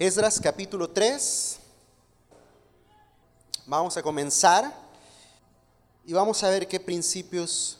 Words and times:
Esdras 0.00 0.40
capítulo 0.40 0.88
3. 0.88 1.58
Vamos 3.66 3.98
a 3.98 4.02
comenzar 4.02 4.74
y 6.06 6.14
vamos 6.14 6.42
a 6.42 6.48
ver 6.48 6.66
qué 6.66 6.80
principios 6.80 7.78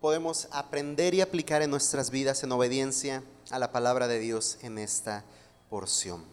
podemos 0.00 0.46
aprender 0.52 1.14
y 1.14 1.20
aplicar 1.20 1.60
en 1.60 1.70
nuestras 1.70 2.12
vidas 2.12 2.44
en 2.44 2.52
obediencia 2.52 3.24
a 3.50 3.58
la 3.58 3.72
palabra 3.72 4.06
de 4.06 4.20
Dios 4.20 4.58
en 4.62 4.78
esta 4.78 5.24
porción. 5.68 6.24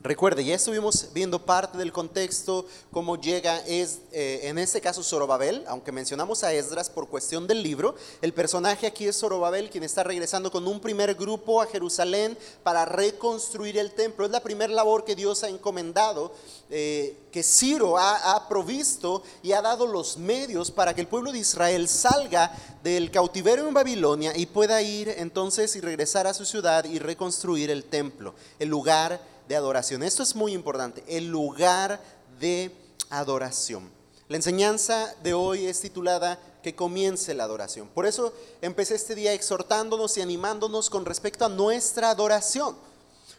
Recuerde, 0.00 0.44
ya 0.44 0.54
estuvimos 0.54 1.08
viendo 1.14 1.46
parte 1.46 1.78
del 1.78 1.90
contexto, 1.90 2.66
cómo 2.92 3.16
llega, 3.16 3.58
es, 3.66 4.00
eh, 4.12 4.40
en 4.42 4.58
este 4.58 4.82
caso 4.82 5.02
Zorobabel, 5.02 5.64
aunque 5.66 5.90
mencionamos 5.90 6.44
a 6.44 6.52
Esdras 6.52 6.90
por 6.90 7.08
cuestión 7.08 7.46
del 7.46 7.62
libro, 7.62 7.94
el 8.20 8.34
personaje 8.34 8.86
aquí 8.86 9.06
es 9.06 9.18
Zorobabel, 9.18 9.70
quien 9.70 9.84
está 9.84 10.04
regresando 10.04 10.52
con 10.52 10.66
un 10.66 10.80
primer 10.80 11.14
grupo 11.14 11.62
a 11.62 11.66
Jerusalén 11.66 12.36
para 12.62 12.84
reconstruir 12.84 13.78
el 13.78 13.92
templo. 13.92 14.26
Es 14.26 14.30
la 14.30 14.42
primera 14.42 14.72
labor 14.72 15.02
que 15.02 15.16
Dios 15.16 15.42
ha 15.42 15.48
encomendado, 15.48 16.30
eh, 16.68 17.16
que 17.32 17.42
Ciro 17.42 17.96
ha, 17.96 18.36
ha 18.36 18.48
provisto 18.48 19.22
y 19.42 19.52
ha 19.52 19.62
dado 19.62 19.86
los 19.86 20.18
medios 20.18 20.70
para 20.70 20.94
que 20.94 21.00
el 21.00 21.08
pueblo 21.08 21.32
de 21.32 21.38
Israel 21.38 21.88
salga 21.88 22.54
del 22.84 23.10
cautiverio 23.10 23.66
en 23.66 23.74
Babilonia 23.74 24.36
y 24.36 24.44
pueda 24.44 24.82
ir 24.82 25.08
entonces 25.08 25.74
y 25.74 25.80
regresar 25.80 26.26
a 26.26 26.34
su 26.34 26.44
ciudad 26.44 26.84
y 26.84 26.98
reconstruir 26.98 27.70
el 27.70 27.84
templo, 27.84 28.34
el 28.58 28.68
lugar 28.68 29.35
de 29.48 29.56
adoración. 29.56 30.02
Esto 30.02 30.22
es 30.22 30.34
muy 30.34 30.52
importante, 30.52 31.04
el 31.08 31.28
lugar 31.28 32.00
de 32.40 32.70
adoración. 33.10 33.90
La 34.28 34.36
enseñanza 34.36 35.14
de 35.22 35.34
hoy 35.34 35.66
es 35.66 35.80
titulada 35.80 36.38
Que 36.62 36.74
comience 36.74 37.32
la 37.34 37.44
adoración. 37.44 37.88
Por 37.88 38.06
eso 38.06 38.32
empecé 38.60 38.96
este 38.96 39.14
día 39.14 39.32
exhortándonos 39.32 40.16
y 40.16 40.20
animándonos 40.20 40.90
con 40.90 41.04
respecto 41.04 41.44
a 41.44 41.48
nuestra 41.48 42.10
adoración. 42.10 42.76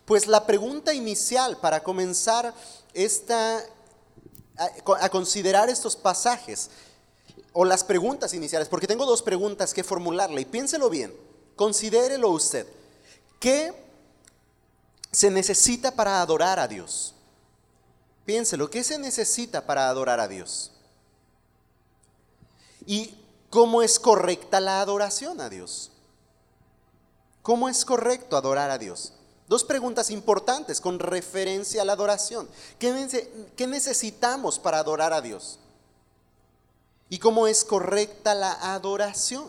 Pues 0.06 0.28
la 0.28 0.46
pregunta 0.46 0.94
inicial 0.94 1.58
para 1.58 1.84
comenzar 1.84 2.54
esta, 2.94 3.62
a, 4.58 5.10
considerar 5.10 5.70
estos 5.70 5.98
pasajes, 5.98 6.70
o 7.52 7.66
las 7.66 7.84
preguntas 7.84 8.34
iniciales, 8.34 8.70
porque 8.70 8.88
tengo 8.88 9.06
dos 9.06 9.24
preguntas 9.24 9.74
que 9.74 9.84
formularle 9.84 10.42
y 10.42 10.46
piénselo 10.46 10.90
bien, 10.90 11.12
considérelo 11.56 12.30
usted. 12.30 12.68
¿Qué 13.40 13.74
se 15.12 15.32
necesita 15.32 15.92
para 15.92 16.22
adorar 16.22 16.60
a 16.60 16.68
Dios? 16.68 17.14
Piénselo, 18.26 18.70
¿qué 18.70 18.84
se 18.84 19.00
necesita 19.00 19.66
para 19.66 19.88
adorar 19.90 20.20
a 20.20 20.28
Dios? 20.28 20.72
¿Y 22.86 23.16
cómo 23.50 23.82
es 23.82 24.00
correcta 24.00 24.60
la 24.60 24.82
adoración 24.82 25.40
a 25.42 25.50
Dios? 25.50 25.92
¿Cómo 27.42 27.70
es 27.70 27.86
correcto 27.86 28.36
adorar 28.36 28.70
a 28.70 28.78
Dios? 28.78 29.14
Dos 29.48 29.64
preguntas 29.64 30.10
importantes 30.10 30.82
con 30.82 31.00
referencia 31.00 31.82
a 31.82 31.86
la 31.86 31.94
adoración. 31.94 32.50
¿Qué, 32.78 33.68
necesitamos 33.68 34.60
para 34.60 34.80
adorar 34.80 35.14
a 35.14 35.22
Dios? 35.22 35.58
¿Y 37.10 37.20
cómo 37.20 37.48
es 37.48 37.64
correcta 37.64 38.36
la 38.36 38.52
adoración? 38.74 39.48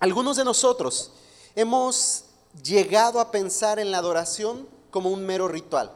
Algunos 0.00 0.36
de 0.36 0.44
nosotros 0.44 1.12
hemos 1.54 2.24
llegado 2.62 3.20
a 3.20 3.30
pensar 3.30 3.78
en 3.78 3.90
la 3.90 3.98
adoración 3.98 4.68
como 4.90 5.10
un 5.10 5.24
mero 5.24 5.48
ritual. 5.48 5.92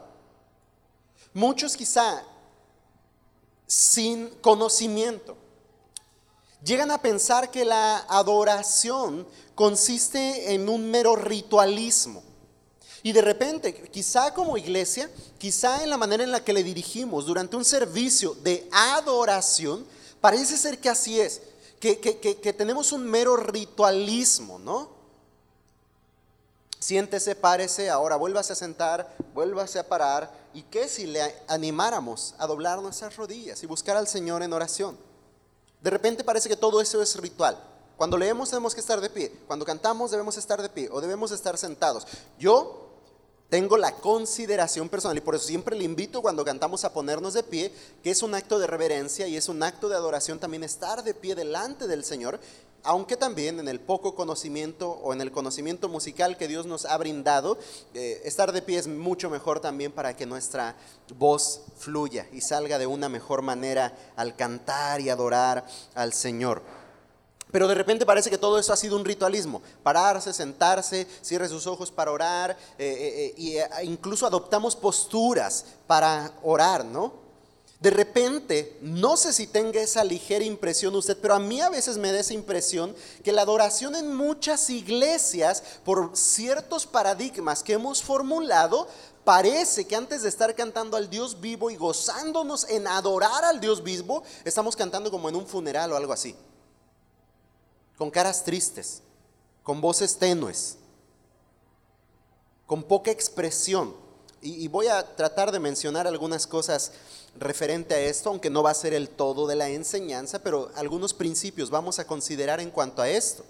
Muchos 1.33 1.75
quizá 1.77 2.23
sin 3.65 4.29
conocimiento 4.41 5.37
llegan 6.63 6.91
a 6.91 7.01
pensar 7.01 7.51
que 7.51 7.65
la 7.65 7.97
adoración 8.09 9.27
consiste 9.55 10.53
en 10.53 10.69
un 10.69 10.89
mero 10.89 11.15
ritualismo. 11.15 12.23
Y 13.03 13.13
de 13.13 13.21
repente, 13.21 13.73
quizá 13.89 14.33
como 14.33 14.57
iglesia, 14.57 15.09
quizá 15.39 15.83
en 15.83 15.89
la 15.89 15.97
manera 15.97 16.23
en 16.23 16.31
la 16.31 16.43
que 16.43 16.53
le 16.53 16.63
dirigimos 16.63 17.25
durante 17.25 17.55
un 17.55 17.65
servicio 17.65 18.35
de 18.43 18.67
adoración, 18.71 19.85
parece 20.19 20.55
ser 20.55 20.79
que 20.79 20.89
así 20.89 21.19
es, 21.19 21.41
que, 21.79 21.99
que 21.99 22.53
tenemos 22.53 22.91
un 22.91 23.05
mero 23.05 23.35
ritualismo, 23.37 24.59
¿no? 24.59 25.00
Siéntese, 26.81 27.35
párese, 27.35 27.91
ahora 27.91 28.15
vuélvase 28.15 28.53
a 28.53 28.55
sentar, 28.55 29.15
vuélvase 29.35 29.77
a 29.77 29.87
parar. 29.87 30.31
¿Y 30.51 30.63
qué 30.63 30.87
si 30.87 31.05
le 31.05 31.21
animáramos 31.47 32.33
a 32.39 32.47
doblar 32.47 32.81
nuestras 32.81 33.15
rodillas 33.15 33.61
y 33.61 33.67
buscar 33.67 33.95
al 33.97 34.07
Señor 34.07 34.41
en 34.41 34.51
oración? 34.51 34.97
De 35.79 35.91
repente 35.91 36.23
parece 36.23 36.49
que 36.49 36.55
todo 36.55 36.81
eso 36.81 36.99
es 36.99 37.15
ritual. 37.17 37.55
Cuando 37.97 38.17
leemos 38.17 38.49
tenemos 38.49 38.73
que 38.73 38.81
estar 38.81 38.99
de 38.99 39.11
pie, 39.11 39.31
cuando 39.45 39.63
cantamos 39.63 40.09
debemos 40.09 40.35
estar 40.37 40.59
de 40.59 40.69
pie 40.69 40.89
o 40.91 40.99
debemos 40.99 41.31
estar 41.31 41.55
sentados. 41.55 42.07
Yo 42.39 42.90
tengo 43.51 43.75
la 43.75 43.95
consideración 43.95 44.87
personal 44.87 45.17
y 45.17 45.19
por 45.19 45.35
eso 45.35 45.45
siempre 45.45 45.75
le 45.75 45.83
invito 45.83 46.21
cuando 46.21 46.45
cantamos 46.45 46.85
a 46.85 46.93
ponernos 46.93 47.33
de 47.33 47.43
pie, 47.43 47.69
que 48.01 48.09
es 48.09 48.23
un 48.23 48.33
acto 48.33 48.59
de 48.59 48.65
reverencia 48.65 49.27
y 49.27 49.35
es 49.35 49.49
un 49.49 49.61
acto 49.61 49.89
de 49.89 49.95
adoración 49.95 50.39
también 50.39 50.63
estar 50.63 51.03
de 51.03 51.13
pie 51.13 51.35
delante 51.35 51.85
del 51.85 52.05
Señor 52.05 52.39
aunque 52.83 53.17
también 53.17 53.59
en 53.59 53.67
el 53.67 53.79
poco 53.79 54.15
conocimiento 54.15 54.89
o 54.89 55.13
en 55.13 55.21
el 55.21 55.31
conocimiento 55.31 55.89
musical 55.89 56.37
que 56.37 56.47
Dios 56.47 56.65
nos 56.65 56.85
ha 56.85 56.97
brindado, 56.97 57.59
eh, 57.93 58.21
estar 58.25 58.51
de 58.51 58.61
pie 58.61 58.79
es 58.79 58.87
mucho 58.87 59.29
mejor 59.29 59.59
también 59.59 59.91
para 59.91 60.15
que 60.15 60.25
nuestra 60.25 60.75
voz 61.15 61.61
fluya 61.77 62.27
y 62.31 62.41
salga 62.41 62.79
de 62.79 62.87
una 62.87 63.09
mejor 63.09 63.41
manera 63.41 63.95
al 64.15 64.35
cantar 64.35 65.01
y 65.01 65.09
adorar 65.09 65.65
al 65.93 66.13
Señor. 66.13 66.63
Pero 67.51 67.67
de 67.67 67.75
repente 67.75 68.05
parece 68.05 68.29
que 68.29 68.37
todo 68.37 68.57
eso 68.59 68.71
ha 68.73 68.77
sido 68.77 68.95
un 68.95 69.05
ritualismo. 69.05 69.61
Pararse, 69.83 70.33
sentarse, 70.33 71.07
cierre 71.21 71.49
sus 71.49 71.67
ojos 71.67 71.91
para 71.91 72.11
orar, 72.11 72.57
eh, 72.77 73.33
e 73.37 73.85
incluso 73.85 74.25
adoptamos 74.25 74.75
posturas 74.75 75.65
para 75.87 76.31
orar, 76.43 76.85
¿no? 76.85 77.21
de 77.81 77.89
repente, 77.89 78.77
no 78.81 79.17
sé 79.17 79.33
si 79.33 79.47
tenga 79.47 79.81
esa 79.81 80.03
ligera 80.03 80.45
impresión 80.45 80.95
usted, 80.95 81.17
pero 81.19 81.33
a 81.33 81.39
mí 81.39 81.61
a 81.61 81.69
veces 81.69 81.97
me 81.97 82.11
da 82.11 82.19
esa 82.19 82.35
impresión 82.35 82.95
que 83.23 83.31
la 83.31 83.41
adoración 83.41 83.95
en 83.95 84.15
muchas 84.15 84.69
iglesias, 84.69 85.63
por 85.83 86.15
ciertos 86.15 86.85
paradigmas 86.85 87.63
que 87.63 87.73
hemos 87.73 88.03
formulado, 88.03 88.87
parece 89.23 89.85
que 89.85 89.95
antes 89.95 90.21
de 90.21 90.29
estar 90.29 90.53
cantando 90.53 90.95
al 90.95 91.09
Dios 91.09 91.41
vivo 91.41 91.71
y 91.71 91.75
gozándonos 91.75 92.69
en 92.69 92.85
adorar 92.85 93.43
al 93.45 93.59
Dios 93.59 93.81
vivo, 93.81 94.21
estamos 94.45 94.75
cantando 94.75 95.09
como 95.09 95.27
en 95.27 95.35
un 95.35 95.47
funeral 95.47 95.91
o 95.91 95.97
algo 95.97 96.13
así. 96.13 96.35
Con 98.01 98.09
caras 98.09 98.43
tristes, 98.43 99.03
con 99.61 99.79
voces 99.79 100.17
tenues, 100.17 100.75
con 102.65 102.81
poca 102.81 103.11
expresión. 103.11 103.95
Y, 104.41 104.67
voy 104.69 104.87
a 104.87 105.15
tratar 105.15 105.51
de 105.51 105.59
mencionar 105.59 106.07
algunas 106.07 106.47
cosas 106.47 106.93
referente 107.37 107.93
a 107.93 107.99
esto, 107.99 108.29
aunque 108.29 108.49
no 108.49 108.63
va 108.63 108.71
a 108.71 108.73
ser 108.73 108.95
el 108.95 109.07
todo 109.07 109.45
de 109.45 109.55
la 109.55 109.69
enseñanza, 109.69 110.39
pero 110.39 110.71
algunos 110.73 111.13
principios 111.13 111.69
vamos 111.69 111.99
a 111.99 112.07
considerar 112.07 112.59
en 112.59 112.71
cuanto 112.71 113.03
a 113.03 113.07
esto. 113.07 113.45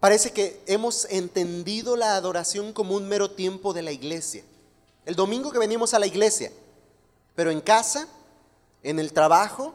Parece 0.00 0.32
que 0.32 0.60
hemos 0.66 1.04
entendido 1.04 1.94
la 1.94 2.16
adoración 2.16 2.72
como 2.72 2.96
un 2.96 3.06
mero 3.06 3.30
tiempo 3.30 3.72
de 3.72 3.82
la 3.82 3.92
iglesia. 3.92 4.42
El 5.06 5.14
domingo 5.14 5.52
que 5.52 5.60
venimos 5.60 5.94
a 5.94 6.00
la 6.00 6.08
iglesia, 6.08 6.50
pero 7.36 7.52
en 7.52 7.60
casa, 7.60 8.08
en 8.82 8.98
el 8.98 9.12
trabajo, 9.12 9.72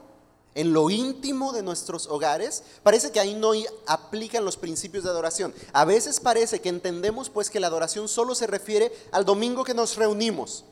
en 0.58 0.74
lo 0.74 0.90
íntimo 0.90 1.54
de 1.54 1.64
nuestros 1.64 2.08
hogares, 2.08 2.64
parece 2.84 3.12
que 3.12 3.22
ahí 3.22 3.34
no 3.34 3.52
aplican 3.86 4.44
los 4.44 4.58
principios 4.58 5.06
de 5.06 5.12
adoración. 5.12 5.54
A 5.72 5.86
veces 5.86 6.20
parece 6.20 6.60
que 6.60 6.70
entendemos 6.70 7.30
pues 7.30 7.50
que 7.50 7.62
la 7.62 7.68
adoración 7.68 8.10
solo 8.10 8.36
se 8.36 8.48
refiere 8.48 8.92
al 9.12 9.24
domingo 9.24 9.64
que 9.64 9.74
nos 9.74 9.96
reunimos 9.96 10.66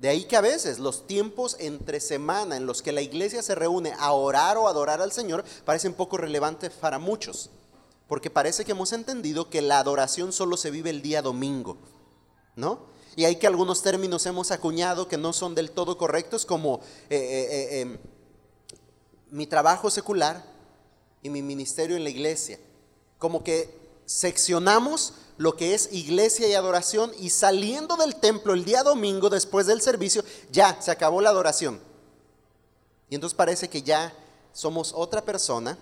de 0.00 0.08
ahí 0.08 0.24
que 0.24 0.36
a 0.36 0.40
veces 0.40 0.78
los 0.78 1.06
tiempos 1.06 1.56
entre 1.58 2.00
semana 2.00 2.56
en 2.56 2.64
los 2.64 2.80
que 2.80 2.90
la 2.90 3.02
iglesia 3.02 3.42
se 3.42 3.54
reúne 3.54 3.92
a 3.98 4.12
orar 4.12 4.56
o 4.56 4.66
adorar 4.66 5.02
al 5.02 5.12
Señor 5.12 5.44
parecen 5.66 5.92
poco 5.92 6.16
relevantes 6.16 6.70
para 6.70 6.98
muchos, 6.98 7.50
porque 8.08 8.30
parece 8.30 8.64
que 8.64 8.72
hemos 8.72 8.94
entendido 8.94 9.50
que 9.50 9.60
la 9.60 9.78
adoración 9.78 10.32
solo 10.32 10.56
se 10.56 10.70
vive 10.70 10.88
el 10.88 11.02
día 11.02 11.20
domingo, 11.20 11.76
¿no? 12.56 12.88
Y 13.14 13.26
hay 13.26 13.36
que 13.36 13.46
algunos 13.46 13.82
términos 13.82 14.24
hemos 14.24 14.50
acuñado 14.52 15.06
que 15.06 15.18
no 15.18 15.34
son 15.34 15.54
del 15.54 15.70
todo 15.70 15.98
correctos, 15.98 16.46
como 16.46 16.80
eh, 17.10 17.18
eh, 17.18 17.48
eh, 17.50 17.80
em, 17.80 17.98
mi 19.30 19.46
trabajo 19.46 19.90
secular 19.90 20.44
y 21.22 21.30
mi 21.30 21.42
ministerio 21.42 21.96
en 21.96 22.04
la 22.04 22.10
iglesia. 22.10 22.58
Como 23.18 23.44
que 23.44 23.78
seccionamos 24.06 25.14
lo 25.36 25.56
que 25.56 25.74
es 25.74 25.88
iglesia 25.92 26.48
y 26.48 26.54
adoración 26.54 27.12
y 27.18 27.30
saliendo 27.30 27.96
del 27.96 28.16
templo 28.16 28.52
el 28.52 28.64
día 28.64 28.82
domingo 28.82 29.30
después 29.30 29.66
del 29.66 29.80
servicio, 29.80 30.24
ya 30.50 30.80
se 30.82 30.90
acabó 30.90 31.20
la 31.20 31.30
adoración. 31.30 31.80
Y 33.08 33.14
entonces 33.14 33.36
parece 33.36 33.68
que 33.68 33.82
ya 33.82 34.12
somos 34.52 34.92
otra 34.94 35.24
persona 35.24 35.78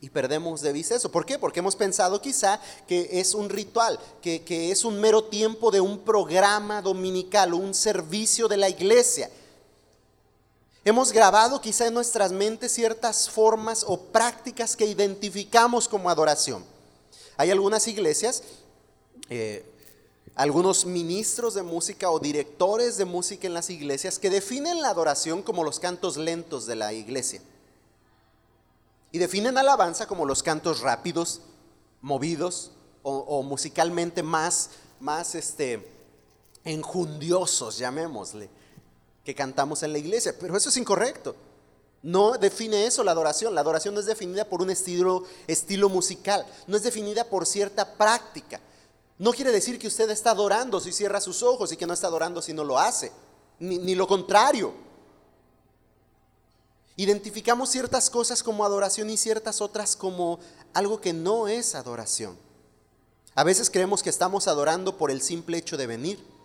y 0.00 0.10
perdemos 0.10 0.60
de 0.60 0.72
vista 0.72 0.94
eso. 0.94 1.10
¿Por 1.10 1.24
qué? 1.24 1.38
Porque 1.38 1.60
hemos 1.60 1.76
pensado 1.76 2.20
quizá 2.20 2.60
que 2.86 3.08
es 3.20 3.34
un 3.34 3.48
ritual, 3.48 3.98
que, 4.20 4.42
que 4.42 4.70
es 4.70 4.84
un 4.84 5.00
mero 5.00 5.24
tiempo 5.24 5.70
de 5.70 5.80
un 5.80 6.00
programa 6.00 6.82
dominical, 6.82 7.54
un 7.54 7.74
servicio 7.74 8.48
de 8.48 8.56
la 8.56 8.68
iglesia. 8.68 9.30
Hemos 10.86 11.12
grabado 11.12 11.60
quizá 11.60 11.86
en 11.88 11.94
nuestras 11.94 12.32
mentes 12.32 12.72
ciertas 12.72 13.28
formas 13.28 13.84
o 13.86 14.00
prácticas 14.00 14.74
que 14.74 14.86
identificamos 14.86 15.86
como 15.86 16.08
adoración. 16.08 16.64
Hay 17.36 17.50
algunas 17.50 17.86
iglesias 17.86 18.42
eh, 19.28 19.64
algunos 20.36 20.84
ministros 20.84 21.54
de 21.54 21.62
música 21.62 22.10
o 22.10 22.20
directores 22.20 22.98
de 22.98 23.06
música 23.06 23.46
en 23.46 23.54
las 23.54 23.70
iglesias 23.70 24.18
que 24.18 24.28
definen 24.28 24.82
la 24.82 24.90
adoración 24.90 25.42
como 25.42 25.64
los 25.64 25.80
cantos 25.80 26.18
lentos 26.18 26.66
de 26.66 26.76
la 26.76 26.92
iglesia. 26.92 27.40
Y 29.12 29.18
definen 29.18 29.56
alabanza 29.56 30.06
como 30.06 30.26
los 30.26 30.42
cantos 30.42 30.80
rápidos, 30.80 31.40
movidos 32.02 32.70
o, 33.02 33.42
musicalmente 33.42 34.22
más, 34.22 34.70
más 35.00 35.34
este, 35.34 35.88
enjundiosos, 36.64 37.78
llamémosle, 37.78 38.50
que 39.26 39.34
cantamos 39.34 39.82
en 39.82 39.92
la 39.92 39.98
iglesia. 39.98 40.34
Pero 40.38 40.56
eso 40.56 40.70
es 40.70 40.76
incorrecto. 40.78 41.34
No 42.02 42.38
define 42.38 42.86
eso 42.86 43.02
la 43.02 43.10
adoración. 43.10 43.54
La 43.54 43.60
adoración 43.60 43.92
no 43.92 44.00
es 44.00 44.06
definida 44.06 44.44
por 44.44 44.62
un 44.62 44.70
estilo, 44.70 45.24
estilo 45.48 45.88
musical, 45.88 46.46
no 46.68 46.76
es 46.76 46.84
definida 46.84 47.24
por 47.24 47.44
cierta 47.44 47.94
práctica. 47.94 48.60
No 49.18 49.32
quiere 49.32 49.50
decir 49.50 49.78
que 49.78 49.88
usted 49.88 50.08
está 50.10 50.30
adorando 50.30 50.78
si 50.78 50.92
cierra 50.92 51.20
sus 51.20 51.42
ojos 51.42 51.72
y 51.72 51.76
que 51.76 51.86
no 51.86 51.94
está 51.94 52.06
adorando 52.06 52.40
si 52.40 52.52
no 52.52 52.62
lo 52.62 52.78
hace, 52.78 53.10
ni, 53.58 53.94
lo 53.96 54.06
contrario. 54.06 54.72
Identificamos 56.94 57.70
ciertas 57.70 58.08
cosas 58.08 58.42
como 58.42 58.64
adoración 58.64 59.10
y 59.10 59.16
ciertas 59.16 59.60
otras 59.60 59.96
como 59.96 60.38
algo 60.74 61.00
que 61.00 61.12
no 61.12 61.48
es 61.48 61.74
adoración. 61.74 62.38
A 63.34 63.42
veces 63.42 63.68
creemos 63.68 64.02
que 64.02 64.10
estamos 64.10 64.46
adorando 64.46 64.96
por 64.96 65.10
el 65.10 65.20
simple 65.20 65.58
hecho 65.58 65.76
de 65.76 65.86
venir. 65.86 66.35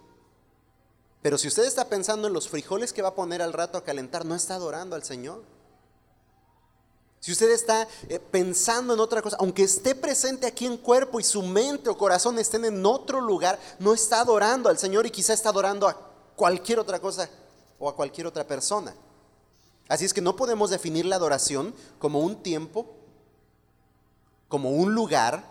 Pero 1.22 1.38
si 1.38 1.48
usted 1.48 1.66
está 1.66 1.88
pensando 1.88 2.28
en 2.28 2.34
los 2.34 2.50
frijoles 2.50 2.94
que 2.94 3.02
va 3.02 3.10
a 3.10 3.16
poner 3.16 3.42
al 3.42 3.54
rato 3.54 3.78
a 3.78 3.84
calentar, 3.84 4.26
no 4.26 4.36
está 4.36 4.56
adorando 4.56 4.96
al 4.96 5.04
Señor. 5.04 5.44
Si 7.20 7.32
usted 7.32 7.52
está 7.52 7.88
eh, 8.10 8.20
pensando 8.20 8.96
en 8.96 9.00
otra 9.00 9.22
cosa, 9.22 9.38
aunque 9.40 9.62
esté 9.64 9.94
presente 9.94 10.48
aquí 10.48 10.66
en 10.66 10.78
cuerpo 10.78 11.20
y 11.20 11.24
su 11.24 11.44
mente 11.44 11.90
o 11.90 11.98
corazón 11.98 12.40
estén 12.40 12.66
en 12.66 12.84
otro 12.84 13.22
lugar, 13.22 13.60
no 13.78 13.94
está 13.94 14.22
adorando 14.22 14.70
al 14.70 14.80
Señor 14.80 15.06
y 15.06 15.12
quizá 15.12 15.34
está 15.34 15.50
adorando 15.50 15.88
a 15.88 15.96
cualquier 16.36 16.80
otra 16.80 17.00
cosa 17.00 17.30
o 17.78 17.88
a 17.88 17.96
cualquier 17.96 18.26
otra 18.26 18.48
persona. 18.48 18.96
Así 19.88 20.06
es 20.06 20.16
que 20.16 20.22
no 20.22 20.36
podemos 20.36 20.72
definir 20.72 21.06
la 21.06 21.18
adoración 21.18 21.76
como 22.00 22.22
un 22.22 22.42
tiempo, 22.42 22.88
como 24.48 24.72
un 24.72 24.96
lugar, 24.96 25.44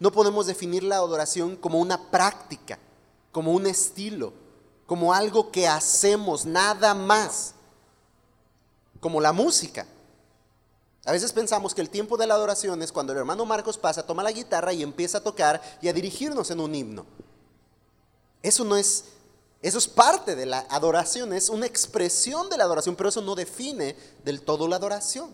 no 0.00 0.10
podemos 0.10 0.46
definir 0.46 0.82
la 0.82 0.96
adoración 0.96 1.56
como 1.56 1.78
una 1.78 2.10
práctica, 2.10 2.78
como 3.32 3.52
un 3.52 3.66
estilo, 3.66 4.32
como 4.88 5.12
algo 5.12 5.50
que 5.50 5.68
hacemos, 5.68 6.46
nada 6.46 6.94
más, 6.94 7.52
como 9.00 9.20
la 9.20 9.34
música. 9.34 9.86
A 11.04 11.12
veces 11.12 11.30
pensamos 11.30 11.74
que 11.74 11.82
el 11.82 11.90
tiempo 11.90 12.16
de 12.16 12.26
la 12.26 12.32
adoración 12.32 12.82
es 12.82 12.90
cuando 12.90 13.12
el 13.12 13.18
hermano 13.18 13.44
Marcos 13.44 13.76
pasa, 13.76 14.06
toma 14.06 14.22
la 14.22 14.32
guitarra 14.32 14.72
y 14.72 14.82
empieza 14.82 15.18
a 15.18 15.22
tocar 15.22 15.60
y 15.82 15.88
a 15.88 15.92
dirigirnos 15.92 16.50
en 16.50 16.60
un 16.60 16.74
himno. 16.74 17.04
Eso 18.42 18.64
no 18.64 18.78
es, 18.78 19.04
eso 19.60 19.76
es 19.76 19.86
parte 19.86 20.34
de 20.34 20.46
la 20.46 20.60
adoración, 20.70 21.34
es 21.34 21.50
una 21.50 21.66
expresión 21.66 22.48
de 22.48 22.56
la 22.56 22.64
adoración, 22.64 22.96
pero 22.96 23.10
eso 23.10 23.20
no 23.20 23.34
define 23.34 23.94
del 24.24 24.40
todo 24.40 24.66
la 24.68 24.76
adoración. 24.76 25.28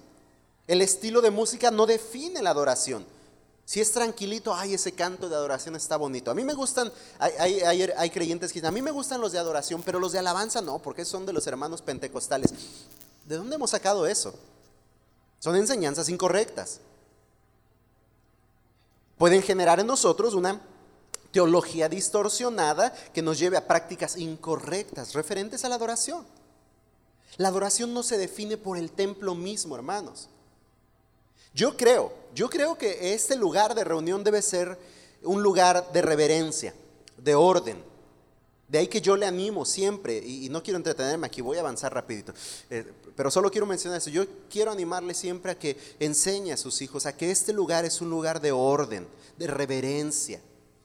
El 0.67 0.83
estilo 0.83 1.21
de 1.21 1.31
música 1.31 1.71
no 1.71 1.87
define 1.87 2.43
la 2.43 2.51
adoración. 2.51 3.07
Si 3.67 3.81
es 3.81 3.93
tranquilito, 3.93 4.55
ay, 4.55 4.75
ese 4.75 4.93
canto 4.93 5.29
de 5.29 5.35
adoración 5.35 5.75
está 5.75 5.97
bonito. 5.97 6.31
A 6.31 6.35
mí 6.35 6.45
me 6.45 6.53
gustan, 6.53 6.93
hay, 7.19 7.61
hay, 7.63 8.11
creyentes 8.11 8.53
que 8.53 8.59
dicen, 8.59 8.69
a 8.69 8.73
mí 8.73 8.83
me 8.83 8.91
gustan 8.91 9.21
los 9.21 9.33
de 9.33 9.39
adoración, 9.39 9.83
pero 9.83 9.99
los 9.99 10.13
de 10.13 10.19
alabanza 10.19 10.61
no, 10.61 10.81
porque 10.81 11.05
son 11.05 11.25
de 11.25 11.33
los 11.33 11.47
hermanos 11.47 11.81
pentecostales. 11.81 12.53
¿De 13.25 13.37
dónde 13.37 13.57
hemos 13.57 13.71
sacado 13.71 14.07
eso? 14.07 14.35
Son 15.39 15.57
enseñanzas 15.57 16.11
incorrectas. 16.11 16.81
Pueden 19.17 19.43
generar 19.43 19.81
en 19.81 19.87
nosotros 19.87 20.35
una 20.35 20.61
teología 21.33 21.89
distorsionada 21.89 22.93
que 23.15 23.23
nos 23.23 23.39
lleve 23.39 23.57
a 23.57 23.67
prácticas 23.67 24.19
incorrectas 24.19 25.15
referentes 25.15 25.65
a 25.65 25.71
la 25.71 25.77
adoración. 25.77 26.27
La 27.39 27.49
adoración 27.49 27.95
no 27.95 28.03
se 28.03 28.19
define 28.19 28.57
por 28.57 28.77
el 28.77 28.93
templo 28.93 29.35
mismo, 29.35 29.75
hermanos. 29.75 30.29
Yo 31.55 31.77
creo, 31.77 32.13
yo 32.35 32.51
creo 32.51 32.77
que 32.77 33.15
este 33.15 33.37
lugar 33.37 33.75
de 33.75 33.85
reunión 33.85 34.25
debe 34.25 34.43
ser 34.43 34.77
un 35.23 35.43
lugar 35.43 35.93
de 35.93 36.03
reverencia, 36.03 36.75
de 37.17 37.35
orden, 37.35 37.83
de 38.69 38.79
ahí 38.79 38.89
que 38.89 39.01
yo 39.01 39.17
le 39.17 39.25
animo 39.25 39.65
siempre, 39.65 40.19
y, 40.19 40.49
no 40.49 40.63
quiero 40.63 40.79
entretenerme 40.79 41.29
aquí, 41.29 41.41
voy 41.41 41.57
a 41.59 41.61
avanzar 41.61 41.95
rapidito, 41.95 42.35
eh, 42.71 42.85
pero 43.15 43.31
solo 43.31 43.51
quiero 43.51 43.67
mencionar 43.67 43.99
eso, 43.99 44.11
yo 44.11 44.25
quiero 44.51 44.73
animarle 44.73 45.15
siempre 45.15 45.53
a 45.53 45.59
que 45.59 45.77
enseñe 46.01 46.53
a 46.53 46.57
sus 46.57 46.83
hijos 46.83 47.07
a 47.07 47.17
que 47.17 47.31
este 47.31 47.53
lugar 47.53 47.85
es 47.85 48.01
un 48.01 48.11
lugar 48.11 48.41
de 48.41 48.51
orden, 48.51 49.07
de 49.39 49.47
reverencia, 49.47 50.41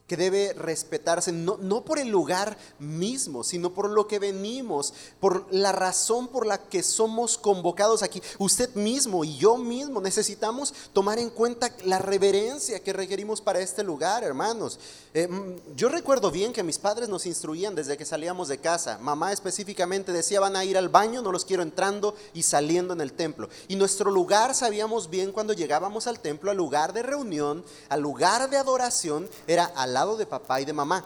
que 0.10 0.18
debe 0.18 0.54
respetarse 0.54 1.32
no, 1.32 1.58
no, 1.62 1.86
por 1.86 2.00
el 2.00 2.08
lugar 2.08 2.58
mismo, 2.80 3.44
sino 3.44 3.72
por 3.76 3.92
lo 3.92 4.08
que 4.08 4.18
venimos, 4.18 4.92
por 5.20 5.46
la 5.54 5.72
razón 5.72 6.28
por 6.28 6.48
la 6.48 6.58
que 6.58 6.82
somos 6.82 7.38
convocados 7.38 8.02
aquí. 8.02 8.20
Usted 8.40 8.74
mismo 8.74 9.24
y 9.24 9.38
yo 9.38 9.58
mismo 9.58 10.02
necesitamos 10.02 10.74
tomar 10.94 11.20
en 11.20 11.30
cuenta 11.30 11.72
la 11.86 12.00
reverencia 12.00 12.80
que 12.80 12.92
requerimos 12.92 13.40
para 13.40 13.60
este 13.60 13.84
lugar, 13.84 14.24
hermanos. 14.24 14.80
Eh, 15.14 15.28
mm, 15.28 15.76
yo 15.76 15.90
recuerdo 15.90 16.32
bien 16.32 16.54
que 16.54 16.64
mis 16.64 16.80
padres 16.80 17.08
nos 17.08 17.28
instruían 17.28 17.76
desde 17.76 17.96
que 17.96 18.04
salíamos 18.04 18.48
de 18.48 18.58
casa. 18.58 18.98
Mamá 18.98 19.32
específicamente 19.32 20.12
decía, 20.12 20.40
van 20.40 20.56
a 20.56 20.66
ir 20.66 20.76
al 20.76 20.90
baño, 20.90 21.22
no 21.22 21.32
los 21.32 21.46
quiero 21.46 21.62
entrando 21.62 22.16
y 22.34 22.42
saliendo 22.42 22.94
en 22.94 23.02
el 23.02 23.14
templo. 23.14 23.48
Y 23.68 23.76
nuestro 23.76 24.10
lugar, 24.10 24.56
sabíamos 24.56 25.12
bien 25.12 25.32
cuando 25.32 25.54
llegábamos 25.54 26.08
al 26.08 26.20
templo, 26.20 26.50
al 26.50 26.58
lugar 26.58 26.94
de 26.94 27.04
reunión, 27.04 27.64
al 27.90 28.02
lugar 28.02 28.50
de 28.50 28.58
adoración, 28.58 29.30
era 29.46 29.66
al 29.66 29.99
de 30.06 30.26
papá 30.26 30.62
y 30.62 30.66
de 30.66 30.74
mamá. 30.74 31.06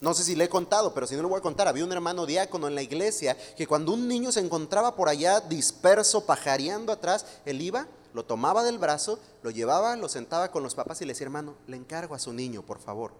No 0.00 0.14
sé 0.14 0.24
si 0.24 0.34
le 0.34 0.44
he 0.44 0.48
contado, 0.48 0.94
pero 0.94 1.06
si 1.06 1.14
no 1.14 1.22
lo 1.22 1.28
voy 1.28 1.38
a 1.38 1.42
contar, 1.42 1.68
había 1.68 1.84
un 1.84 1.92
hermano 1.92 2.24
diácono 2.24 2.68
en 2.68 2.74
la 2.74 2.82
iglesia 2.82 3.36
que 3.54 3.66
cuando 3.66 3.92
un 3.92 4.08
niño 4.08 4.32
se 4.32 4.40
encontraba 4.40 4.96
por 4.96 5.08
allá 5.08 5.40
disperso, 5.40 6.24
pajareando 6.24 6.90
atrás, 6.90 7.26
él 7.44 7.60
iba, 7.60 7.86
lo 8.14 8.24
tomaba 8.24 8.64
del 8.64 8.78
brazo, 8.78 9.18
lo 9.42 9.50
llevaba, 9.50 9.96
lo 9.96 10.08
sentaba 10.08 10.50
con 10.50 10.62
los 10.62 10.74
papás 10.74 11.02
y 11.02 11.04
le 11.04 11.12
decía, 11.12 11.26
hermano, 11.26 11.54
le 11.66 11.76
encargo 11.76 12.14
a 12.14 12.18
su 12.18 12.32
niño, 12.32 12.62
por 12.62 12.80
favor. 12.80 13.12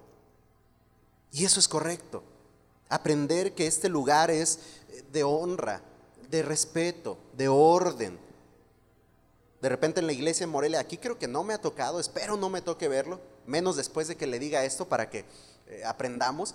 Y 1.32 1.44
eso 1.44 1.60
es 1.60 1.68
correcto. 1.68 2.22
Aprender 2.88 3.54
que 3.54 3.66
este 3.66 3.90
lugar 3.90 4.30
es 4.30 4.58
de 5.12 5.22
honra, 5.22 5.82
de 6.30 6.42
respeto, 6.42 7.18
de 7.34 7.48
orden. 7.48 8.18
De 9.60 9.68
repente 9.68 10.00
en 10.00 10.06
la 10.06 10.12
iglesia 10.12 10.44
en 10.44 10.50
Morelia, 10.50 10.80
aquí 10.80 10.96
creo 10.96 11.18
que 11.18 11.28
no 11.28 11.44
me 11.44 11.52
ha 11.52 11.60
tocado, 11.60 12.00
espero 12.00 12.36
no 12.38 12.48
me 12.48 12.62
toque 12.62 12.88
verlo, 12.88 13.20
menos 13.50 13.76
después 13.76 14.08
de 14.08 14.16
que 14.16 14.26
le 14.26 14.38
diga 14.38 14.64
esto 14.64 14.88
para 14.88 15.10
que 15.10 15.24
eh, 15.66 15.82
aprendamos. 15.84 16.54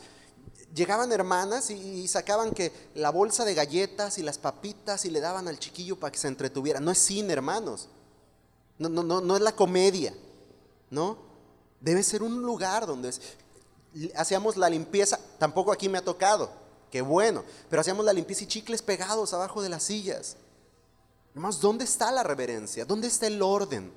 Llegaban 0.74 1.12
hermanas 1.12 1.70
y, 1.70 2.08
sacaban 2.08 2.52
que 2.52 2.72
la 2.96 3.10
bolsa 3.10 3.46
de 3.46 3.54
galletas 3.54 4.18
y 4.18 4.24
las 4.24 4.38
papitas 4.38 5.06
y 5.06 5.10
le 5.10 5.22
daban 5.22 5.48
al 5.48 5.60
chiquillo 5.60 6.00
para 6.00 6.12
que 6.12 6.18
se 6.18 6.28
entretuviera. 6.28 6.80
No 6.80 6.92
es 6.92 6.98
cine, 6.98 7.34
hermanos. 7.34 7.88
No, 8.78 8.90
no, 8.90 9.04
no, 9.04 9.22
no 9.22 9.36
es 9.36 9.42
la 9.42 9.56
comedia, 9.56 10.14
¿no? 10.90 11.18
Debe 11.80 12.04
ser 12.04 12.24
un 12.24 12.42
lugar 12.42 12.86
donde 12.86 13.14
hacíamos 14.16 14.58
la 14.58 14.70
limpieza, 14.70 15.20
tampoco 15.38 15.72
aquí 15.72 15.88
me 15.88 15.98
ha 15.98 16.04
tocado, 16.04 16.50
qué 16.92 17.02
bueno, 17.02 17.44
pero 17.70 17.82
hacíamos 17.82 18.04
la 18.04 18.12
limpieza 18.12 18.44
y 18.44 18.48
chicles 18.48 18.82
pegados 18.82 19.34
abajo 19.34 19.62
de 19.62 19.70
las 19.70 19.84
sillas. 19.84 20.36
Hermanos, 21.34 21.62
¿dónde 21.62 21.86
está 21.86 22.12
la 22.12 22.24
reverencia? 22.24 22.86
¿Dónde 22.86 23.08
está 23.08 23.28
el 23.28 23.42
orden? 23.42 23.92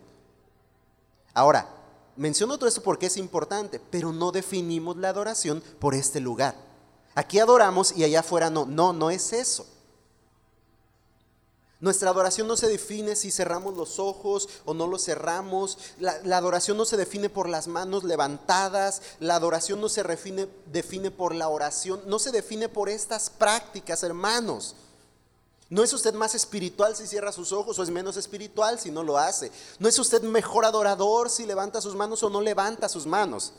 Ahora, 1.34 1.77
menciono 2.18 2.58
todo 2.58 2.68
esto 2.68 2.82
porque 2.82 3.06
es 3.06 3.16
importante, 3.16 3.80
pero 3.90 4.12
no 4.12 4.32
definimos 4.32 4.96
la 4.96 5.08
adoración 5.08 5.62
por 5.78 5.94
este 5.94 6.20
lugar. 6.20 6.54
Aquí 7.14 7.38
adoramos 7.38 7.96
y 7.96 8.04
allá 8.04 8.20
afuera 8.20 8.50
no. 8.50 8.66
No, 8.66 8.92
no 8.92 9.10
es 9.10 9.32
eso. 9.32 9.66
Nuestra 11.80 12.10
adoración 12.10 12.48
no 12.48 12.56
se 12.56 12.66
define 12.66 13.14
si 13.14 13.30
cerramos 13.30 13.76
los 13.76 14.00
ojos 14.00 14.48
o 14.64 14.74
no 14.74 14.88
los 14.88 15.04
cerramos. 15.04 15.78
La, 16.00 16.36
adoración 16.36 16.76
no 16.76 16.84
se 16.84 16.96
define 16.96 17.30
por 17.30 17.48
las 17.48 17.68
manos 17.68 18.02
levantadas. 18.02 19.00
La 19.20 19.36
adoración 19.36 19.80
no 19.80 19.88
se 19.88 20.02
define 20.02 21.10
por 21.12 21.34
la 21.36 21.48
oración. 21.48 22.02
No 22.06 22.18
se 22.18 22.32
define 22.32 22.68
por 22.68 22.88
estas 22.88 23.30
prácticas, 23.30 24.02
hermanos. 24.02 24.74
No 25.70 25.84
es 25.84 25.92
usted 25.92 26.14
más 26.14 26.34
espiritual 26.34 26.96
si 26.96 27.06
cierra 27.06 27.30
sus 27.30 27.52
ojos 27.52 27.78
o 27.78 27.82
es 27.82 27.90
menos 27.90 28.16
espiritual 28.16 28.78
si 28.78 28.90
no 28.90 29.02
lo 29.02 29.18
hace. 29.18 29.52
No 29.78 29.88
es 29.88 29.98
usted 29.98 30.22
mejor 30.22 30.64
adorador 30.64 31.28
si 31.28 31.44
levanta 31.44 31.80
sus 31.80 31.94
manos 31.94 32.22
o 32.22 32.30
no 32.30 32.40
levanta 32.40 32.88
sus 32.88 33.06
manos. 33.06 33.52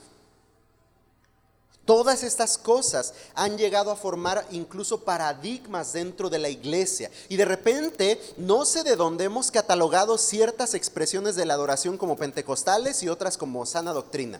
Todas 1.86 2.24
estas 2.24 2.58
cosas 2.58 3.14
han 3.34 3.58
llegado 3.58 3.90
a 3.90 3.96
formar 3.96 4.46
incluso 4.52 5.04
paradigmas 5.04 5.94
dentro 5.94 6.30
de 6.30 6.38
la 6.38 6.50
iglesia. 6.50 7.10
Y 7.30 7.36
de 7.36 7.46
repente, 7.46 8.22
no 8.38 8.64
sé 8.66 8.84
de 8.84 8.96
dónde 8.96 9.24
hemos 9.24 9.50
catalogado 9.50 10.18
ciertas 10.20 10.76
expresiones 10.76 11.36
de 11.36 11.46
la 11.46 11.56
adoración 11.56 11.98
como 11.98 12.16
pentecostales 12.16 13.02
y 13.02 13.10
otras 13.10 13.38
como 13.38 13.66
sana 13.66 13.92
doctrina. 13.92 14.40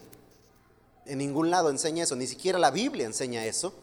En 1.06 1.18
ningún 1.18 1.50
lado 1.50 1.72
enseña 1.72 2.04
eso, 2.04 2.16
ni 2.16 2.28
siquiera 2.28 2.60
la 2.60 2.70
Biblia 2.70 3.08
enseña 3.08 3.44
eso. 3.46 3.74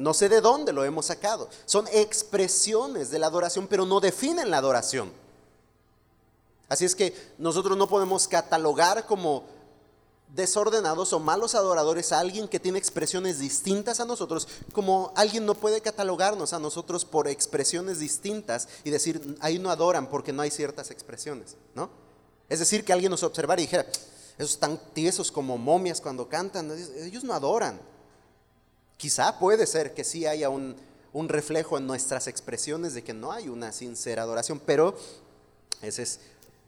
No 0.00 0.14
sé 0.14 0.30
de 0.30 0.40
dónde 0.40 0.72
lo 0.72 0.82
hemos 0.82 1.06
sacado. 1.06 1.50
Son 1.66 1.86
expresiones 1.92 3.10
de 3.10 3.18
la 3.18 3.26
adoración, 3.26 3.66
pero 3.68 3.84
no 3.84 4.00
definen 4.00 4.50
la 4.50 4.56
adoración. 4.56 5.12
Así 6.70 6.86
es 6.86 6.94
que 6.94 7.14
nosotros 7.36 7.76
no 7.76 7.86
podemos 7.86 8.26
catalogar 8.26 9.04
como 9.04 9.44
desordenados 10.34 11.12
o 11.12 11.20
malos 11.20 11.54
adoradores 11.54 12.12
a 12.12 12.20
alguien 12.20 12.48
que 12.48 12.58
tiene 12.58 12.78
expresiones 12.78 13.40
distintas 13.40 14.00
a 14.00 14.06
nosotros, 14.06 14.48
como 14.72 15.12
alguien 15.16 15.44
no 15.44 15.54
puede 15.54 15.82
catalogarnos 15.82 16.54
a 16.54 16.58
nosotros 16.58 17.04
por 17.04 17.28
expresiones 17.28 17.98
distintas 17.98 18.68
y 18.84 18.90
decir, 18.90 19.36
ahí 19.40 19.58
no 19.58 19.68
adoran 19.68 20.08
porque 20.08 20.32
no 20.32 20.40
hay 20.40 20.50
ciertas 20.50 20.90
expresiones, 20.90 21.56
¿no? 21.74 21.90
Es 22.48 22.58
decir, 22.58 22.86
que 22.86 22.94
alguien 22.94 23.10
nos 23.10 23.22
observara 23.22 23.60
y 23.60 23.66
dijera, 23.66 23.84
esos 24.38 24.52
están 24.52 24.80
tiesos 24.94 25.30
como 25.30 25.58
momias 25.58 26.00
cuando 26.00 26.26
cantan, 26.26 26.70
ellos 27.04 27.22
no 27.22 27.34
adoran. 27.34 27.78
Quizá 29.00 29.38
puede 29.38 29.66
ser 29.66 29.94
que 29.94 30.04
sí 30.04 30.26
haya 30.26 30.50
un, 30.50 30.76
un 31.14 31.30
reflejo 31.30 31.78
en 31.78 31.86
nuestras 31.86 32.26
expresiones 32.26 32.92
de 32.92 33.02
que 33.02 33.14
no 33.14 33.32
hay 33.32 33.48
una 33.48 33.72
sincera 33.72 34.24
adoración, 34.24 34.60
pero 34.66 34.94
ese 35.80 36.02
es 36.02 36.20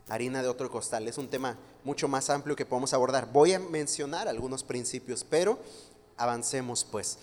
harina 0.09 0.41
de 0.41 0.49
otro 0.49 0.71
costal. 0.71 1.07
Es 1.07 1.19
un 1.19 1.29
tema 1.29 1.59
mucho 1.85 2.09
más 2.09 2.31
amplio 2.31 2.57
que 2.57 2.65
podemos 2.65 2.95
abordar. 2.95 3.31
Voy 3.31 3.53
a 3.53 3.59
mencionar 3.59 4.29
algunos 4.29 4.63
principios, 4.65 5.27
pero 5.29 5.59
avancemos 6.17 6.87
pues. 6.91 7.19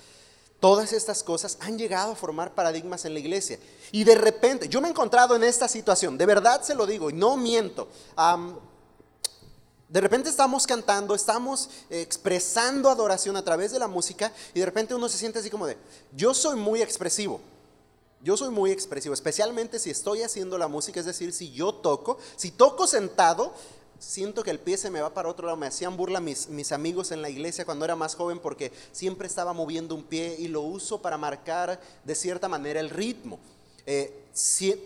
Todas 0.59 0.93
estas 0.93 1.23
cosas 1.23 1.57
han 1.61 1.79
llegado 1.79 2.11
a 2.11 2.15
formar 2.15 2.53
paradigmas 2.53 3.03
en 3.05 3.13
la 3.13 3.19
iglesia. 3.19 3.57
Y 3.91 4.03
de 4.03 4.13
repente, 4.13 4.69
yo 4.69 4.79
me 4.79 4.89
he 4.89 4.91
encontrado 4.91 5.35
en 5.35 5.43
esta 5.43 5.67
situación, 5.67 6.19
de 6.19 6.27
verdad 6.27 6.61
se 6.61 6.75
lo 6.75 6.85
digo 6.85 7.09
y 7.09 7.13
no 7.13 7.35
miento. 7.35 7.87
De 9.89 10.01
repente 10.01 10.29
estamos 10.29 10.67
cantando, 10.67 11.15
estamos 11.15 11.69
expresando 11.89 12.89
adoración 12.89 13.35
a 13.35 13.43
través 13.43 13.71
de 13.71 13.79
la 13.79 13.87
música 13.87 14.31
y 14.53 14.59
de 14.59 14.65
repente 14.65 14.93
uno 14.93 15.09
se 15.09 15.17
siente 15.17 15.39
así 15.39 15.49
como 15.49 15.65
de, 15.65 15.77
yo 16.15 16.33
soy 16.33 16.57
muy 16.57 16.81
expresivo. 16.81 17.41
Yo 18.21 18.35
soy 18.35 18.49
muy 18.49 18.71
expresivo, 18.71 19.13
especialmente 19.13 19.79
si 19.79 19.89
estoy 19.89 20.23
haciendo 20.23 20.57
la 20.57 20.67
música, 20.67 20.99
es 20.99 21.05
decir, 21.05 21.31
si 21.31 21.51
yo 21.51 21.73
toco, 21.73 22.17
si 22.35 22.51
toco 22.51 22.85
sentado, 22.85 23.53
siento 23.97 24.43
que 24.43 24.51
el 24.51 24.59
pie 24.59 24.77
se 24.77 24.89
me 24.89 24.99
va 24.99 25.13
para 25.13 25.29
otro 25.29 25.45
lado. 25.45 25.57
Me 25.57 25.67
hacían 25.67 25.95
burla 25.95 26.19
mis, 26.19 26.49
mis 26.49 26.73
amigos 26.73 27.11
en 27.11 27.21
la 27.21 27.29
iglesia 27.29 27.63
cuando 27.63 27.85
era 27.85 27.95
más 27.95 28.15
joven 28.15 28.39
porque 28.39 28.73
siempre 28.91 29.25
estaba 29.25 29.53
moviendo 29.53 29.95
un 29.95 30.03
pie 30.03 30.35
y 30.37 30.49
lo 30.49 30.61
uso 30.61 31.01
para 31.01 31.17
marcar 31.17 31.79
de 32.03 32.15
cierta 32.15 32.49
manera 32.49 32.81
el 32.81 32.89
ritmo. 32.89 33.39
Eh, 33.91 34.13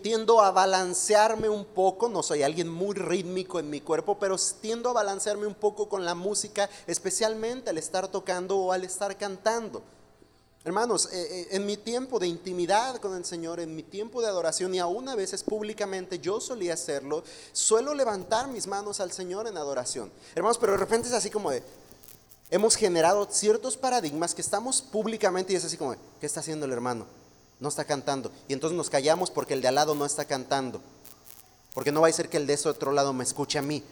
tiendo 0.02 0.40
a 0.40 0.50
balancearme 0.50 1.50
un 1.50 1.66
poco, 1.66 2.08
no 2.08 2.22
soy 2.22 2.42
alguien 2.42 2.70
muy 2.70 2.94
rítmico 2.94 3.58
en 3.60 3.68
mi 3.68 3.82
cuerpo, 3.82 4.18
pero 4.18 4.36
tiendo 4.62 4.88
a 4.88 4.94
balancearme 4.94 5.46
un 5.46 5.54
poco 5.54 5.90
con 5.90 6.06
la 6.06 6.14
música, 6.14 6.70
especialmente 6.86 7.68
al 7.68 7.76
estar 7.76 8.08
tocando 8.08 8.56
o 8.56 8.72
al 8.72 8.82
estar 8.82 9.14
cantando. 9.18 9.82
Hermanos, 10.64 11.10
eh, 11.12 11.28
eh, 11.30 11.48
en 11.50 11.66
mi 11.66 11.76
tiempo 11.76 12.18
de 12.18 12.28
intimidad 12.28 12.96
con 12.96 13.14
el 13.14 13.26
Señor, 13.26 13.60
en 13.60 13.76
mi 13.76 13.82
tiempo 13.82 14.22
de 14.22 14.28
adoración 14.28 14.74
y 14.74 14.78
aún 14.78 15.06
a 15.10 15.14
veces 15.14 15.42
públicamente 15.42 16.18
yo 16.18 16.40
solía 16.40 16.72
hacerlo, 16.72 17.24
suelo 17.52 17.92
levantar 17.92 18.48
mis 18.48 18.66
manos 18.66 19.00
al 19.00 19.12
Señor 19.12 19.46
en 19.46 19.58
adoración. 19.58 20.10
Hermanos, 20.34 20.56
pero 20.56 20.72
de 20.72 20.78
repente 20.78 21.08
es 21.08 21.14
así 21.14 21.28
como 21.28 21.50
de, 21.50 21.62
hemos 22.50 22.74
generado 22.74 23.28
ciertos 23.30 23.76
paradigmas 23.76 24.34
que 24.34 24.40
estamos 24.40 24.80
públicamente 24.80 25.52
y 25.52 25.56
es 25.56 25.64
así 25.66 25.76
como, 25.76 25.90
de, 25.90 25.98
¿qué 26.18 26.24
está 26.24 26.40
haciendo 26.40 26.64
el 26.64 26.72
hermano? 26.72 27.04
No 27.60 27.68
está 27.68 27.84
cantando. 27.84 28.30
Y 28.48 28.52
entonces 28.52 28.76
nos 28.76 28.90
callamos 28.90 29.30
porque 29.30 29.54
el 29.54 29.62
de 29.62 29.68
al 29.68 29.76
lado 29.76 29.94
no 29.94 30.04
está 30.04 30.24
cantando. 30.24 30.80
Porque 31.72 31.92
no 31.92 32.00
va 32.00 32.08
a 32.08 32.12
ser 32.12 32.28
que 32.28 32.36
el 32.36 32.46
de 32.46 32.54
ese 32.54 32.68
otro 32.68 32.92
lado 32.92 33.12
me 33.12 33.24
escuche 33.24 33.58
a 33.58 33.62
mí. 33.62 33.82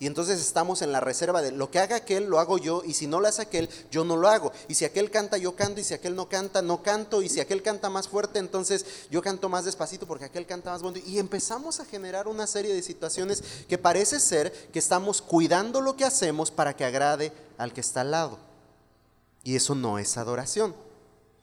Y 0.00 0.06
entonces 0.06 0.40
estamos 0.40 0.80
en 0.82 0.92
la 0.92 1.00
reserva 1.00 1.42
de 1.42 1.50
lo 1.50 1.72
que 1.72 1.80
haga 1.80 1.96
aquel, 1.96 2.26
lo 2.26 2.38
hago 2.38 2.58
yo, 2.58 2.82
y 2.84 2.94
si 2.94 3.08
no 3.08 3.18
lo 3.18 3.26
hace 3.26 3.42
aquel, 3.42 3.68
yo 3.90 4.04
no 4.04 4.16
lo 4.16 4.28
hago. 4.28 4.52
Y 4.68 4.74
si 4.74 4.84
aquel 4.84 5.10
canta, 5.10 5.38
yo 5.38 5.56
canto, 5.56 5.80
y 5.80 5.84
si 5.84 5.92
aquel 5.92 6.14
no 6.14 6.28
canta, 6.28 6.62
no 6.62 6.84
canto, 6.84 7.20
y 7.20 7.28
si 7.28 7.40
aquel 7.40 7.62
canta 7.62 7.90
más 7.90 8.06
fuerte, 8.06 8.38
entonces 8.38 8.86
yo 9.10 9.22
canto 9.22 9.48
más 9.48 9.64
despacito 9.64 10.06
porque 10.06 10.26
aquel 10.26 10.46
canta 10.46 10.70
más 10.70 10.82
bonito. 10.82 11.08
Y 11.08 11.18
empezamos 11.18 11.80
a 11.80 11.84
generar 11.84 12.28
una 12.28 12.46
serie 12.46 12.72
de 12.72 12.82
situaciones 12.82 13.42
que 13.68 13.76
parece 13.76 14.20
ser 14.20 14.52
que 14.72 14.78
estamos 14.78 15.20
cuidando 15.20 15.80
lo 15.80 15.96
que 15.96 16.04
hacemos 16.04 16.52
para 16.52 16.76
que 16.76 16.84
agrade 16.84 17.32
al 17.56 17.72
que 17.72 17.80
está 17.80 18.02
al 18.02 18.12
lado. 18.12 18.38
Y 19.42 19.56
eso 19.56 19.74
no 19.74 19.98
es 19.98 20.16
adoración. 20.16 20.76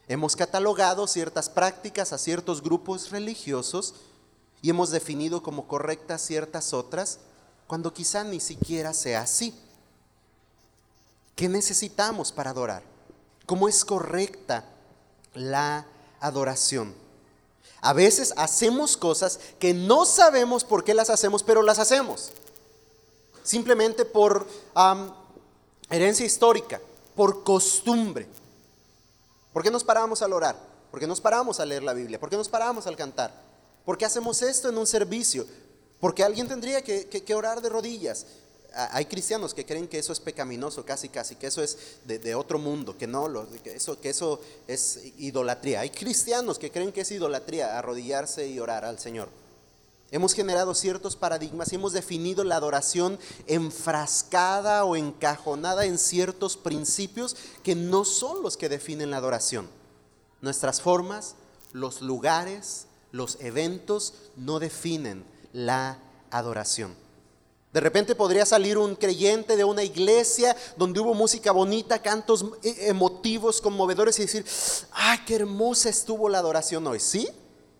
Hemos 0.08 0.36
catalogado 0.36 1.08
ciertas 1.08 1.50
prácticas 1.50 2.14
a 2.14 2.18
ciertos 2.18 2.62
grupos 2.62 3.10
religiosos 3.10 3.96
y 4.62 4.70
hemos 4.70 4.92
definido 4.92 5.42
como 5.42 5.68
correctas 5.68 6.22
ciertas 6.22 6.74
otras 6.74 7.20
cuando 7.68 7.94
quizá 7.94 8.24
ni 8.24 8.40
siquiera 8.40 8.94
sea 8.94 9.22
así. 9.22 9.56
¿Qué 11.36 11.50
necesitamos 11.50 12.32
para 12.32 12.52
adorar? 12.52 12.84
¿Cómo 13.46 13.68
es 13.68 13.84
correcta 13.84 14.66
la 15.34 15.86
adoración? 16.20 16.94
A 17.82 17.94
veces 17.94 18.34
hacemos 18.38 18.98
cosas 18.98 19.40
que 19.60 19.74
no 19.74 20.06
sabemos 20.06 20.64
por 20.64 20.84
qué 20.84 20.94
las 20.94 21.10
hacemos, 21.10 21.44
pero 21.44 21.62
las 21.62 21.80
hacemos. 21.80 22.32
Simplemente 23.44 24.06
por 24.06 24.48
herencia 25.90 26.26
histórica, 26.26 26.80
por 27.16 27.44
costumbre. 27.44 28.28
¿Por 29.56 29.64
qué 29.64 29.72
nos 29.72 29.86
paramos 29.86 30.22
al 30.22 30.34
orar? 30.34 30.58
¿Por 30.92 31.00
qué 31.00 31.08
nos 31.08 31.22
paramos 31.22 31.62
a 31.62 31.66
leer 31.66 31.82
la 31.82 31.94
Biblia? 31.94 32.20
¿Por 32.20 32.30
qué 32.30 32.36
nos 32.36 32.50
paramos 32.50 32.88
al 32.88 32.98
cantar? 32.98 33.32
¿Por 33.86 33.98
qué 33.98 34.04
hacemos 34.04 34.42
esto 34.42 34.68
en 34.68 34.78
un 34.78 34.86
servicio? 34.86 35.48
Porque 36.02 36.26
alguien 36.26 36.50
tendría 36.50 36.82
que, 36.84 37.34
orar 37.34 37.62
de 37.62 37.70
rodillas. 37.70 38.26
Hay 38.92 39.06
cristianos 39.06 39.54
que 39.54 39.66
creen 39.66 39.88
que 39.88 39.98
eso 39.98 40.12
es 40.12 40.20
pecaminoso, 40.20 40.84
casi, 40.84 41.08
casi, 41.08 41.38
que 41.38 41.48
eso 41.48 41.64
es 41.64 41.78
de, 42.04 42.36
otro 42.36 42.60
mundo, 42.60 42.98
que 42.98 43.08
no, 43.08 43.30
lo, 43.30 43.50
que, 43.64 43.76
eso, 43.76 43.98
que 44.02 44.10
eso 44.10 44.42
es 44.68 45.00
idolatría. 45.20 45.80
Hay 45.80 45.90
cristianos 45.90 46.60
que 46.60 46.70
creen 46.70 46.92
que 46.92 47.00
es 47.00 47.12
idolatría 47.12 47.80
arrodillarse 47.80 48.50
y 48.50 48.60
orar 48.60 48.84
al 48.84 49.00
Señor. 49.00 49.30
Hemos 50.12 50.34
generado 50.34 50.76
ciertos 50.76 51.16
paradigmas 51.16 51.72
y 51.72 51.76
hemos 51.76 51.94
definido 51.94 52.44
la 52.44 52.58
adoración 52.58 53.18
enfrascada 53.48 54.86
o 54.86 54.96
encajonada 54.96 55.86
en 55.86 55.98
ciertos 55.98 56.58
principios 56.58 57.36
que 57.64 57.76
no 57.76 58.06
son 58.06 58.44
los 58.44 58.56
que 58.56 58.70
definen 58.70 59.10
la 59.10 59.18
adoración. 59.18 59.68
Nuestras 60.42 60.80
formas, 60.80 61.36
los 61.74 62.02
lugares, 62.02 62.86
los 63.12 63.38
eventos 63.42 64.14
no 64.36 64.60
definen 64.60 65.26
la 65.54 65.98
adoración. 66.30 66.96
De 67.74 67.82
repente 67.82 68.16
podría 68.16 68.46
salir 68.46 68.78
un 68.78 68.96
creyente 68.96 69.58
de 69.58 69.66
una 69.66 69.84
iglesia 69.84 70.56
donde 70.78 71.02
hubo 71.02 71.14
música 71.14 71.52
bonita, 71.52 72.02
cantos 72.02 72.46
e-, 72.64 72.90
emotivos, 72.90 73.60
conmovedores 73.60 74.18
y 74.20 74.22
decir, 74.22 74.46
ay, 74.94 75.20
qué 75.26 75.36
hermosa 75.36 75.90
estuvo 75.90 76.30
la 76.30 76.38
adoración 76.38 76.88
hoy. 76.88 77.02
¿Sí? 77.02 77.28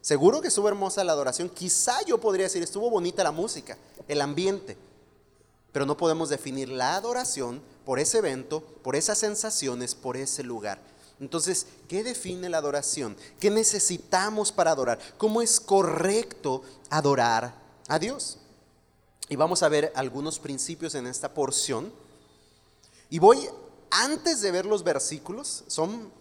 Seguro 0.06 0.40
que 0.40 0.50
estuvo 0.50 0.68
hermosa 0.68 1.04
la 1.04 1.14
adoración. 1.14 1.50
Quizá 1.50 2.00
yo 2.04 2.20
podría 2.20 2.46
decir, 2.46 2.62
estuvo 2.62 2.92
bonita 2.92 3.24
la 3.24 3.32
música, 3.32 3.76
el 4.08 4.22
ambiente. 4.22 4.78
Pero 5.72 5.88
no 5.88 5.98
podemos 5.98 6.30
definir 6.30 6.70
la 6.70 6.96
adoración 6.96 7.60
por 7.84 7.98
ese 7.98 8.20
evento, 8.20 8.62
por 8.84 8.96
esas 8.96 9.18
sensaciones, 9.18 9.96
por 9.96 10.16
ese 10.16 10.44
lugar. 10.44 10.80
Entonces, 11.20 11.66
¿qué 11.88 12.04
define 12.04 12.50
la 12.50 12.60
adoración? 12.60 13.18
¿Qué 13.40 13.50
necesitamos 13.50 14.52
para 14.52 14.70
adorar? 14.70 15.00
¿Cómo 15.18 15.42
es 15.42 15.60
correcto 15.60 16.62
adorar 16.92 17.56
a 17.88 17.98
Dios. 17.98 18.38
Y 19.28 19.36
vamos 19.38 19.64
a 19.64 19.70
ver 19.70 19.92
algunos 19.96 20.38
principios 20.38 20.94
en 20.94 21.08
esta 21.08 21.34
porción. 21.34 21.92
Y 23.10 23.18
voy, 23.18 23.50
antes 23.90 24.42
de 24.42 24.52
ver 24.52 24.68
los 24.68 24.84
versículos, 24.84 25.64
son, 25.66 26.12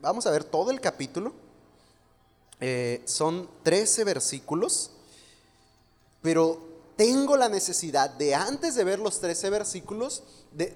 vamos 0.00 0.24
a 0.24 0.30
ver 0.30 0.42
todo 0.42 0.70
el 0.70 0.80
capítulo. 0.80 1.34
Eh, 2.60 3.02
son 3.04 3.48
13 3.62 4.04
versículos, 4.04 4.90
pero 6.22 6.58
tengo 6.96 7.36
la 7.36 7.48
necesidad 7.48 8.08
de, 8.10 8.34
antes 8.34 8.74
de 8.74 8.84
ver 8.84 8.98
los 8.98 9.20
13 9.20 9.50
versículos, 9.50 10.22
de 10.52 10.72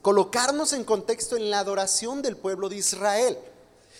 colocarnos 0.00 0.72
en 0.72 0.84
contexto 0.84 1.36
en 1.36 1.50
la 1.50 1.58
adoración 1.58 2.22
del 2.22 2.36
pueblo 2.36 2.68
de 2.68 2.76
Israel. 2.76 3.38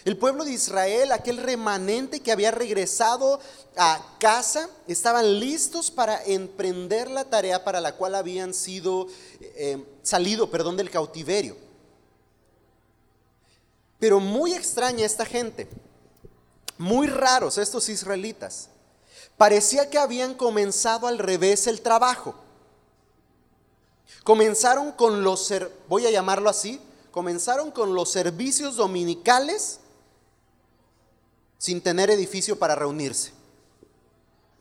El 0.06 0.16
pueblo 0.16 0.44
de 0.44 0.52
Israel, 0.52 1.12
aquel 1.12 1.36
remanente 1.36 2.20
que 2.20 2.32
había 2.32 2.50
regresado 2.50 3.38
a 3.76 4.16
casa, 4.18 4.70
estaban 4.88 5.38
listos 5.38 5.90
para 5.90 6.24
emprender 6.24 7.10
la 7.10 7.24
tarea 7.24 7.64
para 7.64 7.82
la 7.82 7.96
cual 7.96 8.14
habían 8.14 8.54
sido 8.54 9.08
eh, 9.40 9.84
salido, 10.02 10.50
perdón, 10.50 10.78
del 10.78 10.90
cautiverio. 10.90 11.54
Pero 13.98 14.20
muy 14.20 14.54
extraña 14.54 15.04
esta 15.04 15.26
gente, 15.26 15.68
muy 16.80 17.08
raros 17.08 17.58
estos 17.58 17.90
israelitas. 17.90 18.70
Parecía 19.36 19.90
que 19.90 19.98
habían 19.98 20.34
comenzado 20.34 21.06
al 21.06 21.18
revés 21.18 21.66
el 21.66 21.82
trabajo. 21.82 22.34
Comenzaron 24.24 24.92
con 24.92 25.22
los, 25.22 25.52
voy 25.88 26.06
a 26.06 26.10
llamarlo 26.10 26.48
así, 26.48 26.80
comenzaron 27.10 27.70
con 27.70 27.94
los 27.94 28.10
servicios 28.10 28.76
dominicales 28.76 29.80
sin 31.58 31.82
tener 31.82 32.10
edificio 32.10 32.58
para 32.58 32.74
reunirse. 32.74 33.32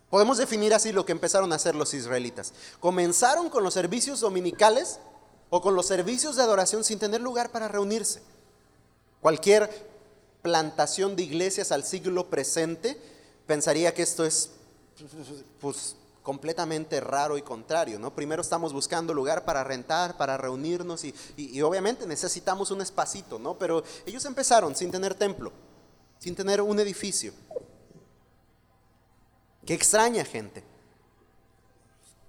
Podemos 0.10 0.38
definir 0.40 0.74
así 0.74 0.92
lo 0.92 1.06
que 1.06 1.14
empezaron 1.14 1.54
a 1.54 1.56
hacer 1.56 1.74
los 1.74 1.94
israelitas. 1.94 2.54
Comenzaron 2.82 3.50
con 3.50 3.64
los 3.64 3.74
servicios 3.74 4.20
dominicales 4.20 5.00
o 5.50 5.62
con 5.62 5.74
los 5.74 5.86
servicios 5.86 6.36
de 6.36 6.44
adoración 6.44 6.84
sin 6.84 7.00
tener 7.00 7.22
lugar 7.22 7.50
para 7.50 7.70
reunirse. 7.70 8.22
Cualquier 9.22 9.89
plantación 10.42 11.16
de 11.16 11.24
iglesias 11.24 11.72
al 11.72 11.84
siglo 11.84 12.30
presente 12.30 13.00
pensaría 13.46 13.94
que 13.94 14.04
esto 14.04 14.26
es 14.26 14.52
pues, 15.60 15.96
completamente 16.22 17.00
raro 17.00 17.38
y 17.38 17.42
contrario, 17.42 18.00
¿no? 18.00 18.14
Primero 18.14 18.42
estamos 18.42 18.74
buscando 18.74 19.14
lugar 19.14 19.46
para 19.46 19.64
rentar, 19.64 20.18
para 20.18 20.38
reunirnos 20.38 21.04
y, 21.04 21.14
y, 21.36 21.62
obviamente 21.62 22.06
necesitamos 22.06 22.72
un 22.72 22.82
espacito, 22.82 23.40
¿no? 23.40 23.58
Pero 23.58 23.84
ellos 24.06 24.24
empezaron 24.26 24.76
sin 24.76 24.92
tener 24.92 25.16
templo, 25.16 25.52
sin 26.20 26.36
tener 26.36 26.62
un 26.62 26.80
edificio. 26.80 27.34
Qué 29.66 29.74
extraña 29.74 30.24
gente. 30.24 30.64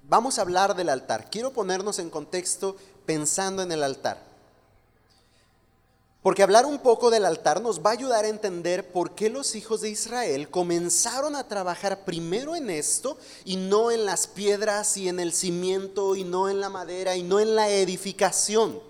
Vamos 0.03 0.39
a 0.39 0.43
hablar 0.43 0.75
del 0.75 0.89
altar. 0.89 1.31
Quiero 1.31 1.53
ponernos 1.53 1.99
en 1.99 2.11
contexto 2.11 2.77
pensando 3.07 3.63
en 3.63 3.73
el 3.73 3.83
altar. 3.83 4.30
Porque 6.23 6.43
hablar 6.43 6.67
un 6.67 6.79
poco 6.81 7.11
del 7.11 7.25
altar 7.25 7.63
nos 7.63 7.81
va 7.81 7.91
a 7.91 7.95
ayudar 7.95 8.27
a 8.27 8.29
entender 8.29 8.93
por 8.93 9.15
qué 9.15 9.31
los 9.31 9.55
hijos 9.55 9.81
de 9.81 9.89
Israel 9.89 10.51
comenzaron 10.51 11.35
a 11.35 11.49
trabajar 11.49 12.05
primero 12.05 12.55
en 12.55 12.69
esto 12.69 13.17
y 13.47 13.57
no 13.57 13.91
en 13.91 14.05
las 14.05 14.27
piedras 14.27 14.99
y 14.99 15.09
en 15.09 15.19
el 15.19 15.33
cimiento 15.33 16.17
y 16.17 16.25
no 16.25 16.51
en 16.51 16.61
la 16.61 16.69
madera 16.69 17.17
y 17.17 17.23
no 17.23 17.41
en 17.41 17.57
la 17.57 17.71
edificación. 17.71 18.81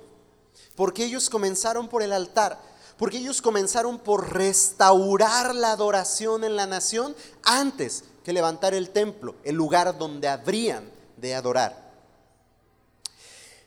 Porque 0.75 1.05
ellos 1.05 1.31
comenzaron 1.31 1.89
por 1.89 2.03
el 2.03 2.13
altar. 2.13 2.59
Porque 2.97 3.19
ellos 3.19 3.41
comenzaron 3.41 3.99
por 3.99 4.35
restaurar 4.35 5.55
la 5.55 5.71
adoración 5.71 6.43
en 6.43 6.57
la 6.57 6.67
nación 6.67 7.15
antes 7.45 8.05
que 8.25 8.33
levantar 8.33 8.75
el 8.75 8.91
templo, 8.91 9.37
el 9.45 9.55
lugar 9.55 9.97
donde 9.97 10.27
habrían 10.27 10.91
de 11.17 11.35
adorar. 11.37 11.91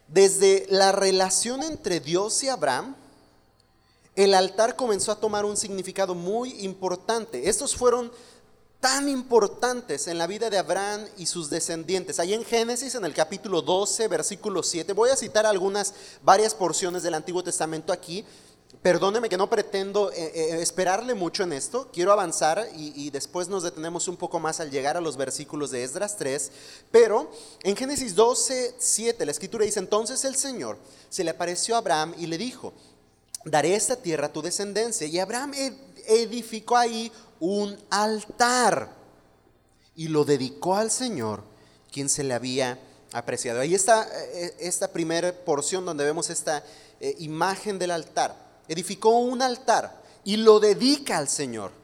Desde 0.07 0.67
la 0.69 0.91
relación 0.91 1.63
entre 1.63 1.99
Dios 1.99 2.43
y 2.43 2.49
Abraham, 2.49 2.95
el 4.15 4.33
altar 4.33 4.75
comenzó 4.75 5.11
a 5.11 5.19
tomar 5.19 5.45
un 5.45 5.57
significado 5.57 6.13
muy 6.13 6.63
importante. 6.63 7.49
Estos 7.49 7.75
fueron 7.75 8.11
tan 8.83 9.07
importantes 9.07 10.09
en 10.09 10.17
la 10.17 10.27
vida 10.27 10.49
de 10.49 10.57
Abraham 10.57 11.05
y 11.17 11.25
sus 11.25 11.49
descendientes. 11.49 12.19
Ahí 12.19 12.33
en 12.33 12.43
Génesis, 12.43 12.95
en 12.95 13.05
el 13.05 13.13
capítulo 13.13 13.61
12, 13.61 14.09
versículo 14.09 14.61
7, 14.61 14.91
voy 14.91 15.09
a 15.09 15.15
citar 15.15 15.45
algunas, 15.45 15.93
varias 16.21 16.53
porciones 16.53 17.01
del 17.01 17.13
Antiguo 17.13 17.41
Testamento 17.41 17.93
aquí. 17.93 18.25
Perdóneme 18.81 19.29
que 19.29 19.37
no 19.37 19.49
pretendo 19.49 20.11
eh, 20.11 20.31
eh, 20.35 20.61
esperarle 20.61 21.13
mucho 21.13 21.43
en 21.43 21.53
esto, 21.53 21.89
quiero 21.93 22.11
avanzar 22.11 22.67
y, 22.75 22.91
y, 23.05 23.09
después 23.11 23.47
nos 23.47 23.63
detenemos 23.63 24.09
un 24.09 24.17
poco 24.17 24.41
más 24.41 24.59
al 24.59 24.69
llegar 24.69 24.97
a 24.97 25.01
los 25.01 25.15
versículos 25.15 25.71
de 25.71 25.83
Esdras 25.83 26.17
3, 26.17 26.51
pero 26.91 27.31
en 27.63 27.77
Génesis 27.77 28.13
12, 28.15 28.75
7 28.77 29.25
la 29.25 29.31
escritura 29.31 29.63
dice, 29.63 29.79
entonces 29.79 30.25
el 30.25 30.35
Señor 30.35 30.77
se 31.07 31.23
le 31.23 31.29
apareció 31.29 31.75
a 31.75 31.77
Abraham 31.77 32.13
y 32.17 32.25
le 32.25 32.37
dijo, 32.37 32.73
daré 33.45 33.75
esta 33.75 33.95
tierra 33.95 34.27
a 34.27 34.33
tu 34.33 34.41
descendencia. 34.41 35.07
Y 35.07 35.19
Abraham 35.19 35.53
edificó 36.07 36.77
ahí 36.77 37.11
un 37.39 37.77
altar 37.89 38.89
y 39.95 40.07
lo 40.07 40.25
dedicó 40.25 40.75
al 40.75 40.91
Señor, 40.91 41.43
quien 41.91 42.09
se 42.09 42.23
le 42.23 42.33
había 42.33 42.79
apreciado. 43.11 43.59
Ahí 43.59 43.75
está 43.75 44.07
eh, 44.33 44.55
esta 44.59 44.87
primera 44.91 45.31
porción 45.31 45.85
donde 45.85 46.03
vemos 46.03 46.29
esta 46.29 46.63
eh, 46.99 47.15
imagen 47.19 47.77
del 47.77 47.91
altar. 47.91 48.35
Edificó 48.67 49.17
un 49.19 49.41
altar 49.41 50.01
y 50.23 50.37
lo 50.37 50.59
dedica 50.59 51.17
al 51.17 51.27
Señor 51.27 51.82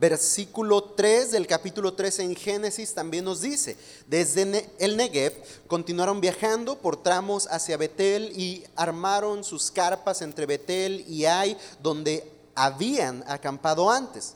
versículo 0.00 0.82
3 0.82 1.32
del 1.32 1.46
capítulo 1.46 1.92
3 1.92 2.20
en 2.20 2.34
Génesis 2.34 2.94
también 2.94 3.22
nos 3.22 3.42
dice, 3.42 3.76
desde 4.06 4.70
el 4.78 4.96
Negev 4.96 5.34
continuaron 5.66 6.22
viajando 6.22 6.78
por 6.78 7.02
tramos 7.02 7.46
hacia 7.50 7.76
Betel 7.76 8.32
y 8.34 8.64
armaron 8.76 9.44
sus 9.44 9.70
carpas 9.70 10.22
entre 10.22 10.46
Betel 10.46 11.04
y 11.06 11.26
Ai, 11.26 11.54
donde 11.82 12.32
habían 12.54 13.22
acampado 13.26 13.90
antes. 13.90 14.32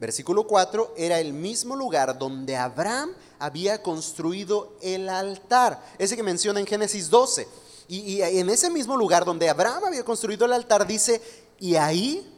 Versículo 0.00 0.48
4 0.48 0.94
era 0.96 1.20
el 1.20 1.32
mismo 1.32 1.76
lugar 1.76 2.18
donde 2.18 2.56
Abraham 2.56 3.12
había 3.38 3.80
construido 3.80 4.76
el 4.82 5.08
altar, 5.08 5.80
ese 5.98 6.16
que 6.16 6.24
menciona 6.24 6.58
en 6.58 6.66
Génesis 6.66 7.08
12. 7.08 7.46
Y, 7.86 7.98
y 8.00 8.22
en 8.22 8.50
ese 8.50 8.68
mismo 8.68 8.96
lugar 8.96 9.24
donde 9.24 9.48
Abraham 9.48 9.84
había 9.86 10.04
construido 10.04 10.44
el 10.44 10.52
altar 10.52 10.88
dice, 10.88 11.22
y 11.60 11.76
ahí, 11.76 12.28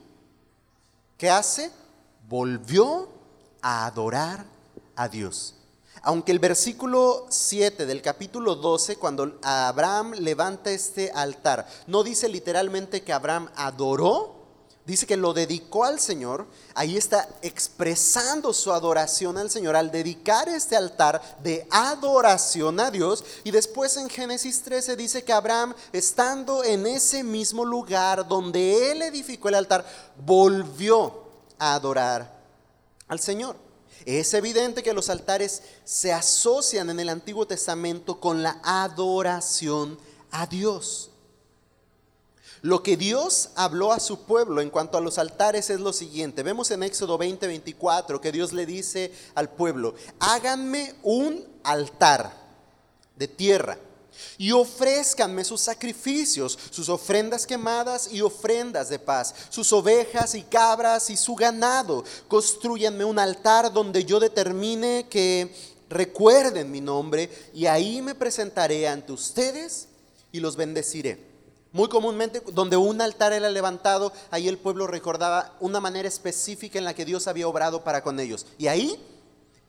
¿qué 1.16 1.30
hace? 1.30 1.79
Volvió 2.30 3.08
a 3.60 3.86
adorar 3.86 4.46
a 4.94 5.08
Dios. 5.08 5.56
Aunque 6.02 6.32
el 6.32 6.38
versículo 6.38 7.26
7 7.28 7.84
del 7.84 8.00
capítulo 8.00 8.54
12, 8.54 8.96
cuando 8.96 9.38
Abraham 9.42 10.12
levanta 10.12 10.70
este 10.70 11.10
altar, 11.10 11.66
no 11.88 12.04
dice 12.04 12.28
literalmente 12.28 13.02
que 13.02 13.12
Abraham 13.12 13.50
adoró, 13.56 14.36
dice 14.86 15.06
que 15.06 15.16
lo 15.16 15.34
dedicó 15.34 15.84
al 15.84 15.98
Señor, 15.98 16.46
ahí 16.74 16.96
está 16.96 17.28
expresando 17.42 18.54
su 18.54 18.72
adoración 18.72 19.36
al 19.36 19.50
Señor 19.50 19.74
al 19.74 19.90
dedicar 19.90 20.48
este 20.48 20.76
altar 20.76 21.20
de 21.42 21.66
adoración 21.70 22.78
a 22.78 22.92
Dios. 22.92 23.24
Y 23.42 23.50
después 23.50 23.96
en 23.96 24.08
Génesis 24.08 24.62
13 24.62 24.94
dice 24.94 25.24
que 25.24 25.32
Abraham, 25.32 25.74
estando 25.92 26.62
en 26.62 26.86
ese 26.86 27.24
mismo 27.24 27.64
lugar 27.64 28.26
donde 28.26 28.92
él 28.92 29.02
edificó 29.02 29.48
el 29.48 29.56
altar, 29.56 29.84
volvió 30.24 31.29
adorar 31.60 32.40
al 33.08 33.20
Señor. 33.20 33.56
Es 34.06 34.32
evidente 34.34 34.82
que 34.82 34.94
los 34.94 35.10
altares 35.10 35.62
se 35.84 36.12
asocian 36.12 36.90
en 36.90 37.00
el 37.00 37.08
Antiguo 37.08 37.46
Testamento 37.46 38.18
con 38.18 38.42
la 38.42 38.60
adoración 38.64 39.98
a 40.30 40.46
Dios. 40.46 41.10
Lo 42.62 42.82
que 42.82 42.96
Dios 42.96 43.50
habló 43.54 43.92
a 43.92 44.00
su 44.00 44.24
pueblo 44.24 44.60
en 44.60 44.70
cuanto 44.70 44.98
a 44.98 45.00
los 45.00 45.18
altares 45.18 45.70
es 45.70 45.80
lo 45.80 45.92
siguiente. 45.92 46.42
Vemos 46.42 46.70
en 46.70 46.82
Éxodo 46.82 47.16
20, 47.16 47.46
24 47.46 48.20
que 48.20 48.32
Dios 48.32 48.52
le 48.52 48.66
dice 48.66 49.12
al 49.34 49.50
pueblo, 49.50 49.94
háganme 50.18 50.94
un 51.02 51.46
altar 51.62 52.34
de 53.16 53.28
tierra 53.28 53.78
y 54.38 54.52
ofrézcanme 54.52 55.44
sus 55.44 55.60
sacrificios, 55.60 56.58
sus 56.70 56.88
ofrendas 56.88 57.46
quemadas 57.46 58.12
y 58.12 58.20
ofrendas 58.20 58.88
de 58.88 58.98
paz, 58.98 59.34
sus 59.48 59.72
ovejas 59.72 60.34
y 60.34 60.42
cabras 60.42 61.10
y 61.10 61.16
su 61.16 61.34
ganado. 61.34 62.04
Construyanme 62.28 63.04
un 63.04 63.18
altar 63.18 63.72
donde 63.72 64.04
yo 64.04 64.20
determine 64.20 65.06
que 65.08 65.54
recuerden 65.88 66.70
mi 66.70 66.80
nombre 66.80 67.30
y 67.52 67.66
ahí 67.66 68.00
me 68.00 68.14
presentaré 68.14 68.88
ante 68.88 69.12
ustedes 69.12 69.88
y 70.32 70.40
los 70.40 70.56
bendeciré. 70.56 71.30
Muy 71.72 71.88
comúnmente, 71.88 72.42
donde 72.52 72.76
un 72.76 73.00
altar 73.00 73.32
era 73.32 73.48
levantado, 73.48 74.12
ahí 74.30 74.48
el 74.48 74.58
pueblo 74.58 74.88
recordaba 74.88 75.54
una 75.60 75.80
manera 75.80 76.08
específica 76.08 76.78
en 76.78 76.84
la 76.84 76.94
que 76.94 77.04
Dios 77.04 77.28
había 77.28 77.46
obrado 77.46 77.84
para 77.84 78.02
con 78.02 78.18
ellos. 78.18 78.46
Y 78.58 78.66
ahí, 78.66 79.00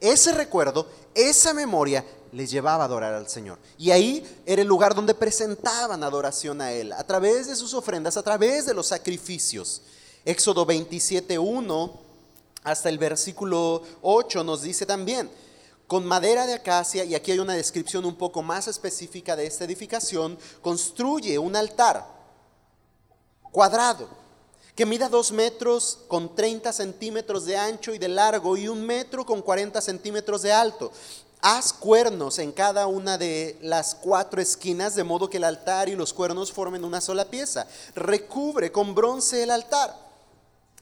ese 0.00 0.32
recuerdo, 0.32 0.88
esa 1.14 1.54
memoria 1.54 2.04
les 2.32 2.50
llevaba 2.50 2.84
a 2.84 2.86
adorar 2.86 3.14
al 3.14 3.28
Señor. 3.28 3.58
Y 3.78 3.90
ahí 3.90 4.42
era 4.46 4.62
el 4.62 4.68
lugar 4.68 4.94
donde 4.94 5.14
presentaban 5.14 6.02
adoración 6.02 6.60
a 6.60 6.72
Él, 6.72 6.92
a 6.92 7.04
través 7.04 7.46
de 7.46 7.56
sus 7.56 7.74
ofrendas, 7.74 8.16
a 8.16 8.22
través 8.22 8.66
de 8.66 8.74
los 8.74 8.88
sacrificios. 8.88 9.82
Éxodo 10.24 10.66
27.1 10.66 11.92
hasta 12.64 12.88
el 12.88 12.98
versículo 12.98 13.82
8 14.02 14.44
nos 14.44 14.62
dice 14.62 14.86
también, 14.86 15.30
con 15.86 16.06
madera 16.06 16.46
de 16.46 16.54
acacia, 16.54 17.04
y 17.04 17.14
aquí 17.14 17.32
hay 17.32 17.38
una 17.38 17.54
descripción 17.54 18.04
un 18.04 18.16
poco 18.16 18.42
más 18.42 18.68
específica 18.68 19.36
de 19.36 19.46
esta 19.46 19.64
edificación, 19.64 20.38
construye 20.62 21.38
un 21.38 21.54
altar 21.54 22.06
cuadrado 23.50 24.08
que 24.74 24.86
mida 24.86 25.08
dos 25.08 25.32
metros 25.32 25.98
con 26.08 26.34
30 26.34 26.72
centímetros 26.72 27.44
de 27.44 27.56
ancho 27.56 27.92
y 27.92 27.98
de 27.98 28.08
largo 28.08 28.56
y 28.56 28.68
un 28.68 28.86
metro 28.86 29.26
con 29.26 29.42
40 29.42 29.80
centímetros 29.82 30.40
de 30.42 30.52
alto. 30.52 30.90
Haz 31.44 31.72
cuernos 31.72 32.38
en 32.38 32.52
cada 32.52 32.86
una 32.86 33.18
de 33.18 33.58
las 33.62 33.96
cuatro 33.96 34.40
esquinas, 34.40 34.94
de 34.94 35.02
modo 35.02 35.28
que 35.28 35.38
el 35.38 35.44
altar 35.44 35.88
y 35.88 35.96
los 35.96 36.12
cuernos 36.12 36.52
formen 36.52 36.84
una 36.84 37.00
sola 37.00 37.24
pieza. 37.24 37.66
Recubre 37.96 38.70
con 38.70 38.94
bronce 38.94 39.42
el 39.42 39.50
altar. 39.50 39.92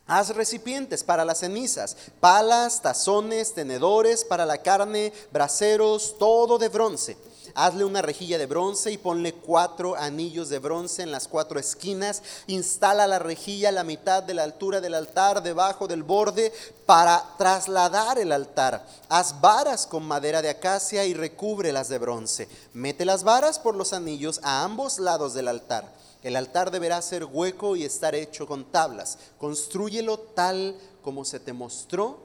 Haz 0.07 0.37
recipientes 0.37 1.03
para 1.03 1.25
las 1.25 1.38
cenizas, 1.38 1.96
palas, 2.20 2.83
tazones, 2.83 3.55
tenedores 3.55 4.23
para 4.23 4.44
la 4.44 4.59
carne, 4.59 5.14
braseros, 5.33 6.18
todo 6.18 6.59
de 6.59 6.68
bronce 6.68 7.16
Hazle 7.55 7.85
una 7.85 8.03
rejilla 8.03 8.39
de 8.39 8.47
bronce 8.47 8.93
y 8.93 8.99
ponle 8.99 9.35
cuatro 9.35 9.97
anillos 9.97 10.49
de 10.49 10.59
bronce 10.59 11.03
en 11.03 11.13
las 11.13 11.29
cuatro 11.29 11.59
esquinas. 11.59 12.23
Instala 12.47 13.07
la 13.07 13.19
rejilla 13.19 13.71
a 13.71 13.73
la 13.73 13.85
mitad 13.85 14.23
de 14.23 14.35
la 14.35 14.45
altura 14.45 14.81
del 14.81 14.95
altar, 14.95 15.43
debajo 15.43 15.87
del 15.87 16.03
borde, 16.03 16.53
para 16.87 17.25
trasladar 17.39 18.19
el 18.19 18.33
altar. 18.33 18.87
Haz 19.09 19.41
varas 19.41 19.87
con 19.87 20.05
madera 20.05 20.43
de 20.43 20.51
acacia 20.51 21.05
y 21.05 21.15
recúbrelas 21.15 21.89
de 21.89 21.99
bronce. 21.99 22.49
Mete 22.73 23.05
las 23.05 23.25
varas 23.25 23.59
por 23.59 23.75
los 23.75 23.93
anillos 23.93 24.41
a 24.43 24.65
ambos 24.65 24.99
lados 24.99 25.35
del 25.35 25.49
altar. 25.49 26.01
El 26.23 26.37
altar 26.37 26.71
deberá 26.71 27.01
ser 27.01 27.25
hueco 27.25 27.77
y 27.77 27.85
estar 27.85 28.15
hecho 28.15 28.47
con 28.47 28.65
tablas. 28.65 29.19
Construyelo 29.39 30.19
tal 30.19 30.77
como 31.03 31.25
se 31.25 31.41
te 31.41 31.53
mostró 31.53 32.19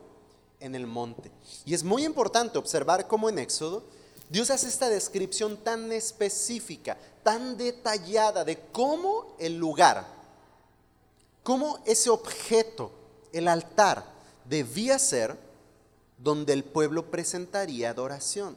en 0.60 0.76
el 0.76 0.88
monte. 0.88 1.32
Y 1.66 1.74
es 1.74 1.84
muy 1.84 2.04
importante 2.04 2.58
observar 2.58 3.08
cómo 3.08 3.30
en 3.30 3.40
Éxodo 3.40 3.84
Dios 4.30 4.50
hace 4.50 4.68
esta 4.68 4.90
descripción 4.90 5.58
tan 5.58 5.92
específica, 5.92 6.98
tan 7.24 7.58
detallada 7.58 8.44
de 8.44 8.60
cómo 8.72 9.36
el 9.40 9.58
lugar, 9.58 10.06
cómo 11.44 11.80
ese 11.86 12.10
objeto, 12.10 12.92
el 13.32 13.48
altar, 13.48 14.06
debía 14.46 14.98
ser 15.00 15.38
donde 16.18 16.54
el 16.54 16.64
pueblo 16.64 17.12
presentaría 17.12 17.90
adoración. 17.90 18.56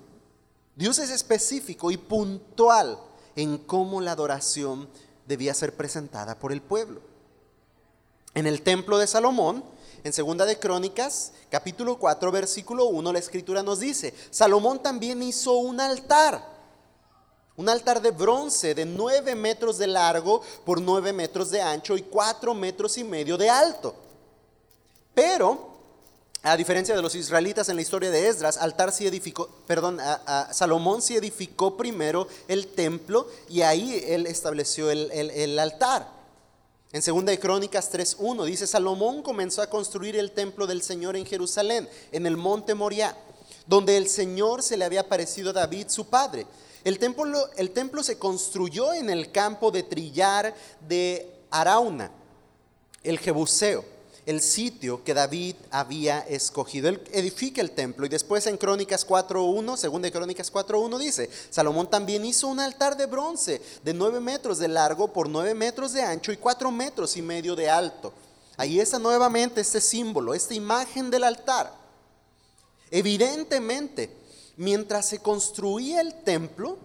Dios 0.76 0.98
es 0.98 1.10
específico 1.10 1.90
y 1.90 1.96
puntual 1.96 2.98
en 3.36 3.58
cómo 3.58 4.00
la 4.00 4.12
adoración 4.12 4.88
debía 5.26 5.52
ser 5.52 5.74
presentada 5.74 6.38
por 6.38 6.52
el 6.52 6.62
pueblo. 6.62 7.00
En 8.34 8.46
el 8.46 8.62
templo 8.62 8.98
de 8.98 9.06
Salomón, 9.06 9.64
en 10.04 10.12
Segunda 10.12 10.44
de 10.44 10.58
Crónicas, 10.58 11.32
capítulo 11.50 11.98
4, 11.98 12.30
versículo 12.32 12.86
1, 12.86 13.12
la 13.12 13.18
escritura 13.18 13.62
nos 13.62 13.80
dice, 13.80 14.14
Salomón 14.30 14.82
también 14.82 15.22
hizo 15.22 15.54
un 15.54 15.80
altar, 15.80 16.42
un 17.56 17.68
altar 17.68 18.00
de 18.00 18.10
bronce 18.10 18.74
de 18.74 18.84
9 18.84 19.34
metros 19.34 19.78
de 19.78 19.88
largo 19.88 20.42
por 20.64 20.80
9 20.80 21.12
metros 21.12 21.50
de 21.50 21.60
ancho 21.60 21.96
y 21.96 22.02
4 22.02 22.54
metros 22.54 22.98
y 22.98 23.04
medio 23.04 23.36
de 23.36 23.50
alto. 23.50 23.94
Pero 25.14 25.76
a 26.42 26.56
diferencia 26.56 26.94
de 26.94 27.02
los 27.02 27.16
israelitas 27.16 27.68
en 27.68 27.76
la 27.76 27.82
historia 27.82 28.10
de 28.10 28.28
Esdras, 28.28 28.58
altar 28.58 28.92
sí 28.92 29.06
edificó, 29.06 29.48
perdón, 29.66 29.98
Salomón 30.52 31.02
sí 31.02 31.16
edificó 31.16 31.76
primero 31.76 32.28
el 32.46 32.68
templo 32.68 33.26
y 33.48 33.62
ahí 33.62 34.04
él 34.06 34.26
estableció 34.26 34.90
el, 34.90 35.10
el 35.10 35.58
altar. 35.58 36.17
En 36.90 37.02
2 37.02 37.24
de 37.26 37.38
Crónicas 37.38 37.92
3.1 37.92 38.46
dice, 38.46 38.66
Salomón 38.66 39.22
comenzó 39.22 39.60
a 39.60 39.68
construir 39.68 40.16
el 40.16 40.32
templo 40.32 40.66
del 40.66 40.80
Señor 40.80 41.16
en 41.16 41.26
Jerusalén, 41.26 41.88
en 42.12 42.26
el 42.26 42.36
monte 42.38 42.74
Moriah, 42.74 43.16
donde 43.66 43.98
el 43.98 44.08
Señor 44.08 44.62
se 44.62 44.76
le 44.76 44.86
había 44.86 45.00
aparecido 45.00 45.50
a 45.50 45.52
David, 45.52 45.88
su 45.88 46.06
padre. 46.06 46.46
El 46.84 46.98
templo, 46.98 47.50
el 47.56 47.72
templo 47.72 48.02
se 48.02 48.18
construyó 48.18 48.94
en 48.94 49.10
el 49.10 49.30
campo 49.30 49.70
de 49.70 49.82
trillar 49.82 50.54
de 50.88 51.30
Arauna, 51.50 52.10
el 53.02 53.18
Jebuseo 53.18 53.97
el 54.28 54.42
sitio 54.42 55.02
que 55.04 55.14
David 55.14 55.56
había 55.70 56.18
escogido. 56.20 56.90
Él 56.90 57.02
edifica 57.12 57.62
el 57.62 57.70
templo 57.70 58.04
y 58.04 58.10
después 58.10 58.46
en 58.46 58.58
Crónicas 58.58 59.06
4.1, 59.06 59.78
según 59.78 60.02
de 60.02 60.12
Crónicas 60.12 60.52
4.1 60.52 60.98
dice, 60.98 61.30
Salomón 61.48 61.88
también 61.88 62.26
hizo 62.26 62.46
un 62.48 62.60
altar 62.60 62.94
de 62.98 63.06
bronce 63.06 63.62
de 63.82 63.94
9 63.94 64.20
metros 64.20 64.58
de 64.58 64.68
largo 64.68 65.14
por 65.14 65.30
9 65.30 65.54
metros 65.54 65.94
de 65.94 66.02
ancho 66.02 66.30
y 66.30 66.36
4 66.36 66.70
metros 66.70 67.16
y 67.16 67.22
medio 67.22 67.56
de 67.56 67.70
alto. 67.70 68.12
Ahí 68.58 68.78
está 68.78 68.98
nuevamente 68.98 69.62
este 69.62 69.80
símbolo, 69.80 70.34
esta 70.34 70.52
imagen 70.52 71.10
del 71.10 71.24
altar. 71.24 71.72
Evidentemente, 72.90 74.14
mientras 74.58 75.06
se 75.08 75.20
construía 75.20 76.02
el 76.02 76.12
templo, 76.22 76.76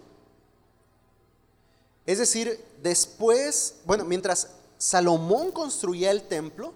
es 2.05 2.19
decir, 2.19 2.57
después, 2.81 3.75
bueno, 3.83 4.05
mientras 4.05 4.47
Salomón 4.77 5.51
construía 5.51 6.09
el 6.09 6.21
templo, 6.21 6.73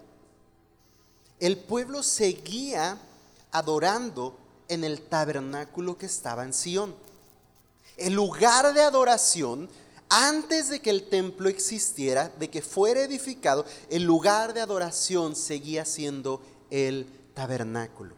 el 1.39 1.57
pueblo 1.57 2.01
seguía 2.03 2.97
adorando 3.51 4.37
en 4.67 4.83
el 4.83 5.01
tabernáculo 5.01 5.97
que 5.97 6.07
estaba 6.07 6.43
en 6.43 6.53
Sión. 6.53 6.95
El 7.95 8.13
lugar 8.13 8.73
de 8.73 8.81
adoración, 8.81 9.69
antes 10.09 10.69
de 10.69 10.81
que 10.81 10.89
el 10.89 11.09
templo 11.09 11.49
existiera, 11.49 12.29
de 12.29 12.49
que 12.49 12.61
fuera 12.61 13.01
edificado, 13.01 13.65
el 13.89 14.03
lugar 14.03 14.53
de 14.53 14.61
adoración 14.61 15.35
seguía 15.35 15.85
siendo 15.85 16.41
el 16.69 17.07
tabernáculo. 17.33 18.15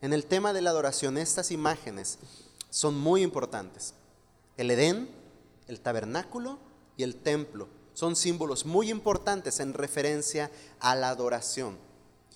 En 0.00 0.12
el 0.12 0.24
tema 0.24 0.52
de 0.52 0.62
la 0.62 0.70
adoración, 0.70 1.18
estas 1.18 1.50
imágenes 1.50 2.18
son 2.70 2.98
muy 2.98 3.22
importantes. 3.22 3.94
El 4.56 4.70
Edén, 4.70 5.10
el 5.68 5.80
tabernáculo 5.80 6.58
y 6.96 7.02
el 7.02 7.16
templo 7.16 7.68
son 7.92 8.16
símbolos 8.16 8.64
muy 8.64 8.90
importantes 8.90 9.60
en 9.60 9.74
referencia 9.74 10.50
a 10.78 10.94
la 10.94 11.10
adoración 11.10 11.89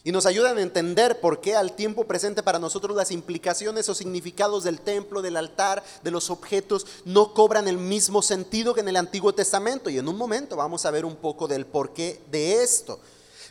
y 0.06 0.12
nos 0.12 0.26
ayudan 0.26 0.58
a 0.58 0.62
entender 0.62 1.18
por 1.18 1.40
qué 1.40 1.56
al 1.56 1.74
tiempo 1.74 2.04
presente 2.04 2.42
para 2.42 2.58
nosotros 2.58 2.94
las 2.94 3.10
implicaciones 3.10 3.88
o 3.88 3.94
significados 3.94 4.62
del 4.62 4.78
templo, 4.78 5.22
del 5.22 5.38
altar, 5.38 5.82
de 6.02 6.10
los 6.10 6.28
objetos 6.28 6.86
no 7.06 7.32
cobran 7.32 7.68
el 7.68 7.78
mismo 7.78 8.20
sentido 8.20 8.74
que 8.74 8.82
en 8.82 8.88
el 8.88 8.96
Antiguo 8.96 9.34
Testamento. 9.34 9.88
Y 9.88 9.96
en 9.96 10.06
un 10.06 10.18
momento 10.18 10.56
vamos 10.56 10.84
a 10.84 10.90
ver 10.90 11.06
un 11.06 11.16
poco 11.16 11.48
del 11.48 11.64
porqué 11.64 12.20
de 12.30 12.62
esto. 12.62 13.00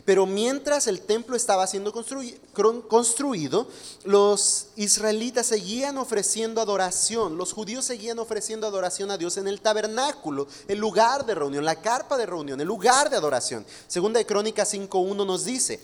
Pero 0.04 0.26
mientras 0.26 0.86
el 0.86 1.00
templo 1.00 1.34
estaba 1.34 1.66
siendo 1.66 1.92
construido, 1.92 3.66
los 4.04 4.66
israelitas 4.76 5.46
seguían 5.46 5.98
ofreciendo 5.98 6.60
adoración, 6.60 7.36
los 7.36 7.52
judíos 7.52 7.84
seguían 7.86 8.18
ofreciendo 8.20 8.66
adoración 8.66 9.10
a 9.10 9.18
Dios 9.18 9.38
en 9.38 9.48
el 9.48 9.60
tabernáculo, 9.60 10.46
el 10.68 10.78
lugar 10.78 11.26
de 11.26 11.34
reunión, 11.34 11.64
la 11.64 11.80
carpa 11.80 12.16
de 12.16 12.26
reunión, 12.26 12.60
el 12.60 12.68
lugar 12.68 13.08
de 13.10 13.16
adoración. 13.16 13.66
Segunda 13.88 14.18
de 14.18 14.26
Crónicas 14.26 14.74
5.1 14.74 15.26
nos 15.26 15.44
dice, 15.44 15.80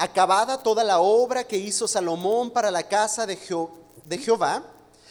acabada 0.00 0.62
toda 0.62 0.82
la 0.82 0.98
obra 0.98 1.44
que 1.44 1.58
hizo 1.58 1.86
Salomón 1.86 2.50
para 2.50 2.70
la 2.70 2.82
casa 2.82 3.26
de, 3.26 3.36
Jehová, 3.36 4.64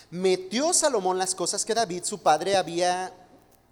metió 0.10 0.74
Salomón 0.74 1.20
las 1.20 1.36
cosas 1.36 1.64
que 1.64 1.76
David 1.76 2.04
su 2.04 2.18
padre 2.18 2.58
había 2.58 3.14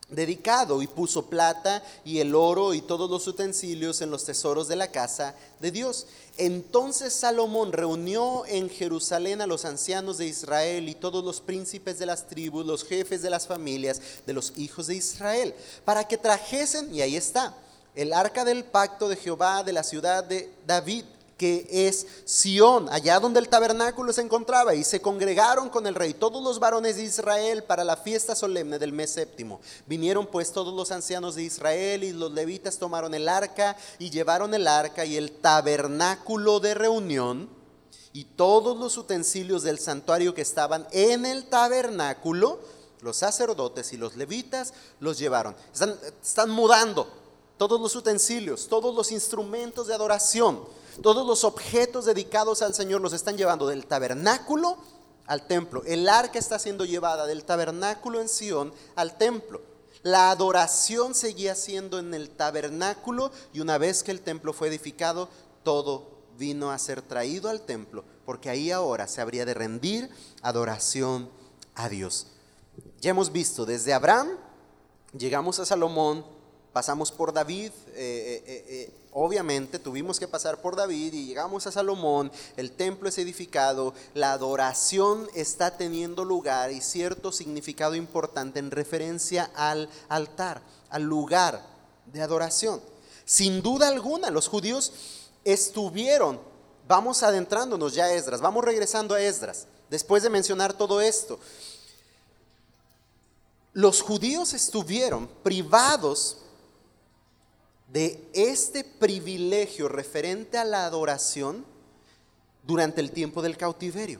dedicado 0.10 0.80
y 0.84 0.88
puso 0.88 1.26
plata 1.26 1.84
y 2.06 2.20
el 2.20 2.36
oro 2.36 2.76
y 2.76 2.82
todos 2.82 3.10
los 3.10 3.28
utensilios 3.28 4.00
en 4.02 4.12
los 4.12 4.26
tesoros 4.26 4.68
de 4.68 4.76
la 4.76 4.92
casa 4.92 5.34
de 5.60 5.72
Dios. 5.72 6.06
Entonces 6.38 7.14
Salomón 7.14 7.72
reunió 7.74 8.46
en 8.46 8.70
Jerusalén 8.70 9.42
a 9.42 9.48
los 9.48 9.66
ancianos 9.66 10.20
de 10.20 10.28
Israel 10.28 10.88
y 10.88 10.94
todos 10.94 11.26
los 11.26 11.42
príncipes 11.42 11.98
de 11.98 12.06
las 12.06 12.28
tribus, 12.28 12.64
los 12.64 12.84
jefes 12.84 13.24
de 13.24 13.32
las 13.32 13.48
familias 13.48 14.00
de 14.28 14.34
los 14.34 14.54
hijos 14.56 14.86
de 14.86 14.96
Israel, 14.98 15.56
para 15.84 16.08
que 16.08 16.20
trajesen, 16.20 16.94
y 16.94 17.02
ahí 17.02 17.16
está, 17.16 17.58
el 17.98 18.14
arca 18.14 18.46
del 18.46 18.64
pacto 18.64 19.10
de 19.10 19.16
Jehová 19.16 19.64
de 19.64 19.74
la 19.74 19.82
ciudad 19.82 20.24
de 20.24 20.54
David, 20.68 21.04
que 21.36 21.68
es 21.72 22.06
Sión, 22.26 22.88
allá 22.92 23.20
donde 23.20 23.40
el 23.40 23.50
tabernáculo 23.50 24.14
se 24.14 24.22
encontraba, 24.22 24.76
y 24.76 24.84
se 24.84 25.02
congregaron 25.02 25.70
con 25.70 25.88
el 25.88 25.96
rey 25.96 26.14
todos 26.14 26.44
los 26.44 26.60
varones 26.60 26.98
de 26.98 27.04
Israel 27.04 27.64
para 27.64 27.84
la 27.84 27.98
fiesta 27.98 28.36
solemne 28.36 28.78
del 28.78 28.94
mes 28.94 29.10
séptimo. 29.10 29.62
Vinieron 29.88 30.28
pues 30.28 30.52
todos 30.52 30.76
los 30.76 30.92
ancianos 30.92 31.34
de 31.34 31.44
Israel 31.44 32.04
y 32.04 32.14
los 32.14 32.32
levitas 32.32 32.78
tomaron 32.78 33.16
el 33.16 33.28
arca 33.28 33.76
y 33.98 34.12
llevaron 34.12 34.54
el 34.54 34.68
arca 34.68 35.04
y 35.04 35.18
el 35.18 35.32
tabernáculo 35.32 36.60
de 36.60 36.76
reunión 36.76 37.50
y 38.14 38.26
todos 38.26 38.78
los 38.78 38.96
utensilios 38.98 39.64
del 39.64 39.80
santuario 39.80 40.36
que 40.36 40.44
estaban 40.44 40.88
en 40.92 41.26
el 41.26 41.46
tabernáculo, 41.46 42.60
los 43.02 43.18
sacerdotes 43.18 43.92
y 43.92 43.98
los 43.98 44.16
levitas 44.16 44.74
los 45.00 45.18
llevaron. 45.18 45.56
Están, 45.74 45.96
están 46.22 46.52
mudando 46.52 47.08
todos 47.58 47.82
los 47.82 47.96
utensilios, 47.96 48.68
todos 48.68 48.94
los 48.96 49.12
instrumentos 49.12 49.88
de 49.88 49.94
adoración, 49.94 50.62
todos 51.02 51.26
los 51.26 51.44
objetos 51.44 52.06
dedicados 52.06 52.62
al 52.62 52.74
Señor 52.74 53.02
los 53.02 53.14
están 53.14 53.38
llevando 53.38 53.68
del 53.68 53.86
tabernáculo 53.86 54.78
al 55.26 55.46
templo. 55.46 55.84
El 55.86 56.08
arca 56.10 56.40
está 56.40 56.58
siendo 56.60 56.86
llevada 56.86 57.28
del 57.28 57.44
tabernáculo 57.44 58.22
en 58.22 58.30
Sión 58.30 58.74
al 58.96 59.18
templo. 59.18 59.62
La 60.04 60.32
adoración 60.32 61.14
seguía 61.16 61.56
siendo 61.56 62.00
en 62.00 62.14
el 62.14 62.30
tabernáculo 62.30 63.32
y 63.54 63.60
una 63.60 63.78
vez 63.78 64.04
que 64.04 64.12
el 64.12 64.22
templo 64.22 64.54
fue 64.54 64.70
edificado, 64.70 65.28
todo 65.64 66.18
vino 66.38 66.72
a 66.72 66.78
ser 66.78 67.02
traído 67.02 67.50
al 67.50 67.62
templo, 67.62 68.04
porque 68.26 68.50
ahí 68.50 68.72
ahora 68.72 69.08
se 69.08 69.22
habría 69.22 69.44
de 69.44 69.56
rendir 69.56 70.10
adoración 70.42 71.30
a 71.76 71.90
Dios. 71.90 72.28
Ya 73.02 73.10
hemos 73.10 73.32
visto 73.32 73.66
desde 73.66 73.94
Abraham, 73.94 74.30
llegamos 75.18 75.60
a 75.60 75.66
Salomón, 75.66 76.24
pasamos 76.78 77.12
por 77.12 77.34
David, 77.34 77.72
eh, 77.88 78.44
eh, 78.46 78.66
eh, 78.68 78.94
obviamente 79.12 79.80
tuvimos 79.80 80.20
que 80.20 80.28
pasar 80.28 80.62
por 80.62 80.76
David 80.76 81.12
y 81.12 81.26
llegamos 81.26 81.66
a 81.66 81.72
Salomón, 81.72 82.32
el 82.56 82.70
templo 82.70 83.10
es 83.10 83.18
edificado, 83.18 83.96
la 84.14 84.34
adoración 84.34 85.28
está 85.34 85.76
teniendo 85.76 86.24
lugar 86.24 86.72
y 86.72 86.82
cierto 86.82 87.32
significado 87.32 87.96
importante 87.96 88.60
en 88.60 88.70
referencia 88.70 89.50
al 89.56 89.90
altar, 90.08 90.62
al 90.92 91.02
lugar 91.02 91.66
de 92.14 92.22
adoración. 92.22 92.80
Sin 93.26 93.64
duda 93.64 93.88
alguna, 93.88 94.30
los 94.30 94.48
judíos 94.48 94.94
estuvieron, 95.44 96.40
vamos 96.88 97.24
adentrándonos 97.24 97.96
ya 97.96 98.04
a 98.04 98.14
Esdras, 98.14 98.40
vamos 98.40 98.64
regresando 98.64 99.16
a 99.16 99.20
Esdras, 99.20 99.66
después 99.90 100.22
de 100.22 100.30
mencionar 100.30 100.74
todo 100.74 101.02
esto. 101.02 101.40
Los 103.74 104.04
judíos 104.04 104.54
estuvieron 104.54 105.28
privados 105.42 106.38
de 107.88 108.30
este 108.34 108.84
privilegio 108.84 109.88
referente 109.88 110.58
a 110.58 110.66
la 110.66 110.86
adoración 110.86 111.66
durante 112.64 113.02
el 113.02 113.12
tiempo 113.12 113.42
del 113.42 113.58
cautiverio. 113.58 114.20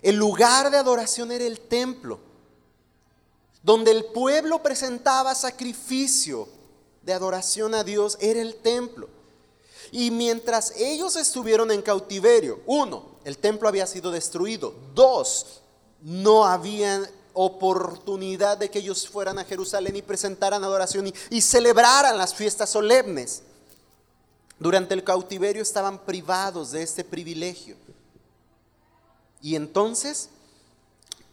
El 0.00 0.16
lugar 0.16 0.70
de 0.70 0.78
adoración 0.78 1.30
era 1.30 1.44
el 1.44 1.60
templo, 1.60 2.18
donde 3.62 3.92
el 3.92 4.06
pueblo 4.06 4.62
presentaba 4.62 5.34
sacrificio 5.34 6.48
de 7.02 7.12
adoración 7.12 7.74
a 7.74 7.84
Dios, 7.84 8.18
era 8.20 8.40
el 8.40 8.56
templo. 8.56 9.08
Y 9.92 10.10
mientras 10.10 10.72
ellos 10.76 11.16
estuvieron 11.16 11.70
en 11.70 11.82
cautiverio, 11.82 12.60
uno, 12.66 13.04
el 13.24 13.38
templo 13.38 13.68
había 13.68 13.86
sido 13.86 14.10
destruido, 14.10 14.74
dos, 14.94 15.62
no 16.00 16.46
habían 16.46 17.06
oportunidad 17.34 18.58
de 18.58 18.70
que 18.70 18.80
ellos 18.80 19.08
fueran 19.08 19.38
a 19.38 19.44
Jerusalén 19.44 19.96
y 19.96 20.02
presentaran 20.02 20.62
adoración 20.64 21.12
y, 21.30 21.40
celebraran 21.40 22.16
las 22.16 22.34
fiestas 22.34 22.70
solemnes. 22.70 23.42
Durante 24.58 24.94
el 24.94 25.02
cautiverio 25.02 25.62
estaban 25.62 25.98
privados 25.98 26.70
de 26.72 26.82
este 26.82 27.04
privilegio. 27.04 27.76
Y 29.40 29.56
entonces 29.56 30.28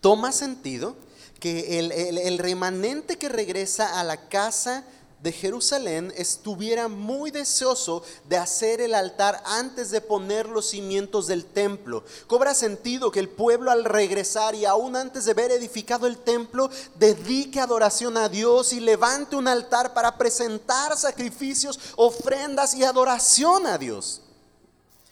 toma 0.01 0.31
sentido 0.31 0.95
que 1.39 1.79
el, 1.79 2.37
remanente 2.37 3.17
que 3.17 3.29
regresa 3.29 3.99
a 3.99 4.03
la 4.03 4.29
casa 4.29 4.83
de 5.21 5.31
Jerusalén 5.31 6.13
estuviera 6.15 6.87
muy 6.87 7.31
deseoso 7.31 8.03
de 8.27 8.37
hacer 8.37 8.81
el 8.81 8.95
altar 8.95 9.41
antes 9.45 9.91
de 9.91 10.01
poner 10.01 10.47
los 10.47 10.69
cimientos 10.69 11.27
del 11.27 11.45
templo. 11.45 12.03
Cobra 12.27 12.53
sentido 12.53 13.11
que 13.11 13.19
el 13.19 13.29
pueblo 13.29 13.71
al 13.71 13.83
regresar 13.83 14.55
y 14.55 14.65
aún 14.65 14.95
antes 14.95 15.25
de 15.25 15.33
ver 15.33 15.51
edificado 15.51 16.07
el 16.07 16.17
templo, 16.17 16.69
dedique 16.95 17.59
adoración 17.59 18.17
a 18.17 18.29
Dios 18.29 18.73
y 18.73 18.79
levante 18.79 19.35
un 19.35 19.47
altar 19.47 19.93
para 19.93 20.17
presentar 20.17 20.97
sacrificios, 20.97 21.79
ofrendas 21.95 22.73
y 22.73 22.83
adoración 22.83 23.67
a 23.67 23.77
Dios. 23.77 24.21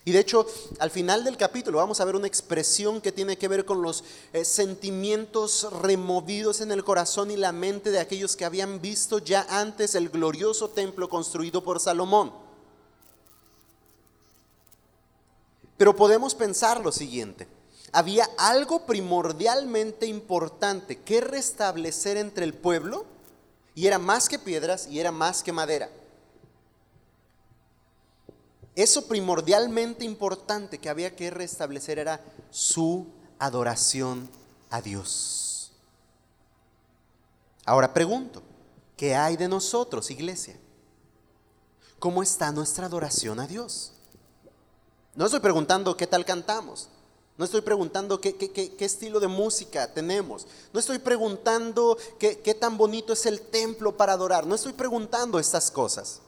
Y 0.08 0.14
de 0.14 0.20
hecho, 0.20 0.46
al 0.80 0.90
final 0.90 1.26
del 1.26 1.36
capítulo 1.36 1.80
vamos 1.80 2.00
a 2.00 2.06
ver 2.06 2.16
una 2.16 2.28
expresión 2.28 3.02
que 3.02 3.12
tiene 3.12 3.38
que 3.38 3.50
ver 3.50 3.66
con 3.66 3.82
los 3.82 4.06
eh, 4.32 4.46
sentimientos 4.46 5.68
removidos 5.82 6.62
en 6.62 6.72
el 6.72 6.86
corazón 6.86 7.30
y 7.30 7.36
la 7.36 7.52
mente 7.52 7.92
de 7.92 8.00
aquellos 8.00 8.38
que 8.38 8.46
habían 8.46 8.80
visto 8.80 9.20
ya 9.20 9.46
antes 9.50 9.96
el 9.96 10.08
glorioso 10.08 10.70
templo 10.70 11.10
construido 11.10 11.62
por 11.62 11.82
Salomón. 11.82 12.32
Pero 15.76 15.94
podemos 15.94 16.34
pensar 16.36 16.80
lo 16.80 16.94
siguiente. 16.94 17.46
Había 17.92 18.30
algo 18.38 18.86
primordialmente 18.86 20.06
importante 20.06 21.02
que 21.02 21.20
restablecer 21.20 22.16
entre 22.16 22.46
el 22.46 22.54
pueblo 22.54 23.04
y 23.76 23.88
era 23.88 24.00
más 24.00 24.30
que 24.30 24.40
piedras 24.40 24.88
y 24.90 25.02
era 25.02 25.12
más 25.12 25.44
que 25.44 25.52
madera. 25.52 25.90
Eso 28.78 29.08
primordialmente 29.08 30.06
importante 30.06 30.78
que 30.78 30.88
había 30.88 31.16
que 31.16 31.32
restablecer 31.32 31.98
era 31.98 32.24
su 32.52 33.08
adoración 33.40 34.30
a 34.70 34.82
Dios. 34.82 35.72
Ahora 37.66 37.92
pregunto, 37.92 38.44
¿qué 38.96 39.16
hay 39.16 39.36
de 39.36 39.48
nosotros, 39.48 40.12
iglesia? 40.12 40.60
¿Cómo 41.98 42.22
está 42.22 42.52
nuestra 42.52 42.86
adoración 42.86 43.40
a 43.40 43.48
Dios? 43.48 43.94
No 45.16 45.26
estoy 45.26 45.40
preguntando 45.40 45.98
qué 45.98 46.06
tal 46.06 46.24
cantamos. 46.24 46.90
No 47.36 47.46
estoy 47.46 47.62
preguntando 47.62 48.22
qué, 48.22 48.36
qué, 48.36 48.76
estilo 48.86 49.20
de 49.20 49.28
música 49.28 49.92
tenemos. 49.92 50.46
No 50.72 50.80
estoy 50.80 51.00
preguntando 51.00 51.98
qué, 52.20 52.42
qué 52.42 52.54
tan 52.54 52.78
bonito 52.78 53.14
es 53.14 53.26
el 53.26 53.42
templo 53.42 53.98
para 53.98 54.14
adorar. 54.14 54.46
No 54.46 54.54
estoy 54.54 54.74
preguntando 54.74 55.40
estas 55.40 55.72
cosas. 55.72 56.22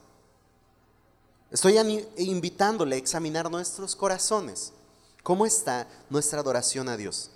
Estoy 1.50 1.78
invitándole 2.16 2.94
a 2.94 2.98
examinar 2.98 3.50
nuestros 3.50 3.96
corazones. 3.96 4.72
¿Cómo 5.24 5.44
está 5.46 5.88
nuestra 6.08 6.40
adoración 6.40 6.88
a 6.88 6.96
Dios? 6.96 7.30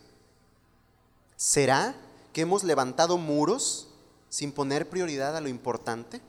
¿Será 1.37 1.97
que 2.33 2.43
hemos 2.43 2.63
levantado 2.63 3.19
muros 3.19 3.89
sin 4.29 4.53
poner 4.53 4.89
prioridad 4.89 5.37
a 5.37 5.41
lo 5.41 5.49
importante? 5.49 6.21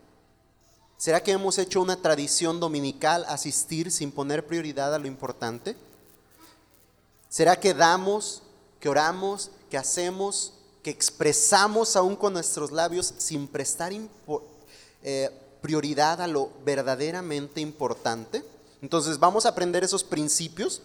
¿Será 0.97 1.21
que 1.21 1.31
hemos 1.31 1.59
hecho 1.59 1.79
una 1.81 2.01
tradición 2.01 2.59
dominical 2.59 3.23
asistir 3.27 3.91
sin 3.91 4.11
poner 4.11 4.47
prioridad 4.47 4.93
a 4.95 4.99
lo 4.99 5.07
importante? 5.07 5.75
¿Será 7.29 7.59
que 7.59 7.75
damos, 7.75 8.41
que 8.79 8.89
oramos, 8.89 9.51
que 9.69 9.77
hacemos, 9.77 10.53
que 10.81 10.89
expresamos 10.89 11.95
aún 11.95 12.15
con 12.15 12.33
nuestros 12.33 12.71
labios 12.71 13.13
sin 13.17 13.47
prestar 13.47 13.93
eh, 15.03 15.29
prioridad 15.65 16.21
a 16.21 16.27
lo 16.27 16.51
verdaderamente 16.63 17.59
importante. 17.59 18.45
Entonces 18.83 19.17
vamos 19.17 19.47
a 19.47 19.49
aprender 19.49 19.83
esos 19.83 20.03
principios. 20.03 20.83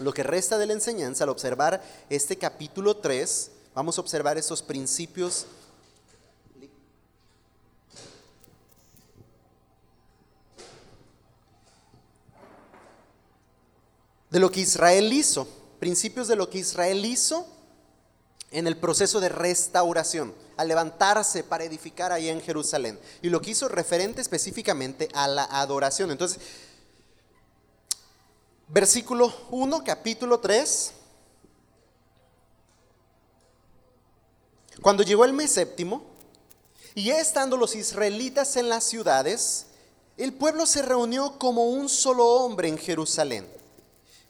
Lo 0.00 0.12
que 0.12 0.24
resta 0.24 0.58
de 0.58 0.66
la 0.66 0.72
enseñanza 0.72 1.22
al 1.22 1.30
observar 1.30 1.80
este 2.10 2.36
capítulo 2.36 2.96
3, 2.96 3.52
vamos 3.76 3.96
a 3.96 4.00
observar 4.00 4.38
esos 4.38 4.60
principios 4.60 5.46
de 14.30 14.40
lo 14.40 14.50
que 14.50 14.62
Israel 14.62 15.12
hizo, 15.12 15.46
principios 15.78 16.26
de 16.26 16.34
lo 16.34 16.50
que 16.50 16.58
Israel 16.58 17.04
hizo 17.04 17.46
en 18.52 18.66
el 18.66 18.76
proceso 18.76 19.18
de 19.18 19.28
restauración 19.28 20.34
a 20.56 20.64
levantarse 20.64 21.42
para 21.42 21.64
edificar 21.64 22.12
ahí 22.12 22.28
en 22.28 22.40
Jerusalén. 22.40 22.98
Y 23.22 23.30
lo 23.30 23.40
que 23.40 23.50
hizo 23.50 23.68
referente 23.68 24.20
específicamente 24.20 25.08
a 25.14 25.26
la 25.26 25.44
adoración. 25.44 26.10
Entonces, 26.10 26.38
versículo 28.68 29.34
1, 29.50 29.82
capítulo 29.84 30.38
3. 30.38 30.92
Cuando 34.80 35.02
llegó 35.02 35.24
el 35.24 35.32
mes 35.32 35.50
séptimo, 35.52 36.12
y 36.94 37.04
ya 37.04 37.18
estando 37.20 37.56
los 37.56 37.74
israelitas 37.74 38.56
en 38.56 38.68
las 38.68 38.84
ciudades, 38.84 39.66
el 40.18 40.34
pueblo 40.34 40.66
se 40.66 40.82
reunió 40.82 41.38
como 41.38 41.68
un 41.68 41.88
solo 41.88 42.26
hombre 42.26 42.68
en 42.68 42.76
Jerusalén. 42.76 43.61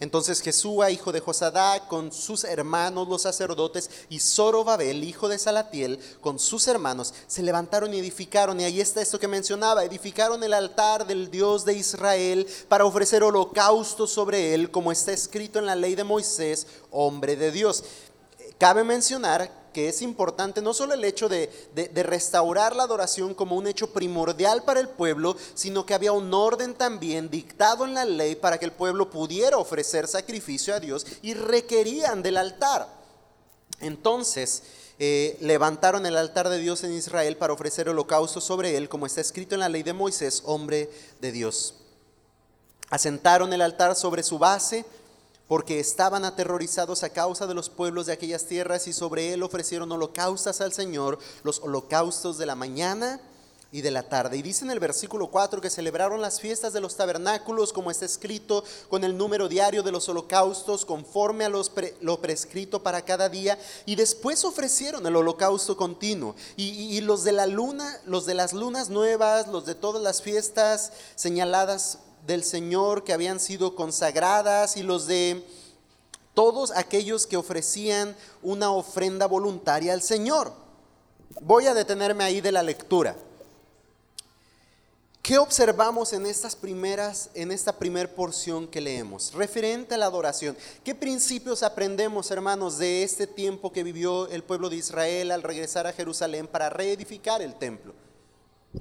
Entonces 0.02 0.40
Jesúa, 0.40 0.90
hijo 0.90 1.12
de 1.12 1.20
Josadá, 1.20 1.86
con 1.86 2.10
sus 2.10 2.42
hermanos 2.42 3.06
los 3.06 3.22
sacerdotes, 3.22 3.88
y 4.08 4.18
Zorobabel, 4.18 5.04
hijo 5.04 5.28
de 5.28 5.38
Salatiel, 5.38 6.00
con 6.20 6.40
sus 6.40 6.66
hermanos, 6.66 7.14
se 7.28 7.40
levantaron 7.40 7.94
y 7.94 8.00
edificaron, 8.00 8.60
y 8.60 8.64
ahí 8.64 8.80
está 8.80 9.00
esto 9.00 9.20
que 9.20 9.28
mencionaba, 9.28 9.84
edificaron 9.84 10.42
el 10.42 10.54
altar 10.54 11.06
del 11.06 11.30
Dios 11.30 11.64
de 11.64 11.74
Israel 11.74 12.48
para 12.66 12.84
ofrecer 12.84 13.22
holocausto 13.22 14.08
sobre 14.08 14.54
él, 14.54 14.72
como 14.72 14.90
está 14.90 15.12
escrito 15.12 15.60
en 15.60 15.66
la 15.66 15.76
ley 15.76 15.94
de 15.94 16.02
Moisés, 16.02 16.66
hombre 16.90 17.36
de 17.36 17.52
Dios. 17.52 17.84
Cabe 18.58 18.82
mencionar 18.82 19.61
que 19.72 19.88
es 19.88 20.02
importante 20.02 20.62
no 20.62 20.74
solo 20.74 20.94
el 20.94 21.04
hecho 21.04 21.28
de, 21.28 21.50
restaurar 21.94 22.76
la 22.76 22.84
adoración 22.84 23.34
como 23.34 23.56
un 23.56 23.66
hecho 23.66 23.92
primordial 23.92 24.62
para 24.64 24.80
el 24.80 24.88
pueblo, 24.88 25.36
sino 25.54 25.86
que 25.86 25.94
había 25.94 26.12
un 26.12 26.32
orden 26.32 26.74
también 26.74 27.30
dictado 27.30 27.84
en 27.84 27.94
la 27.94 28.04
ley 28.04 28.36
para 28.36 28.58
que 28.58 28.64
el 28.64 28.72
pueblo 28.72 29.10
pudiera 29.10 29.58
ofrecer 29.58 30.06
sacrificio 30.06 30.74
a 30.74 30.80
Dios 30.80 31.06
y 31.22 31.34
requerían 31.34 32.22
del 32.22 32.36
altar. 32.36 32.88
Entonces, 33.80 34.62
eh, 34.98 35.36
levantaron 35.40 36.06
el 36.06 36.16
altar 36.16 36.48
de 36.48 36.58
Dios 36.58 36.84
en 36.84 36.92
Israel 36.92 37.36
para 37.36 37.52
ofrecer 37.52 37.88
holocausto 37.88 38.40
sobre 38.40 38.76
él, 38.76 38.88
como 38.88 39.06
está 39.06 39.20
escrito 39.20 39.54
en 39.54 39.60
la 39.60 39.68
ley 39.68 39.82
de 39.82 39.92
Moisés, 39.92 40.42
hombre 40.44 40.90
de 41.20 41.32
Dios. 41.32 41.74
Asentaron 42.88 43.52
el 43.52 43.62
altar 43.62 43.96
sobre 43.96 44.22
su 44.22 44.38
base, 44.38 44.84
porque 45.52 45.78
estaban 45.80 46.24
aterrorizados 46.24 47.02
a 47.02 47.10
causa 47.10 47.46
de 47.46 47.52
los 47.52 47.68
pueblos 47.68 48.06
de 48.06 48.14
aquellas 48.14 48.46
tierras 48.46 48.88
y 48.88 48.94
sobre 48.94 49.34
él 49.34 49.42
ofrecieron 49.42 49.92
holocaustos 49.92 50.62
al 50.62 50.72
Señor, 50.72 51.18
los 51.42 51.58
holocaustos 51.58 52.38
de 52.38 52.46
la 52.46 52.54
mañana 52.54 53.20
y 53.70 53.82
de 53.82 53.90
la 53.90 54.02
tarde. 54.02 54.38
Y 54.38 54.42
dice 54.42 54.64
en 54.64 54.70
el 54.70 54.80
versículo 54.80 55.26
4 55.26 55.60
que 55.60 55.68
celebraron 55.68 56.22
las 56.22 56.40
fiestas 56.40 56.72
de 56.72 56.80
los 56.80 56.96
tabernáculos 56.96 57.74
como 57.74 57.90
está 57.90 58.06
escrito 58.06 58.64
con 58.88 59.04
el 59.04 59.14
número 59.14 59.46
diario 59.46 59.82
de 59.82 59.92
los 59.92 60.08
holocaustos 60.08 60.86
conforme 60.86 61.44
a 61.44 61.50
los 61.50 61.70
lo 62.00 62.18
prescrito 62.22 62.82
para 62.82 63.02
cada 63.02 63.28
día 63.28 63.58
y 63.84 63.94
después 63.94 64.46
ofrecieron 64.46 65.06
el 65.06 65.16
holocausto 65.16 65.76
continuo. 65.76 66.34
Y, 66.56 66.96
y 66.96 67.02
los 67.02 67.24
de 67.24 67.32
la 67.32 67.46
luna, 67.46 68.00
los 68.06 68.24
de 68.24 68.32
las 68.32 68.54
lunas 68.54 68.88
nuevas, 68.88 69.48
los 69.48 69.66
de 69.66 69.74
todas 69.74 70.02
las 70.02 70.22
fiestas 70.22 70.92
señaladas 71.14 71.98
del 72.26 72.44
Señor 72.44 73.04
que 73.04 73.12
habían 73.12 73.40
sido 73.40 73.74
consagradas 73.74 74.76
y 74.76 74.82
los 74.82 75.06
de 75.06 75.44
todos 76.34 76.70
aquellos 76.70 77.26
que 77.26 77.36
ofrecían 77.36 78.16
una 78.42 78.70
ofrenda 78.70 79.26
voluntaria 79.26 79.92
al 79.92 80.02
Señor. 80.02 80.52
Voy 81.40 81.66
a 81.66 81.74
detenerme 81.74 82.24
ahí 82.24 82.40
de 82.40 82.52
la 82.52 82.62
lectura. 82.62 83.16
¿Qué 85.22 85.38
observamos 85.38 86.12
en 86.12 86.26
estas 86.26 86.56
primeras 86.56 87.30
en 87.34 87.52
esta 87.52 87.78
primera 87.78 88.12
porción 88.12 88.66
que 88.66 88.80
leemos 88.80 89.32
referente 89.34 89.94
a 89.94 89.98
la 89.98 90.06
adoración? 90.06 90.56
¿Qué 90.82 90.96
principios 90.96 91.62
aprendemos, 91.62 92.32
hermanos, 92.32 92.76
de 92.78 93.04
este 93.04 93.28
tiempo 93.28 93.72
que 93.72 93.84
vivió 93.84 94.26
el 94.28 94.42
pueblo 94.42 94.68
de 94.68 94.76
Israel 94.76 95.30
al 95.30 95.44
regresar 95.44 95.86
a 95.86 95.92
Jerusalén 95.92 96.48
para 96.48 96.70
reedificar 96.70 97.40
el 97.40 97.54
templo? 97.54 97.94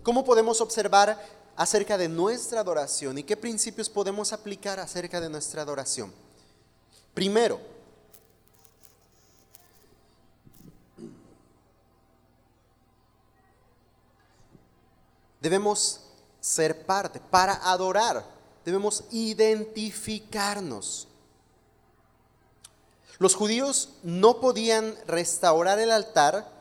¿Cómo 0.01 0.23
podemos 0.23 0.61
observar 0.61 1.21
acerca 1.55 1.97
de 1.97 2.07
nuestra 2.07 2.61
adoración 2.61 3.17
y 3.17 3.23
qué 3.23 3.37
principios 3.37 3.89
podemos 3.89 4.33
aplicar 4.33 4.79
acerca 4.79 5.19
de 5.19 5.29
nuestra 5.29 5.61
adoración. 5.61 6.13
Primero, 7.13 7.59
debemos 15.41 16.01
ser 16.39 16.85
parte, 16.85 17.19
para 17.19 17.53
adorar, 17.69 18.25
debemos 18.63 19.03
identificarnos. 19.11 21.07
Los 23.19 23.35
judíos 23.35 23.89
no 24.01 24.39
podían 24.39 24.95
restaurar 25.05 25.79
el 25.79 25.91
altar 25.91 26.60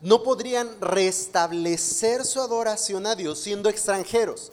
no 0.00 0.22
podrían 0.22 0.80
restablecer 0.80 2.24
su 2.24 2.40
adoración 2.40 3.06
a 3.06 3.14
Dios 3.14 3.38
siendo 3.38 3.68
extranjeros. 3.68 4.52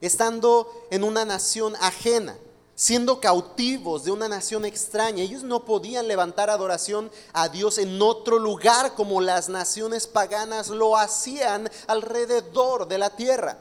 estando 0.00 0.70
en 0.92 1.02
una 1.02 1.24
nación 1.24 1.74
ajena, 1.80 2.38
siendo 2.76 3.20
cautivos 3.20 4.04
de 4.04 4.12
una 4.12 4.28
nación 4.28 4.64
extraña. 4.64 5.24
Ellos 5.24 5.42
no 5.42 5.64
podían 5.64 6.06
levantar 6.06 6.50
adoración 6.50 7.10
a 7.32 7.48
Dios 7.48 7.78
en 7.78 8.00
otro 8.00 8.38
lugar 8.38 8.94
como 8.94 9.20
las 9.20 9.48
naciones 9.48 10.06
paganas 10.06 10.68
lo 10.68 10.96
hacían 10.96 11.68
alrededor 11.88 12.86
de 12.86 12.98
la 12.98 13.10
tierra. 13.16 13.58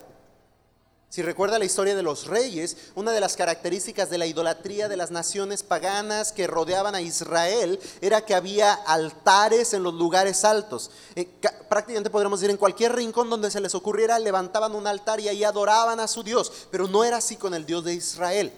Si 1.09 1.21
recuerda 1.21 1.57
la 1.57 1.65
historia 1.65 1.95
de 1.95 2.03
los 2.03 2.27
reyes, 2.27 2.75
una 2.95 3.13
de 3.13 3.21
las 3.21 3.37
características 3.37 4.09
de 4.09 4.17
la 4.17 4.25
idolatría 4.25 4.89
de 4.89 4.97
las 4.97 5.09
naciones 5.09 5.63
paganas 5.63 6.33
que 6.33 6.47
rodeaban 6.47 6.95
a 6.95 7.01
Israel 7.01 7.79
era 8.01 8.25
que 8.25 8.35
había 8.35 8.73
altares 8.73 9.73
en 9.73 9.83
los 9.83 9.93
lugares 9.93 10.43
altos. 10.43 10.91
Eh, 11.15 11.29
prácticamente 11.69 12.09
podríamos 12.09 12.41
decir 12.41 12.51
en 12.51 12.57
cualquier 12.57 12.93
rincón 12.93 13.29
donde 13.29 13.49
se 13.49 13.61
les 13.61 13.73
ocurriera 13.73 14.19
levantaban 14.19 14.75
un 14.75 14.85
altar 14.85 15.21
y 15.21 15.29
ahí 15.29 15.45
adoraban 15.45 16.01
a 16.01 16.09
su 16.09 16.23
Dios, 16.23 16.51
pero 16.71 16.89
no 16.89 17.05
era 17.05 17.17
así 17.17 17.37
con 17.37 17.53
el 17.53 17.65
Dios 17.65 17.85
de 17.85 17.93
Israel. 17.93 18.51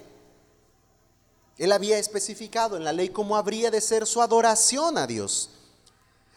Él 1.60 1.72
había 1.72 2.00
especificado 2.00 2.78
en 2.78 2.84
la 2.84 2.94
ley 2.94 3.10
cómo 3.10 3.38
habría 3.38 3.70
de 3.70 3.82
ser 3.82 4.08
su 4.08 4.24
adoración 4.24 4.98
a 4.98 5.06
Dios. 5.06 5.52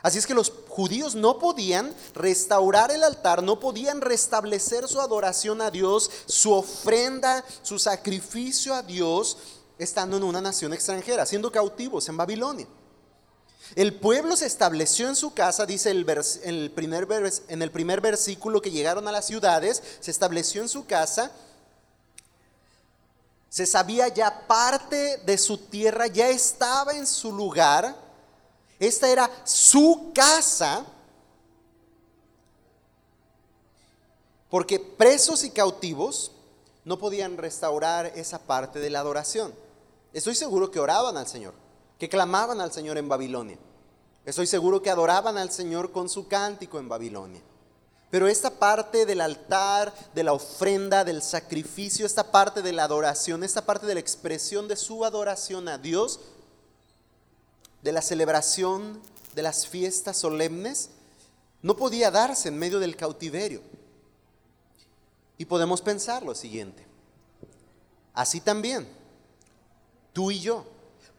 Así 0.03 0.19
es 0.19 0.27
que 0.27 0.35
los 0.35 0.51
judíos 0.73 1.15
no 1.15 1.39
podían 1.39 1.95
restaurar 2.15 2.91
el 2.91 3.05
altar, 3.05 3.43
no 3.43 3.61
podían 3.61 4.01
restablecer 4.01 4.89
su 4.89 5.01
adoración 5.01 5.61
a 5.61 5.71
Dios, 5.71 6.11
su 6.25 6.51
ofrenda, 6.51 7.45
su 7.61 7.79
sacrificio 7.79 8.75
a 8.75 8.83
Dios, 8.83 9.37
estando 9.79 10.17
en 10.17 10.23
una 10.23 10.41
nación 10.41 10.73
extranjera, 10.73 11.27
siendo 11.27 11.53
cautivos 11.53 12.09
en 12.09 12.17
Babilonia. 12.17 12.67
El 13.75 13.95
pueblo 13.95 14.35
se 14.35 14.47
estableció 14.47 15.09
en 15.09 15.17
su 15.17 15.35
casa, 15.35 15.67
dice 15.67 15.91
el 15.91 16.09
en, 16.43 16.55
el 16.55 16.71
primer 16.71 17.07
en 17.49 17.61
el 17.61 17.71
primer 17.71 18.01
versículo 18.01 18.63
que 18.63 18.71
llegaron 18.71 19.07
a 19.07 19.13
las 19.13 19.27
ciudades, 19.27 19.83
se 20.01 20.11
estableció 20.11 20.63
en 20.63 20.71
su 20.71 20.87
casa, 20.87 21.33
se 23.51 23.67
sabía 23.67 24.09
ya 24.09 24.47
parte 24.47 25.19
de 25.27 25.37
su 25.37 25.59
tierra, 25.59 26.07
ya 26.07 26.31
estaba 26.31 26.93
en 26.93 27.07
su 27.07 27.31
lugar, 27.31 27.95
esta 28.87 29.09
era 29.09 29.31
su 29.45 30.11
casa. 30.13 30.85
Porque 34.51 34.81
presos 34.81 35.45
y 35.45 35.51
cautivos 35.51 36.33
no 36.85 36.99
podían 36.99 37.37
restaurar 37.37 38.07
esa 38.17 38.41
parte 38.41 38.81
de 38.81 38.91
la 38.91 38.99
adoración. 38.99 39.55
Estoy 40.13 40.35
seguro 40.35 40.71
que 40.71 40.81
oraban 40.81 41.17
al 41.17 41.29
Señor, 41.29 41.55
que 41.99 42.09
clamaban 42.09 42.61
al 42.61 42.73
Señor 42.73 42.99
en 42.99 43.09
Babilonia. 43.09 43.57
Estoy 44.27 44.49
seguro 44.49 44.83
que 44.83 44.91
adoraban 44.91 45.39
al 45.39 45.53
Señor 45.53 45.93
con 45.93 46.09
su 46.09 46.27
cántico 46.27 46.81
en 46.81 46.89
Babilonia. 46.89 47.41
Pero 48.11 48.27
esta 48.27 48.51
parte 48.51 49.07
del 49.07 49.21
altar, 49.21 49.95
de 50.13 50.25
la 50.25 50.33
ofrenda, 50.33 51.05
del 51.05 51.23
sacrificio, 51.23 52.05
esta 52.05 52.33
parte 52.33 52.63
de 52.63 52.73
la 52.73 52.85
adoración, 52.85 53.45
esta 53.45 53.65
parte 53.65 53.87
de 53.87 53.95
la 53.95 54.01
expresión 54.01 54.67
de 54.67 54.77
su 54.77 55.05
adoración 55.05 55.69
a 55.69 55.79
Dios, 55.79 56.21
de 57.83 57.93
la 57.93 58.03
celebración 58.03 59.01
de 59.35 59.43
las 59.43 59.67
fiestas 59.67 60.17
solemnes 60.17 60.91
no 61.63 61.77
podía 61.77 62.11
darse 62.11 62.49
en 62.49 62.59
medio 62.59 62.81
del 62.81 62.97
cautiverio. 62.97 63.63
Y 65.39 65.45
podemos 65.45 65.81
pensar 65.81 66.23
lo 66.23 66.35
siguiente. 66.35 66.87
Así 68.15 68.41
también, 68.41 68.87
tú 70.13 70.31
y 70.31 70.41
yo, 70.41 70.65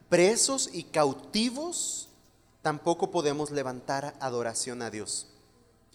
presos 0.08 0.70
y 0.72 0.84
cautivos, 0.84 2.08
tampoco 2.62 3.10
podemos 3.10 3.50
levantar 3.50 4.14
adoración 4.20 4.80
a 4.82 4.90
Dios. 4.90 5.28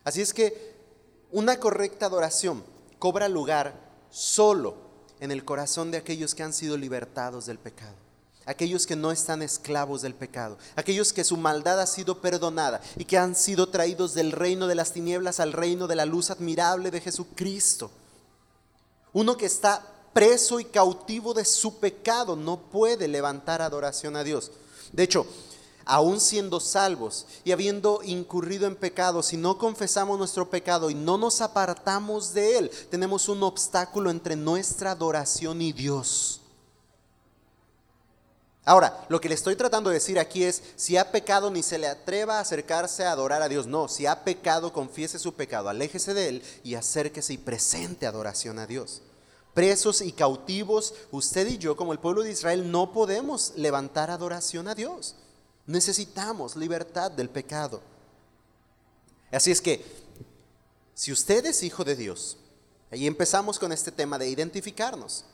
Así 0.03 0.21
es 0.21 0.33
que 0.33 0.75
una 1.31 1.59
correcta 1.59 2.07
adoración 2.07 2.63
cobra 2.99 3.29
lugar 3.29 3.73
solo 4.09 4.75
en 5.19 5.31
el 5.31 5.45
corazón 5.45 5.91
de 5.91 5.97
aquellos 5.97 6.35
que 6.35 6.43
han 6.43 6.53
sido 6.53 6.77
libertados 6.77 7.45
del 7.45 7.59
pecado 7.59 8.08
aquellos 8.49 8.87
que 8.87 8.95
no 8.95 9.11
están 9.11 9.43
esclavos 9.43 10.01
del 10.01 10.15
pecado, 10.15 10.57
aquellos 10.75 11.13
que 11.13 11.23
su 11.23 11.37
maldad 11.37 11.79
ha 11.79 11.85
sido 11.85 12.19
perdonada 12.19 12.81
y 12.97 13.05
que 13.05 13.15
han 13.15 13.35
sido 13.35 13.69
traídos 13.69 14.15
del 14.15 14.31
reino 14.31 14.65
de 14.65 14.73
las 14.73 14.91
tinieblas 14.91 15.39
al 15.39 15.53
reino 15.53 15.85
de 15.85 15.95
la 15.95 16.05
luz 16.05 16.31
admirable 16.31 16.89
de 16.89 16.99
Jesucristo. 16.99 17.91
Uno 19.13 19.37
que 19.37 19.45
está 19.45 19.85
preso 20.13 20.59
y 20.59 20.65
cautivo 20.65 21.35
de 21.35 21.45
su 21.45 21.77
pecado 21.77 22.35
no 22.35 22.57
puede 22.57 23.07
levantar 23.07 23.61
adoración 23.61 24.15
a 24.15 24.23
Dios. 24.23 24.51
De 24.91 25.03
hecho, 25.03 25.27
aún 25.85 26.19
siendo 26.19 26.59
salvos 26.59 27.27
y 27.43 27.51
habiendo 27.51 28.01
incurrido 28.03 28.65
en 28.65 28.75
pecado, 28.75 29.21
si 29.21 29.37
no 29.37 29.59
confesamos 29.59 30.17
nuestro 30.17 30.49
pecado 30.49 30.89
y 30.89 30.95
no 30.95 31.19
nos 31.19 31.41
apartamos 31.41 32.33
de 32.33 32.57
él, 32.57 32.71
tenemos 32.89 33.29
un 33.29 33.43
obstáculo 33.43 34.09
entre 34.09 34.35
nuestra 34.35 34.89
adoración 34.89 35.61
y 35.61 35.71
Dios. 35.71 36.38
Ahora, 38.69 39.03
lo 39.09 39.19
que 39.19 39.29
le 39.29 39.33
estoy 39.33 39.55
tratando 39.55 39.89
de 39.89 39.95
decir 39.95 40.19
aquí 40.19 40.43
es, 40.43 40.61
si 40.75 40.95
ha 40.95 41.11
pecado 41.11 41.49
ni 41.49 41.63
se 41.63 41.79
le 41.79 41.87
atreva 41.87 42.37
a 42.37 42.41
acercarse 42.41 43.03
a 43.03 43.11
adorar 43.11 43.41
a 43.41 43.49
Dios. 43.49 43.65
No, 43.65 43.87
si 43.87 44.05
ha 44.05 44.23
pecado, 44.23 44.71
confiese 44.71 45.17
su 45.17 45.33
pecado, 45.33 45.69
aléjese 45.69 46.13
de 46.13 46.27
él 46.27 46.43
y 46.63 46.75
acérquese 46.75 47.33
y 47.33 47.39
presente 47.39 48.05
adoración 48.05 48.59
a 48.59 48.67
Dios. 48.67 49.01
Presos 49.55 50.01
y 50.01 50.11
cautivos, 50.11 50.93
usted 51.09 51.47
y 51.47 51.57
yo 51.57 51.75
como 51.75 51.93
el 51.93 51.99
pueblo 51.99 52.21
de 52.21 52.29
Israel 52.29 52.69
no 52.69 52.93
podemos 52.93 53.53
levantar 53.55 54.11
adoración 54.11 54.67
a 54.67 54.75
Dios. 54.75 55.15
Necesitamos 55.65 56.55
libertad 56.55 57.09
del 57.09 57.29
pecado. 57.29 57.81
Así 59.31 59.49
es 59.49 59.61
que, 59.61 59.83
si 60.93 61.11
usted 61.11 61.43
es 61.47 61.63
hijo 61.63 61.83
de 61.83 61.95
Dios, 61.95 62.37
ahí 62.91 63.07
empezamos 63.07 63.57
con 63.57 63.71
este 63.71 63.91
tema 63.91 64.19
de 64.19 64.29
identificarnos 64.29 65.25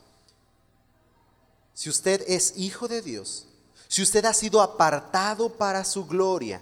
si 1.76 1.90
usted 1.90 2.24
es 2.28 2.54
hijo 2.56 2.88
de 2.88 3.02
Dios, 3.02 3.46
si 3.88 4.02
usted 4.02 4.26
ha 4.26 4.34
sido 4.34 4.62
apartado 4.62 5.50
para 5.50 5.84
su 5.84 6.06
gloria, 6.06 6.62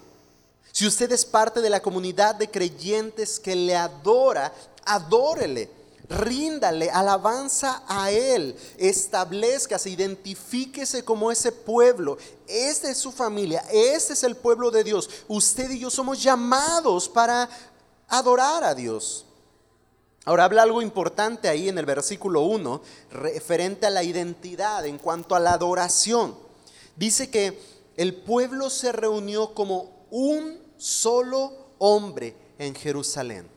si 0.71 0.87
usted 0.87 1.11
es 1.11 1.23
parte 1.23 1.61
de 1.61 1.69
la 1.69 1.81
comunidad 1.81 2.33
de 2.33 2.49
creyentes 2.49 3.39
que 3.39 3.55
le 3.55 3.75
adora, 3.75 4.51
adórele, 4.83 5.69
ríndale 6.09 6.89
alabanza 6.89 7.83
a 7.87 8.09
Él, 8.09 8.55
establezcase, 8.77 9.91
identifíquese 9.91 11.05
como 11.05 11.31
ese 11.31 11.51
pueblo. 11.51 12.17
Esta 12.47 12.89
es 12.89 12.97
su 12.97 13.11
familia, 13.11 13.63
este 13.71 14.13
es 14.13 14.23
el 14.23 14.35
pueblo 14.35 14.71
de 14.71 14.83
Dios. 14.83 15.07
Usted 15.27 15.69
y 15.69 15.79
yo 15.79 15.91
somos 15.91 16.21
llamados 16.23 17.07
para 17.07 17.47
adorar 18.07 18.63
a 18.63 18.73
Dios. 18.73 19.25
Ahora 20.25 20.45
habla 20.45 20.63
algo 20.63 20.81
importante 20.81 21.49
ahí 21.49 21.67
en 21.67 21.77
el 21.77 21.85
versículo 21.85 22.41
1, 22.41 22.81
referente 23.11 23.85
a 23.85 23.89
la 23.89 24.03
identidad 24.03 24.85
en 24.85 24.97
cuanto 24.97 25.35
a 25.35 25.39
la 25.39 25.53
adoración. 25.53 26.35
Dice 26.95 27.29
que 27.29 27.59
el 27.97 28.15
pueblo 28.15 28.69
se 28.69 28.91
reunió 28.91 29.53
como 29.53 30.05
un 30.09 30.59
solo 30.77 31.51
hombre 31.77 32.35
en 32.57 32.73
Jerusalén. 32.73 33.47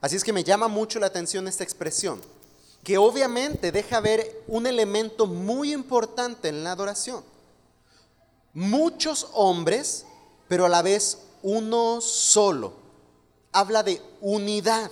Así 0.00 0.16
es 0.16 0.24
que 0.24 0.32
me 0.32 0.44
llama 0.44 0.68
mucho 0.68 1.00
la 1.00 1.06
atención 1.06 1.48
esta 1.48 1.64
expresión, 1.64 2.20
que 2.84 2.98
obviamente 2.98 3.72
deja 3.72 4.00
ver 4.00 4.44
un 4.46 4.66
elemento 4.66 5.26
muy 5.26 5.72
importante 5.72 6.48
en 6.48 6.62
la 6.62 6.72
adoración. 6.72 7.24
Muchos 8.52 9.28
hombres, 9.32 10.04
pero 10.48 10.66
a 10.66 10.68
la 10.68 10.82
vez 10.82 11.18
uno 11.42 12.00
solo. 12.00 12.74
Habla 13.52 13.82
de 13.82 14.00
unidad. 14.20 14.90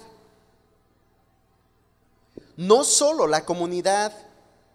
No 2.60 2.84
solo 2.84 3.26
la 3.26 3.46
comunidad 3.46 4.12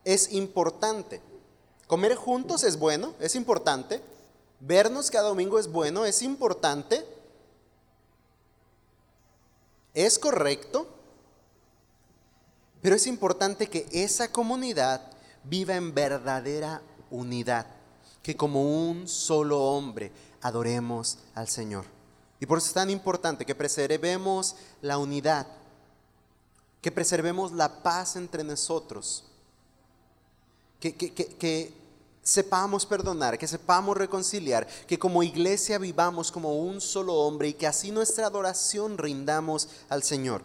es 0.05 0.33
importante. 0.33 1.21
Comer 1.85 2.15
juntos 2.15 2.63
es 2.63 2.79
bueno, 2.79 3.13
es 3.19 3.35
importante. 3.35 4.01
Vernos 4.59 5.11
cada 5.11 5.29
domingo 5.29 5.59
es 5.59 5.71
bueno, 5.71 6.03
es 6.03 6.23
importante. 6.23 7.05
Es 9.93 10.17
correcto. 10.17 10.87
Pero 12.81 12.95
es 12.95 13.05
importante 13.05 13.67
que 13.67 13.85
esa 13.91 14.31
comunidad 14.31 15.01
viva 15.43 15.75
en 15.75 15.93
verdadera 15.93 16.81
unidad. 17.11 17.67
Que 18.23 18.35
como 18.35 18.63
un 18.63 19.07
solo 19.07 19.61
hombre 19.63 20.11
adoremos 20.41 21.19
al 21.35 21.49
Señor. 21.49 21.85
Y 22.39 22.47
por 22.47 22.57
eso 22.57 22.65
es 22.65 22.73
tan 22.73 22.89
importante 22.89 23.45
que 23.45 23.53
preservemos 23.53 24.55
la 24.81 24.97
unidad 24.97 25.45
que 26.85 26.91
preservemos 26.91 27.51
la 27.51 27.81
paz 27.81 28.15
entre 28.15 28.43
nosotros, 28.43 29.23
que, 30.79 30.93
que, 30.93 31.73
sepamos 32.21 32.85
perdonar, 32.85 33.39
que 33.39 33.47
sepamos 33.47 33.97
reconciliar, 33.97 34.67
que 34.85 34.99
como 34.99 35.23
iglesia 35.23 35.79
vivamos 35.79 36.31
como 36.31 36.59
un 36.59 36.79
solo 36.79 37.15
hombre 37.15 37.47
y 37.47 37.53
que 37.55 37.65
así 37.65 37.89
nuestra 37.89 38.27
adoración 38.27 38.99
rindamos 38.99 39.67
al 39.89 40.03
Señor. 40.03 40.43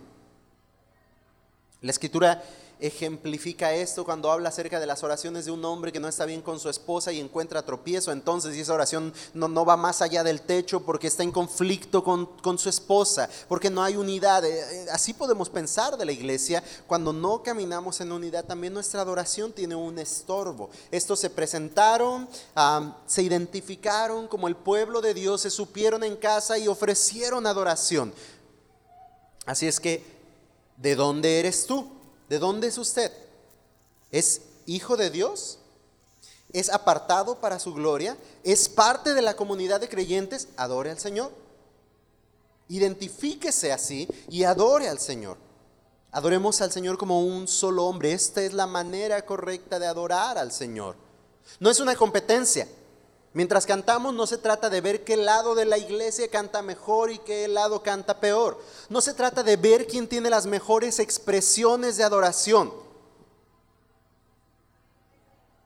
La 1.83 1.91
escritura 1.91 2.43
ejemplifica 2.81 3.75
esto 3.75 4.05
cuando 4.05 4.31
habla 4.31 4.49
acerca 4.49 4.81
de 4.81 4.87
las 4.87 5.03
oraciones 5.03 5.45
de 5.45 5.51
un 5.51 5.65
hombre 5.65 5.93
que 5.93 6.01
no 6.01 6.09
está 6.09 6.25
bien 6.25 6.43
con 6.43 6.59
su 6.59 6.69
esposa 6.69 7.13
y 7.13 7.21
encuentra 7.21 7.63
tropiezo. 7.63 8.13
Entonces, 8.13 8.57
esa 8.57 8.75
oración 8.75 9.13
no, 9.35 9.49
no 9.49 9.65
va 9.65 9.77
más 9.77 10.03
allá 10.03 10.25
del 10.25 10.41
techo 10.41 10.81
porque 10.81 11.07
está 11.07 11.23
en 11.23 11.33
conflicto 11.33 12.03
con, 12.03 12.27
con 12.27 12.59
su 12.59 12.69
esposa, 12.69 13.29
porque 13.49 13.71
no 13.71 13.83
hay 13.83 13.97
unidad. 13.97 14.45
Eh, 14.45 14.59
eh, 14.59 14.87
así 14.91 15.13
podemos 15.13 15.49
pensar 15.49 15.97
de 15.97 16.05
la 16.05 16.13
iglesia. 16.13 16.63
Cuando 16.87 17.13
no 17.13 17.43
caminamos 17.43 18.01
en 18.01 18.13
unidad, 18.13 18.45
también 18.45 18.73
nuestra 18.73 19.03
adoración 19.03 19.53
tiene 19.53 19.75
un 19.75 19.99
estorbo. 19.99 20.71
Estos 20.91 21.21
se 21.21 21.31
presentaron, 21.31 22.29
se 23.07 23.23
identificaron 23.23 24.29
como 24.29 24.49
el 24.49 24.57
pueblo 24.57 25.01
de 25.01 25.15
Dios, 25.15 25.43
se 25.43 25.51
supieron 25.51 26.05
en 26.05 26.17
casa 26.17 26.59
y 26.59 26.69
ofrecieron 26.69 27.47
adoración. 27.47 28.13
Así 29.47 29.67
es 29.67 29.81
que, 29.81 30.05
¿de 30.77 30.95
dónde 30.95 31.41
eres 31.41 31.67
tú? 31.67 32.00
¿De 32.31 32.39
dónde 32.39 32.69
es 32.69 32.79
usted? 32.79 33.11
¿Es 34.13 34.43
hijo 34.65 34.97
de 34.97 35.11
Dios? 35.11 35.59
¿Es 36.53 36.71
apartado 36.71 37.41
para 37.41 37.59
su 37.59 37.75
gloria? 37.75 38.17
¿Es 38.45 38.69
parte 38.69 39.15
de 39.15 39.21
la 39.21 39.35
comunidad 39.35 39.81
de 39.81 39.89
creyentes? 39.89 40.47
Adore 40.57 40.93
al 40.93 41.01
Señor. 41.01 41.33
Identifíquese 42.69 43.73
así 43.73 44.09
y 44.29 44.45
adore 44.45 44.89
al 44.89 45.01
Señor. 45.01 45.39
Adoremos 46.13 46.61
al 46.61 46.71
Señor 46.71 46.99
como 46.99 47.21
un 47.21 47.49
solo 47.49 47.87
hombre. 47.87 48.13
Esta 48.13 48.43
es 48.43 48.53
la 48.53 48.69
manera 48.69 49.27
correcta 49.27 49.81
de 49.81 49.89
adorar 49.89 50.39
al 50.39 50.53
Señor. 50.53 50.95
No 51.59 51.69
es 51.69 51.81
una 51.81 51.97
competencia. 51.97 52.69
Mientras 53.33 53.65
cantamos 53.65 54.13
no 54.13 54.27
se 54.27 54.39
trata 54.39 54.69
de 54.71 54.81
ver 54.81 55.05
qué 55.05 55.17
lado 55.17 55.55
de 55.55 55.65
la 55.65 55.79
iglesia 55.79 56.29
canta 56.29 56.63
mejor 56.63 57.13
y 57.13 57.19
qué 57.19 57.47
lado 57.47 57.83
canta 57.83 58.19
peor. 58.19 58.61
No 58.89 59.01
se 59.01 59.15
trata 59.15 59.45
de 59.45 59.57
ver 59.57 59.87
quién 59.87 60.09
tiene 60.09 60.31
las 60.31 60.47
mejores 60.47 60.99
expresiones 60.99 61.97
de 61.97 62.03
adoración. 62.03 62.73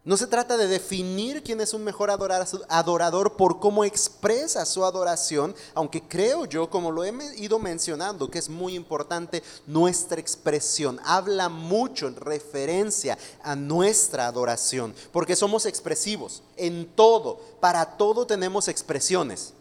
No 0.04 0.18
se 0.18 0.26
trata 0.26 0.58
de 0.58 0.66
definir 0.66 1.42
quién 1.42 1.62
es 1.62 1.72
un 1.72 1.82
mejor 1.82 2.10
adorador 2.10 3.36
por 3.36 3.58
cómo 3.58 3.84
expresa 3.84 4.66
su 4.66 4.84
adoración, 4.84 5.54
aunque 5.72 6.02
creo 6.02 6.44
yo, 6.44 6.68
como 6.68 6.90
lo 6.90 7.04
he 7.04 7.12
ido 7.38 7.58
mencionando, 7.58 8.30
que 8.30 8.38
es 8.38 8.50
muy 8.50 8.74
importante 8.74 9.42
nuestra 9.66 10.20
expresión. 10.20 11.00
Habla 11.04 11.48
mucho 11.48 12.06
en 12.06 12.16
referencia 12.16 13.16
a 13.42 13.56
nuestra 13.56 14.26
adoración, 14.26 14.94
porque 15.10 15.36
somos 15.36 15.64
expresivos 15.64 16.42
en 16.56 16.86
todo, 16.94 17.40
para 17.58 17.96
todo 17.96 18.26
tenemos 18.26 18.68
expresiones. 18.68 19.54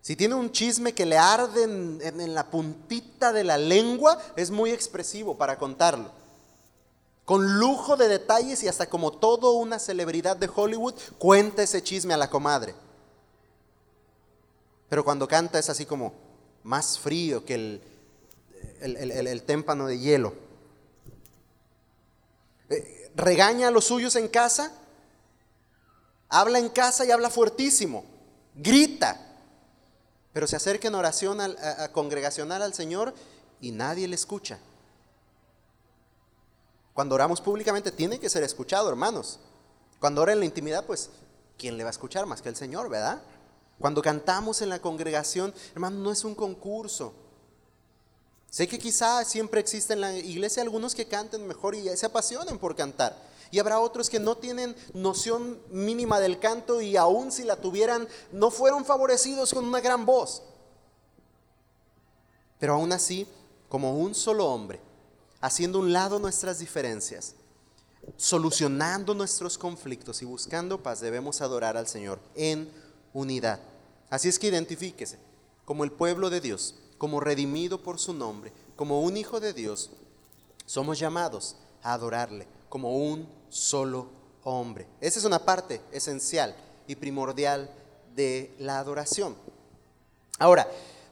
Si 0.00 0.16
tiene 0.16 0.34
un 0.34 0.50
chisme 0.50 0.94
que 0.94 1.04
le 1.04 1.18
arde 1.18 1.64
en, 1.64 2.34
la 2.34 2.50
puntita 2.50 3.30
de 3.30 3.44
la 3.44 3.58
lengua, 3.58 4.18
es 4.36 4.50
muy 4.50 4.70
expresivo 4.70 5.36
para 5.36 5.58
contarlo 5.58 6.21
con 7.24 7.58
lujo 7.58 7.96
de 7.96 8.08
detalles 8.08 8.62
y 8.62 8.68
hasta 8.68 8.86
como 8.86 9.12
todo 9.12 9.52
una 9.52 9.78
celebridad 9.78 10.36
de 10.36 10.50
Hollywood, 10.54 10.94
cuenta 11.18 11.62
ese 11.62 11.82
chisme 11.82 12.14
a 12.14 12.16
la 12.16 12.30
comadre. 12.30 12.74
Pero 14.88 15.04
cuando 15.04 15.26
canta 15.28 15.58
es 15.58 15.70
así 15.70 15.86
como 15.86 16.12
más 16.64 16.98
frío 16.98 17.44
que 17.44 17.54
el, 17.54 17.82
el, 18.80 19.42
témpano 19.42 19.86
de 19.86 19.98
hielo. 19.98 20.34
Eh, 22.68 23.10
regaña 23.14 23.68
a 23.68 23.70
los 23.70 23.84
suyos 23.84 24.16
en 24.16 24.28
casa, 24.28 24.72
habla 26.28 26.58
en 26.58 26.68
casa 26.68 27.04
y 27.04 27.10
habla 27.10 27.30
fuertísimo, 27.30 28.04
grita, 28.54 29.20
pero 30.32 30.46
se 30.46 30.56
acerca 30.56 30.88
en 30.88 30.94
oración 30.94 31.40
a, 31.40 31.88
congregacional 31.92 32.62
al 32.62 32.74
Señor 32.74 33.14
y 33.60 33.70
nadie 33.70 34.08
le 34.08 34.16
escucha. 34.16 34.58
Cuando 36.94 37.14
oramos 37.14 37.40
públicamente 37.40 37.90
tiene 37.90 38.18
que 38.18 38.28
ser 38.28 38.42
escuchado, 38.42 38.88
hermanos. 38.88 39.38
Cuando 39.98 40.20
ora 40.22 40.32
en 40.32 40.40
la 40.40 40.44
intimidad, 40.44 40.84
pues, 40.84 41.10
¿quién 41.56 41.76
le 41.76 41.84
va 41.84 41.90
a 41.90 41.92
escuchar 41.92 42.26
más 42.26 42.42
que 42.42 42.48
el 42.48 42.56
Señor, 42.56 42.88
verdad? 42.88 43.22
Cuando 43.78 44.02
cantamos 44.02 44.62
en 44.62 44.68
la 44.68 44.80
congregación, 44.80 45.54
hermano, 45.74 45.98
no 45.98 46.12
es 46.12 46.24
un 46.24 46.34
concurso. 46.34 47.14
Sé 48.50 48.68
que 48.68 48.78
quizá 48.78 49.24
siempre 49.24 49.60
existe 49.60 49.94
en 49.94 50.02
la 50.02 50.12
iglesia 50.12 50.62
algunos 50.62 50.94
que 50.94 51.08
canten 51.08 51.46
mejor 51.46 51.74
y 51.74 51.88
se 51.96 52.06
apasionen 52.06 52.58
por 52.58 52.76
cantar. 52.76 53.16
Y 53.50 53.58
habrá 53.58 53.80
otros 53.80 54.10
que 54.10 54.20
no 54.20 54.36
tienen 54.36 54.76
noción 54.92 55.60
mínima 55.70 56.20
del 56.20 56.38
canto 56.38 56.80
y 56.80 56.96
aún 56.96 57.32
si 57.32 57.44
la 57.44 57.56
tuvieran, 57.56 58.06
no 58.30 58.50
fueron 58.50 58.84
favorecidos 58.84 59.54
con 59.54 59.64
una 59.64 59.80
gran 59.80 60.04
voz. 60.04 60.42
Pero 62.58 62.74
aún 62.74 62.92
así, 62.92 63.26
como 63.68 63.98
un 63.98 64.14
solo 64.14 64.46
hombre, 64.46 64.80
haciendo 65.42 65.80
un 65.80 65.92
lado 65.92 66.18
nuestras 66.18 66.60
diferencias, 66.60 67.34
solucionando 68.16 69.12
nuestros 69.12 69.58
conflictos 69.58 70.22
y 70.22 70.24
buscando 70.24 70.82
paz, 70.82 71.00
debemos 71.00 71.42
adorar 71.42 71.76
al 71.76 71.86
Señor 71.86 72.20
en 72.34 72.72
unidad. 73.12 73.60
Así 74.08 74.28
es 74.28 74.38
que 74.38 74.46
identifíquese 74.46 75.18
como 75.64 75.84
el 75.84 75.92
pueblo 75.92 76.30
de 76.30 76.40
Dios, 76.40 76.76
como 76.96 77.20
redimido 77.20 77.82
por 77.82 77.98
su 77.98 78.14
nombre, 78.14 78.52
como 78.76 79.02
un 79.02 79.16
hijo 79.16 79.40
de 79.40 79.52
Dios. 79.52 79.90
Somos 80.64 80.98
llamados 80.98 81.56
a 81.82 81.92
adorarle 81.92 82.46
como 82.68 82.96
un 82.96 83.28
solo 83.48 84.08
hombre. 84.44 84.86
Esa 85.00 85.18
es 85.18 85.24
una 85.24 85.40
parte 85.40 85.80
esencial 85.90 86.54
y 86.86 86.94
primordial 86.94 87.68
de 88.14 88.54
la 88.58 88.78
adoración. 88.78 89.36
Ahora, 90.38 90.68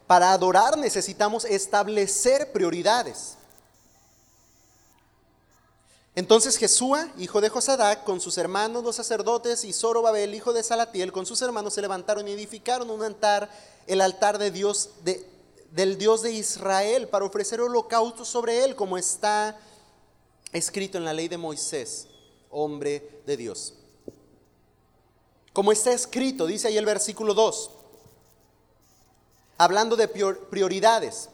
para 0.07 0.31
adorar 0.31 0.77
necesitamos 0.77 1.45
establecer 1.45 2.51
prioridades. 2.51 3.37
Entonces 6.13 6.57
Jesúa, 6.57 7.09
hijo 7.17 7.39
de 7.39 7.49
Josadac, 7.49 8.03
con 8.03 8.19
sus 8.19 8.37
hermanos 8.37 8.83
los 8.83 8.97
sacerdotes, 8.97 9.63
y 9.63 9.71
Zorobabel, 9.71 10.35
hijo 10.35 10.51
de 10.51 10.61
Salatiel, 10.61 11.11
con 11.13 11.25
sus 11.25 11.41
hermanos 11.41 11.73
se 11.73 11.81
levantaron 11.81 12.27
y 12.27 12.31
edificaron 12.31 12.89
un 12.89 13.01
altar, 13.01 13.49
el 13.87 14.01
altar 14.01 14.37
de 14.37 14.51
Dios, 14.51 14.89
del 15.71 15.97
Dios 15.97 16.21
de 16.21 16.33
Israel, 16.33 17.07
para 17.07 17.23
ofrecer 17.23 17.61
holocausto 17.61 18.25
sobre 18.25 18.65
él, 18.65 18.75
como 18.75 18.97
está 18.97 19.57
escrito 20.51 20.97
en 20.97 21.05
la 21.05 21.13
ley 21.13 21.29
de 21.29 21.37
Moisés, 21.37 22.07
hombre 22.49 23.21
de 23.25 23.37
Dios. 23.37 23.75
Como 25.53 25.71
está 25.71 25.93
escrito, 25.93 26.45
dice 26.45 26.67
ahí 26.67 26.77
el 26.77 26.85
versículo 26.85 27.33
2, 27.33 27.71
hablando 29.57 29.95
de 29.95 30.09
prioridades, 30.09 31.29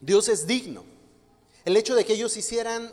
Dios 0.00 0.28
es 0.28 0.48
digno. 0.48 0.84
El 1.64 1.76
hecho 1.76 1.94
de 1.94 2.04
que 2.04 2.14
ellos 2.14 2.36
hicieran 2.36 2.92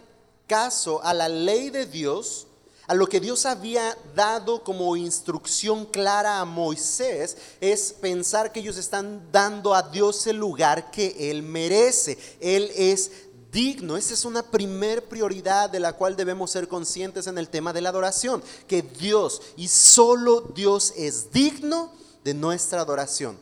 caso 0.50 1.02
a 1.04 1.14
la 1.14 1.30
ley 1.30 1.70
de 1.70 1.86
Dios, 1.86 2.48
a 2.88 2.96
lo 2.96 3.08
que 3.08 3.20
Dios 3.20 3.46
había 3.46 3.96
dado 4.16 4.64
como 4.64 4.98
instrucción 4.98 5.86
clara 5.86 6.40
a 6.40 6.46
Moisés, 6.46 7.38
es 7.62 7.94
pensar 7.94 8.52
que 8.52 8.60
ellos 8.60 8.76
están 8.76 9.32
dando 9.32 9.76
a 9.76 9.84
Dios 9.84 10.26
el 10.26 10.38
lugar 10.38 10.90
que 10.90 11.32
Él 11.32 11.44
merece. 11.44 12.18
Él 12.42 12.72
es 12.76 13.12
digno. 13.52 13.96
Esa 13.96 14.16
es 14.16 14.26
una 14.26 14.42
primer 14.42 15.06
prioridad 15.06 15.70
de 15.70 15.80
la 15.80 15.94
cual 15.94 16.16
debemos 16.16 16.50
ser 16.50 16.68
conscientes 16.68 17.28
en 17.28 17.38
el 17.38 17.48
tema 17.48 17.72
de 17.72 17.82
la 17.82 17.90
adoración, 17.90 18.44
que 18.68 18.82
Dios 18.82 19.42
y 19.56 19.68
solo 19.68 20.42
Dios 20.42 20.94
es 20.98 21.32
digno 21.32 21.94
de 22.24 22.34
nuestra 22.34 22.82
adoración. 22.82 23.38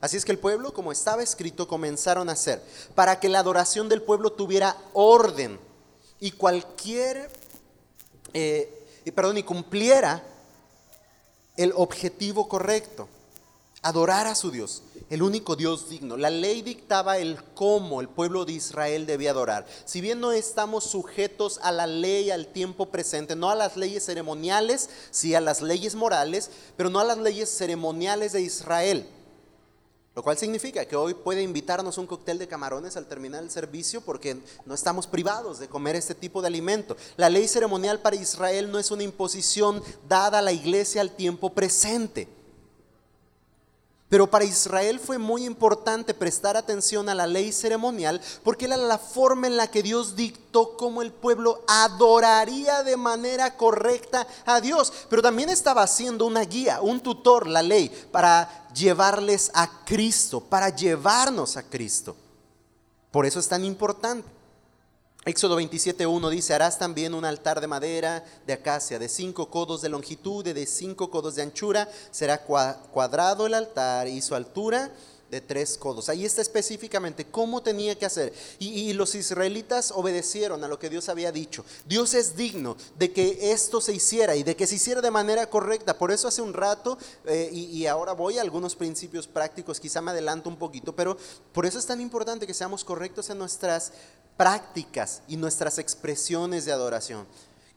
Así 0.00 0.16
es 0.16 0.24
que 0.24 0.32
el 0.32 0.38
pueblo, 0.38 0.72
como 0.72 0.92
estaba 0.92 1.22
escrito, 1.22 1.68
comenzaron 1.68 2.30
a 2.30 2.32
hacer, 2.32 2.62
para 2.94 3.20
que 3.20 3.28
la 3.28 3.38
adoración 3.38 3.90
del 3.90 4.02
pueblo 4.02 4.32
tuviera 4.32 4.76
orden 4.94 5.60
y 6.22 6.30
cualquier, 6.30 7.28
eh, 8.32 8.86
perdón, 9.12 9.38
y 9.38 9.42
cumpliera 9.42 10.22
el 11.56 11.72
objetivo 11.74 12.48
correcto, 12.48 13.08
adorar 13.82 14.28
a 14.28 14.36
su 14.36 14.52
Dios, 14.52 14.84
el 15.10 15.20
único 15.20 15.56
Dios 15.56 15.90
digno. 15.90 16.16
La 16.16 16.30
ley 16.30 16.62
dictaba 16.62 17.18
el 17.18 17.42
cómo 17.54 18.00
el 18.00 18.08
pueblo 18.08 18.44
de 18.44 18.52
Israel 18.52 19.04
debía 19.04 19.32
adorar. 19.32 19.66
Si 19.84 20.00
bien 20.00 20.20
no 20.20 20.30
estamos 20.30 20.84
sujetos 20.84 21.58
a 21.60 21.72
la 21.72 21.88
ley 21.88 22.30
al 22.30 22.46
tiempo 22.46 22.86
presente, 22.86 23.34
no 23.34 23.50
a 23.50 23.56
las 23.56 23.76
leyes 23.76 24.06
ceremoniales, 24.06 24.90
sí 25.10 25.34
a 25.34 25.40
las 25.40 25.60
leyes 25.60 25.96
morales, 25.96 26.50
pero 26.76 26.88
no 26.88 27.00
a 27.00 27.04
las 27.04 27.18
leyes 27.18 27.50
ceremoniales 27.50 28.30
de 28.30 28.42
Israel. 28.42 29.08
Lo 30.14 30.22
cual 30.22 30.36
significa 30.36 30.84
que 30.84 30.94
hoy 30.94 31.14
puede 31.14 31.42
invitarnos 31.42 31.96
un 31.96 32.06
cóctel 32.06 32.38
de 32.38 32.46
camarones 32.46 32.98
al 32.98 33.06
terminar 33.06 33.42
el 33.42 33.50
servicio 33.50 34.02
porque 34.02 34.36
no 34.66 34.74
estamos 34.74 35.06
privados 35.06 35.58
de 35.58 35.68
comer 35.68 35.96
este 35.96 36.14
tipo 36.14 36.42
de 36.42 36.48
alimento. 36.48 36.98
La 37.16 37.30
ley 37.30 37.48
ceremonial 37.48 38.00
para 38.00 38.16
Israel 38.16 38.70
no 38.70 38.78
es 38.78 38.90
una 38.90 39.04
imposición 39.04 39.82
dada 40.06 40.40
a 40.40 40.42
la 40.42 40.52
iglesia 40.52 41.00
al 41.00 41.16
tiempo 41.16 41.54
presente. 41.54 42.28
Pero 44.12 44.26
para 44.30 44.44
Israel 44.44 45.00
fue 45.00 45.16
muy 45.16 45.46
importante 45.46 46.12
prestar 46.12 46.54
atención 46.54 47.08
a 47.08 47.14
la 47.14 47.26
ley 47.26 47.50
ceremonial 47.50 48.20
porque 48.44 48.66
era 48.66 48.76
la 48.76 48.98
forma 48.98 49.46
en 49.46 49.56
la 49.56 49.70
que 49.70 49.82
Dios 49.82 50.14
dictó 50.14 50.76
cómo 50.76 51.00
el 51.00 51.12
pueblo 51.12 51.62
adoraría 51.66 52.82
de 52.82 52.98
manera 52.98 53.56
correcta 53.56 54.26
a 54.44 54.60
Dios. 54.60 54.92
Pero 55.08 55.22
también 55.22 55.48
estaba 55.48 55.82
haciendo 55.82 56.26
una 56.26 56.42
guía, 56.42 56.82
un 56.82 57.00
tutor, 57.00 57.46
la 57.46 57.62
ley, 57.62 57.90
para 58.10 58.68
llevarles 58.74 59.50
a 59.54 59.82
Cristo, 59.86 60.42
para 60.42 60.68
llevarnos 60.68 61.56
a 61.56 61.62
Cristo. 61.62 62.14
Por 63.10 63.24
eso 63.24 63.40
es 63.40 63.48
tan 63.48 63.64
importante. 63.64 64.28
Éxodo 65.24 65.60
27.1 65.60 66.30
dice, 66.30 66.52
harás 66.52 66.80
también 66.80 67.14
un 67.14 67.24
altar 67.24 67.60
de 67.60 67.68
madera 67.68 68.24
de 68.44 68.54
acacia 68.54 68.98
de 68.98 69.08
cinco 69.08 69.50
codos 69.50 69.80
de 69.80 69.88
longitud 69.88 70.44
y 70.44 70.52
de 70.52 70.66
cinco 70.66 71.10
codos 71.10 71.36
de 71.36 71.42
anchura. 71.42 71.88
Será 72.10 72.42
cuadrado 72.42 73.46
el 73.46 73.54
altar 73.54 74.08
y 74.08 74.20
su 74.20 74.34
altura 74.34 74.90
de 75.32 75.40
tres 75.40 75.78
codos. 75.78 76.10
Ahí 76.10 76.26
está 76.26 76.42
específicamente 76.42 77.24
cómo 77.24 77.62
tenía 77.62 77.98
que 77.98 78.04
hacer. 78.04 78.34
Y, 78.58 78.92
los 78.92 79.14
israelitas 79.14 79.90
obedecieron 79.90 80.62
a 80.62 80.68
lo 80.68 80.78
que 80.78 80.90
Dios 80.90 81.08
había 81.08 81.32
dicho. 81.32 81.64
Dios 81.86 82.12
es 82.12 82.36
digno 82.36 82.76
de 82.98 83.12
que 83.12 83.50
esto 83.50 83.80
se 83.80 83.94
hiciera 83.94 84.36
y 84.36 84.42
de 84.42 84.54
que 84.54 84.66
se 84.66 84.74
hiciera 84.74 85.00
de 85.00 85.10
manera 85.10 85.48
correcta. 85.48 85.96
Por 85.96 86.12
eso 86.12 86.28
hace 86.28 86.42
un 86.42 86.52
rato, 86.52 86.98
eh, 87.24 87.48
y, 87.50 87.86
ahora 87.86 88.12
voy 88.12 88.36
a 88.36 88.42
algunos 88.42 88.76
principios 88.76 89.26
prácticos, 89.26 89.80
quizá 89.80 90.02
me 90.02 90.10
adelanto 90.10 90.50
un 90.50 90.56
poquito, 90.56 90.94
pero 90.94 91.16
por 91.52 91.64
eso 91.64 91.78
es 91.78 91.86
tan 91.86 92.02
importante 92.02 92.46
que 92.46 92.52
seamos 92.52 92.84
correctos 92.84 93.30
en 93.30 93.38
nuestras 93.38 93.92
prácticas 94.36 95.22
y 95.28 95.38
nuestras 95.38 95.78
expresiones 95.78 96.66
de 96.66 96.72
adoración. 96.72 97.26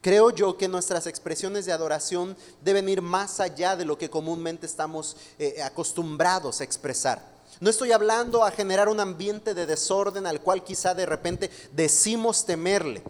Creo 0.02 0.30
yo 0.30 0.58
que 0.58 0.68
nuestras 0.68 1.08
expresiones 1.08 1.66
de 1.66 1.72
adoración 1.72 2.36
deben 2.62 2.90
ir 2.90 3.02
más 3.02 3.40
allá 3.40 3.78
de 3.78 3.86
lo 3.86 3.98
que 3.98 4.10
comúnmente 4.10 4.66
estamos 4.66 5.16
eh, 5.40 5.64
acostumbrados 5.64 6.60
a 6.60 6.66
expresar. 6.66 7.35
No 7.60 7.70
estoy 7.70 7.92
hablando 7.92 8.44
a 8.44 8.52
generar 8.52 8.90
un 8.90 9.00
ambiente 9.00 9.54
de 9.54 9.66
desorden 9.66 10.28
al 10.28 10.42
cual 10.42 10.64
quizá 10.64 10.94
de 10.94 11.06
repente 11.06 11.50
decimos 11.72 12.46
temerle. 12.46 13.04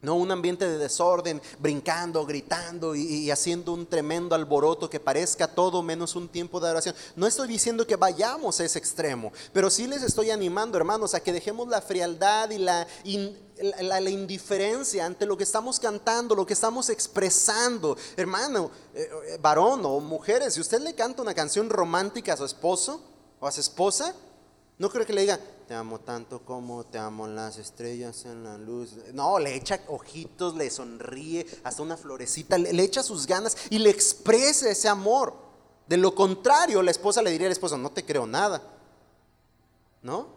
No 0.00 0.14
un 0.14 0.30
ambiente 0.30 0.68
de 0.68 0.78
desorden, 0.78 1.42
brincando, 1.58 2.24
gritando 2.24 2.94
y, 2.94 3.32
haciendo 3.32 3.72
un 3.72 3.84
tremendo 3.84 4.36
alboroto 4.36 4.88
que 4.88 5.00
parezca 5.00 5.48
todo 5.48 5.82
menos 5.82 6.14
un 6.14 6.28
tiempo 6.28 6.60
de 6.60 6.66
adoración. 6.66 6.94
No 7.16 7.26
estoy 7.26 7.48
diciendo 7.48 7.84
que 7.84 7.96
vayamos 7.96 8.60
a 8.60 8.64
ese 8.64 8.78
extremo, 8.78 9.32
pero 9.52 9.70
sí 9.70 9.88
les 9.88 10.04
estoy 10.04 10.30
animando, 10.30 10.78
hermanos, 10.78 11.14
a 11.14 11.20
que 11.20 11.32
dejemos 11.32 11.66
la 11.66 11.82
frialdad 11.82 12.50
y 12.50 12.58
la, 12.58 12.86
la, 13.80 14.10
indiferencia 14.10 15.04
ante 15.04 15.26
lo 15.26 15.36
que 15.36 15.42
estamos 15.42 15.80
cantando, 15.80 16.36
lo 16.36 16.46
que 16.46 16.52
estamos 16.52 16.90
expresando. 16.90 17.96
Hermano, 18.16 18.70
eh, 18.94 19.38
varón 19.40 19.84
o 19.84 19.98
mujeres, 19.98 20.54
si 20.54 20.60
usted 20.60 20.80
le 20.80 20.94
canta 20.94 21.22
una 21.22 21.34
canción 21.34 21.68
romántica 21.68 22.34
a 22.34 22.36
su 22.36 22.44
esposo, 22.44 23.02
o 23.40 23.46
a 23.46 23.52
su 23.52 23.60
esposa, 23.60 24.14
no 24.78 24.88
creo 24.88 25.04
que 25.04 25.12
le 25.12 25.22
diga, 25.22 25.40
te 25.66 25.74
amo 25.74 25.98
tanto 26.00 26.44
como 26.44 26.84
te 26.84 26.98
amo 26.98 27.26
las 27.26 27.58
estrellas 27.58 28.24
en 28.24 28.44
la 28.44 28.56
luz. 28.56 28.94
No, 29.12 29.38
le 29.38 29.54
echa 29.54 29.80
ojitos, 29.88 30.54
le 30.54 30.70
sonríe, 30.70 31.46
hasta 31.64 31.82
una 31.82 31.96
florecita, 31.96 32.56
le, 32.56 32.82
echa 32.82 33.02
sus 33.02 33.26
ganas 33.26 33.56
y 33.70 33.78
le 33.78 33.90
expresa 33.90 34.70
ese 34.70 34.88
amor. 34.88 35.34
De 35.88 35.96
lo 35.96 36.14
contrario, 36.14 36.82
la 36.82 36.90
esposa 36.90 37.22
le 37.22 37.30
diría 37.30 37.48
al 37.48 37.52
esposo, 37.52 37.76
no 37.76 37.90
te 37.90 38.04
creo 38.04 38.26
nada. 38.26 38.62
¿No? 40.00 40.28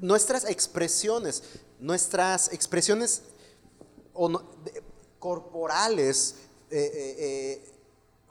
Nuestras 0.00 0.44
expresiones, 0.44 1.42
nuestras 1.80 2.52
expresiones 2.52 3.22
corporales, 5.18 6.36
eh, 6.70 6.90
eh, 6.94 7.16
eh, 7.18 7.75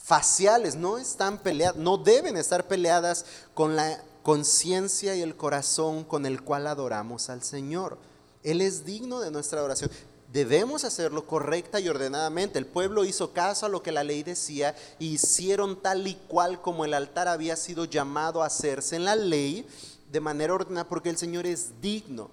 faciales 0.06 0.76
no 0.76 0.99
están 0.99 1.39
peleadas, 1.39 1.78
no 1.78 1.97
deben 1.97 2.38
estar 2.38 2.68
peleadas 2.68 3.26
con 3.56 3.76
la 3.76 4.03
conciencia 4.22 5.16
y 5.16 5.22
el 5.22 5.36
corazón 5.36 6.03
con 6.03 6.28
el 6.28 6.43
cual 6.43 6.68
adoramos 6.68 7.30
al 7.30 7.41
Señor. 7.41 7.97
Él 8.43 8.62
es 8.62 8.86
digno 8.86 9.20
de 9.20 9.32
nuestra 9.32 9.60
adoración. 9.60 9.89
Debemos 10.32 10.84
hacerlo 10.84 11.26
correcta 11.26 11.80
y 11.80 11.89
ordenadamente. 11.89 12.60
El 12.60 12.68
pueblo 12.68 13.03
hizo 13.03 13.34
caso 13.34 13.66
a 13.66 13.70
lo 13.70 13.82
que 13.82 13.91
la 13.91 14.03
ley 14.03 14.22
decía 14.22 14.76
y 14.99 15.14
hicieron 15.14 15.82
tal 15.82 16.06
y 16.06 16.14
cual 16.28 16.62
como 16.62 16.86
el 16.86 16.93
altar 16.93 17.28
había 17.28 17.56
sido 17.56 17.86
llamado 17.86 18.43
a 18.43 18.47
hacerse 18.47 18.97
en 18.97 19.06
la 19.06 19.16
ley 19.16 19.68
de 20.12 20.20
manera 20.20 20.53
ordenada 20.53 20.88
porque 20.88 21.10
el 21.10 21.18
Señor 21.18 21.47
es 21.47 21.82
digno. 21.82 22.30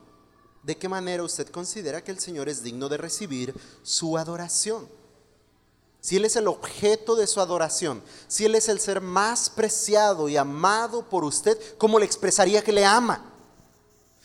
¿De 0.62 0.77
qué 0.77 0.91
manera 0.91 1.23
usted 1.23 1.49
considera 1.49 2.05
que 2.05 2.11
el 2.11 2.20
Señor 2.20 2.51
es 2.51 2.62
digno 2.62 2.91
de 2.91 2.99
recibir 2.99 3.55
su 3.83 4.18
adoración? 4.18 4.87
Si 6.03 6.16
Él 6.16 6.24
es 6.24 6.34
el 6.34 6.48
objeto 6.48 7.14
de 7.14 7.28
su 7.28 7.40
adoración, 7.40 8.03
si 8.26 8.44
Él 8.44 8.57
es 8.57 8.68
el 8.68 8.80
ser 8.80 9.00
más 9.00 9.48
preciado 9.48 10.28
y 10.28 10.36
amado 10.36 11.09
por 11.09 11.22
usted, 11.22 11.57
¿cómo 11.78 12.00
le 12.00 12.05
expresaría 12.05 12.62
que 12.62 12.72
le 12.72 12.84
ama? 12.84 13.24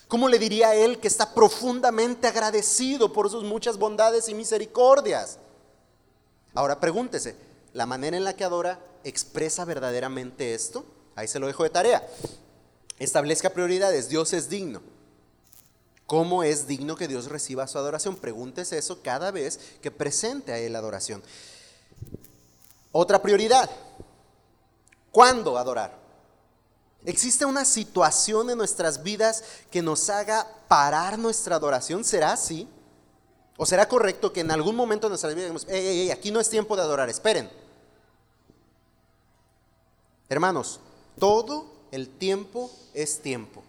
¿Cómo 0.08 0.28
le 0.28 0.40
diría 0.40 0.70
a 0.70 0.76
Él 0.76 1.00
que 1.00 1.08
está 1.08 1.36
profundamente 1.36 2.28
agradecido 2.28 3.14
por 3.14 3.30
sus 3.30 3.44
muchas 3.44 3.78
bondades 3.78 4.28
y 4.28 4.34
misericordias? 4.34 5.38
Ahora 6.56 6.80
pregúntese, 6.80 7.36
¿la 7.74 7.86
manera 7.86 8.18
en 8.18 8.24
la 8.24 8.36
que 8.36 8.44
adora 8.44 8.80
expresa 9.04 9.64
verdaderamente 9.64 10.56
esto? 10.56 10.84
Ahí 11.16 11.28
se 11.28 11.38
lo 11.38 11.46
dejo 11.46 11.62
de 11.62 11.70
tarea. 11.70 12.10
Establezca 12.98 13.52
prioridades, 13.52 14.10
Dios 14.10 14.34
es 14.34 14.50
digno. 14.50 14.82
¿Cómo 16.08 16.42
es 16.42 16.66
digno 16.66 16.96
que 16.96 17.08
Dios 17.08 17.28
reciba 17.28 17.68
su 17.68 17.78
adoración? 17.78 18.16
Pregúntese 18.16 18.80
eso 18.80 19.04
cada 19.04 19.30
vez 19.30 19.60
que 19.80 19.92
presente 19.92 20.54
a 20.54 20.58
Él 20.58 20.76
adoración. 20.76 21.22
Otra 22.92 23.22
prioridad. 23.22 23.70
¿Cuándo 25.12 25.58
adorar? 25.58 25.98
¿Existe 27.06 27.46
una 27.46 27.64
situación 27.64 28.50
en 28.50 28.58
nuestras 28.58 29.02
vidas 29.02 29.44
que 29.72 29.82
nos 29.82 30.10
haga 30.10 30.48
parar 30.68 31.18
nuestra 31.18 31.56
adoración? 31.56 32.04
¿Será 32.04 32.34
así? 32.34 32.68
¿O 33.56 33.66
será 33.66 33.88
correcto 33.88 34.34
que 34.34 34.42
en 34.42 34.52
algún 34.52 34.76
momento 34.76 35.08
de 35.08 35.12
nuestra 35.12 35.30
vida 35.30 35.42
digamos, 35.42 35.66
aquí 36.12 36.32
no 36.32 36.40
es 36.40 36.50
tiempo 36.50 36.76
de 36.76 36.82
adorar, 36.82 37.10
esperen? 37.10 37.50
Hermanos, 40.30 40.80
todo 41.18 41.66
el 41.92 42.10
tiempo 42.10 42.70
es 42.94 43.22
tiempo. 43.22 43.64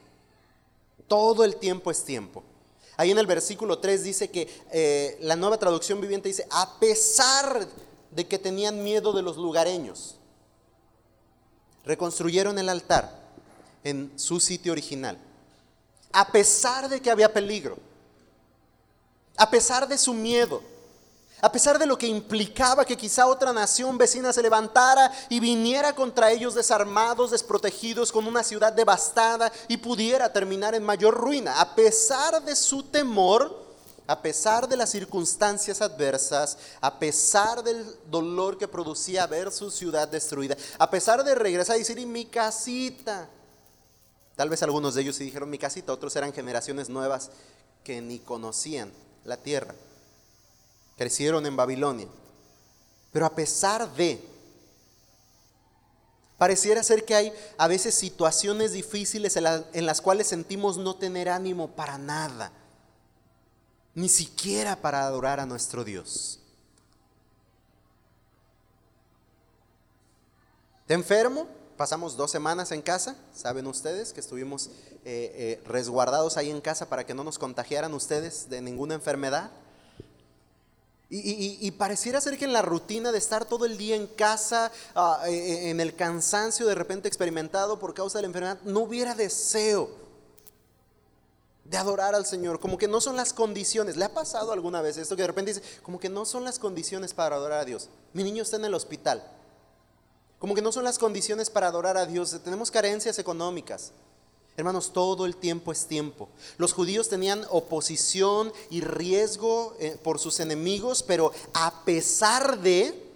Todo 1.06 1.44
el 1.44 1.56
tiempo 1.56 1.90
es 1.90 2.04
tiempo. 2.04 2.42
Ahí 2.96 3.12
en 3.12 3.18
el 3.18 3.26
versículo 3.26 3.78
3 3.78 4.02
dice 4.02 4.30
que 4.30 4.48
eh, 4.72 5.16
la 5.20 5.36
nueva 5.36 5.56
traducción 5.56 6.00
viviente 6.00 6.28
dice, 6.28 6.46
a 6.50 6.78
pesar 6.80 7.64
de 7.64 7.87
que 8.16 8.38
tenían 8.38 8.82
miedo 8.82 9.12
de 9.12 9.22
los 9.22 9.36
lugareños. 9.36 10.16
Reconstruyeron 11.84 12.58
el 12.58 12.68
altar 12.68 13.18
en 13.84 14.12
su 14.16 14.40
sitio 14.40 14.72
original, 14.72 15.18
a 16.12 16.30
pesar 16.32 16.88
de 16.88 17.00
que 17.00 17.10
había 17.10 17.32
peligro, 17.32 17.78
a 19.36 19.48
pesar 19.48 19.86
de 19.86 19.96
su 19.96 20.12
miedo, 20.12 20.62
a 21.40 21.52
pesar 21.52 21.78
de 21.78 21.86
lo 21.86 21.96
que 21.96 22.08
implicaba 22.08 22.84
que 22.84 22.96
quizá 22.96 23.26
otra 23.26 23.52
nación 23.52 23.96
vecina 23.96 24.32
se 24.32 24.42
levantara 24.42 25.12
y 25.28 25.38
viniera 25.38 25.94
contra 25.94 26.32
ellos 26.32 26.54
desarmados, 26.54 27.30
desprotegidos, 27.30 28.10
con 28.10 28.26
una 28.26 28.42
ciudad 28.42 28.72
devastada 28.72 29.52
y 29.68 29.76
pudiera 29.76 30.32
terminar 30.32 30.74
en 30.74 30.82
mayor 30.82 31.14
ruina, 31.14 31.60
a 31.60 31.76
pesar 31.76 32.42
de 32.42 32.56
su 32.56 32.82
temor, 32.82 33.67
a 34.08 34.22
pesar 34.22 34.66
de 34.66 34.76
las 34.76 34.90
circunstancias 34.90 35.82
adversas, 35.82 36.56
a 36.80 36.98
pesar 36.98 37.62
del 37.62 37.84
dolor 38.10 38.56
que 38.56 38.66
producía 38.66 39.26
ver 39.26 39.52
su 39.52 39.70
ciudad 39.70 40.08
destruida, 40.08 40.56
a 40.78 40.88
pesar 40.90 41.22
de 41.22 41.34
regresar 41.34 41.76
y 41.76 41.80
decir, 41.80 42.04
mi 42.06 42.24
casita. 42.24 43.28
Tal 44.34 44.48
vez 44.48 44.62
algunos 44.62 44.94
de 44.94 45.02
ellos 45.02 45.14
sí 45.14 45.24
dijeron 45.24 45.50
mi 45.50 45.58
casita, 45.58 45.92
otros 45.92 46.16
eran 46.16 46.32
generaciones 46.32 46.88
nuevas 46.88 47.30
que 47.84 48.00
ni 48.00 48.18
conocían 48.18 48.90
la 49.26 49.36
tierra. 49.36 49.74
Crecieron 50.96 51.44
en 51.44 51.56
Babilonia. 51.56 52.08
Pero 53.12 53.26
a 53.26 53.34
pesar 53.34 53.92
de, 53.94 54.24
pareciera 56.38 56.82
ser 56.82 57.04
que 57.04 57.14
hay 57.14 57.32
a 57.58 57.68
veces 57.68 57.94
situaciones 57.94 58.72
difíciles 58.72 59.36
en, 59.36 59.84
las 59.84 60.00
cuales 60.00 60.28
sentimos 60.28 60.78
no 60.78 60.96
tener 60.96 61.28
ánimo 61.28 61.68
para 61.68 61.98
nada 61.98 62.52
ni 63.94 64.08
siquiera 64.08 64.76
para 64.76 65.04
adorar 65.04 65.40
a 65.40 65.46
nuestro 65.46 65.84
Dios. 65.84 66.40
¿Te 70.86 70.94
enfermo? 70.94 71.46
Pasamos 71.76 72.16
dos 72.16 72.30
semanas 72.30 72.72
en 72.72 72.82
casa, 72.82 73.14
saben 73.32 73.66
ustedes 73.66 74.12
que 74.12 74.20
estuvimos 74.20 74.70
eh, 75.04 75.60
eh, 75.60 75.62
resguardados 75.66 76.36
ahí 76.36 76.50
en 76.50 76.60
casa 76.60 76.88
para 76.88 77.06
que 77.06 77.14
no 77.14 77.22
nos 77.22 77.38
contagiaran 77.38 77.94
ustedes 77.94 78.48
de 78.48 78.60
ninguna 78.60 78.94
enfermedad. 78.94 79.50
Y, 81.10 81.70
pareciera 81.72 82.20
ser 82.20 82.36
que 82.36 82.44
en 82.44 82.52
la 82.52 82.60
rutina 82.60 83.12
de 83.12 83.18
estar 83.18 83.46
todo 83.46 83.64
el 83.64 83.78
día 83.78 83.96
en 83.96 84.06
casa, 84.06 84.70
ah, 84.94 85.22
eh, 85.26 85.70
en 85.70 85.80
el 85.80 85.94
cansancio 85.94 86.66
de 86.66 86.74
repente 86.74 87.08
experimentado 87.08 87.78
por 87.78 87.94
causa 87.94 88.18
de 88.18 88.22
la 88.22 88.26
enfermedad, 88.26 88.58
no 88.64 88.80
hubiera 88.80 89.14
deseo 89.14 89.88
de 91.68 91.76
adorar 91.76 92.14
al 92.14 92.24
Señor, 92.24 92.60
como 92.60 92.78
que 92.78 92.88
no 92.88 93.00
son 93.00 93.16
las 93.16 93.32
condiciones. 93.32 93.96
¿Le 93.96 94.04
ha 94.06 94.14
pasado 94.14 94.52
alguna 94.52 94.80
vez 94.80 94.96
esto 94.96 95.16
que 95.16 95.22
de 95.22 95.28
repente 95.28 95.52
dice, 95.52 95.66
como 95.82 96.00
que 96.00 96.08
no 96.08 96.24
son 96.24 96.44
las 96.44 96.58
condiciones 96.58 97.12
para 97.12 97.36
adorar 97.36 97.60
a 97.60 97.64
Dios? 97.64 97.90
Mi 98.14 98.22
niño 98.22 98.42
está 98.42 98.56
en 98.56 98.64
el 98.64 98.74
hospital. 98.74 99.22
Como 100.38 100.54
que 100.54 100.62
no 100.62 100.72
son 100.72 100.84
las 100.84 100.98
condiciones 100.98 101.50
para 101.50 101.66
adorar 101.66 101.96
a 101.96 102.06
Dios. 102.06 102.40
Tenemos 102.42 102.70
carencias 102.70 103.18
económicas. 103.18 103.92
Hermanos, 104.56 104.92
todo 104.92 105.26
el 105.26 105.36
tiempo 105.36 105.70
es 105.70 105.86
tiempo. 105.86 106.28
Los 106.56 106.72
judíos 106.72 107.08
tenían 107.08 107.44
oposición 107.50 108.52
y 108.70 108.80
riesgo 108.80 109.76
eh, 109.78 109.98
por 110.02 110.18
sus 110.18 110.40
enemigos, 110.40 111.02
pero 111.02 111.32
a 111.52 111.84
pesar 111.84 112.60
de, 112.60 113.08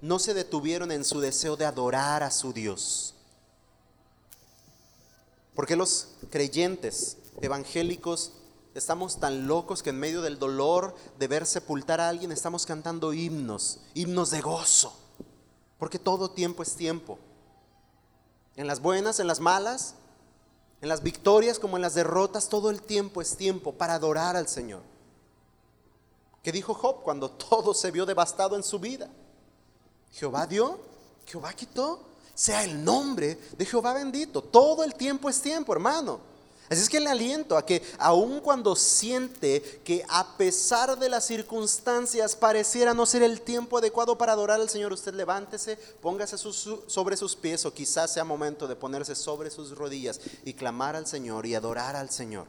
no 0.00 0.18
se 0.18 0.34
detuvieron 0.34 0.90
en 0.90 1.04
su 1.04 1.20
deseo 1.20 1.56
de 1.56 1.64
adorar 1.64 2.22
a 2.22 2.30
su 2.30 2.52
Dios. 2.52 3.14
Porque 5.54 5.76
los 5.76 6.08
creyentes 6.30 7.18
evangélicos 7.40 8.32
estamos 8.74 9.20
tan 9.20 9.46
locos 9.46 9.82
que 9.82 9.90
en 9.90 9.98
medio 9.98 10.22
del 10.22 10.38
dolor 10.38 10.94
de 11.18 11.28
ver 11.28 11.46
sepultar 11.46 12.00
a 12.00 12.08
alguien 12.08 12.32
estamos 12.32 12.66
cantando 12.66 13.12
himnos, 13.12 13.80
himnos 13.94 14.30
de 14.30 14.40
gozo, 14.40 14.96
porque 15.78 15.98
todo 15.98 16.30
tiempo 16.30 16.62
es 16.62 16.74
tiempo. 16.74 17.18
En 18.56 18.66
las 18.66 18.80
buenas, 18.80 19.20
en 19.20 19.26
las 19.26 19.40
malas, 19.40 19.94
en 20.80 20.88
las 20.88 21.02
victorias 21.02 21.58
como 21.58 21.76
en 21.76 21.82
las 21.82 21.94
derrotas, 21.94 22.48
todo 22.48 22.70
el 22.70 22.82
tiempo 22.82 23.22
es 23.22 23.36
tiempo 23.36 23.72
para 23.72 23.94
adorar 23.94 24.36
al 24.36 24.48
Señor. 24.48 24.82
¿Qué 26.42 26.52
dijo 26.52 26.74
Job 26.74 27.02
cuando 27.02 27.30
todo 27.30 27.74
se 27.74 27.90
vio 27.90 28.06
devastado 28.06 28.56
en 28.56 28.62
su 28.62 28.78
vida? 28.78 29.08
Jehová 30.12 30.46
dio, 30.46 30.78
Jehová 31.26 31.52
quitó, 31.54 32.00
sea 32.34 32.64
el 32.64 32.84
nombre 32.84 33.38
de 33.56 33.64
Jehová 33.64 33.94
bendito. 33.94 34.42
Todo 34.42 34.84
el 34.84 34.94
tiempo 34.94 35.28
es 35.28 35.40
tiempo, 35.40 35.72
hermano. 35.72 36.33
Así 36.70 36.80
es 36.80 36.88
que 36.88 37.00
le 37.00 37.10
aliento 37.10 37.58
a 37.58 37.66
que 37.66 37.82
aun 37.98 38.40
cuando 38.40 38.74
siente 38.74 39.60
que 39.84 40.04
a 40.08 40.36
pesar 40.38 40.98
de 40.98 41.10
las 41.10 41.26
circunstancias 41.26 42.34
pareciera 42.34 42.94
no 42.94 43.04
ser 43.04 43.22
el 43.22 43.42
tiempo 43.42 43.78
adecuado 43.78 44.16
para 44.16 44.32
adorar 44.32 44.60
al 44.60 44.70
Señor, 44.70 44.92
usted 44.92 45.12
levántese, 45.12 45.76
póngase 46.00 46.38
sobre 46.38 47.16
sus 47.18 47.36
pies 47.36 47.66
o 47.66 47.74
quizás 47.74 48.14
sea 48.14 48.24
momento 48.24 48.66
de 48.66 48.76
ponerse 48.76 49.14
sobre 49.14 49.50
sus 49.50 49.76
rodillas 49.76 50.20
y 50.44 50.54
clamar 50.54 50.96
al 50.96 51.06
Señor 51.06 51.44
y 51.44 51.54
adorar 51.54 51.96
al 51.96 52.08
Señor. 52.08 52.46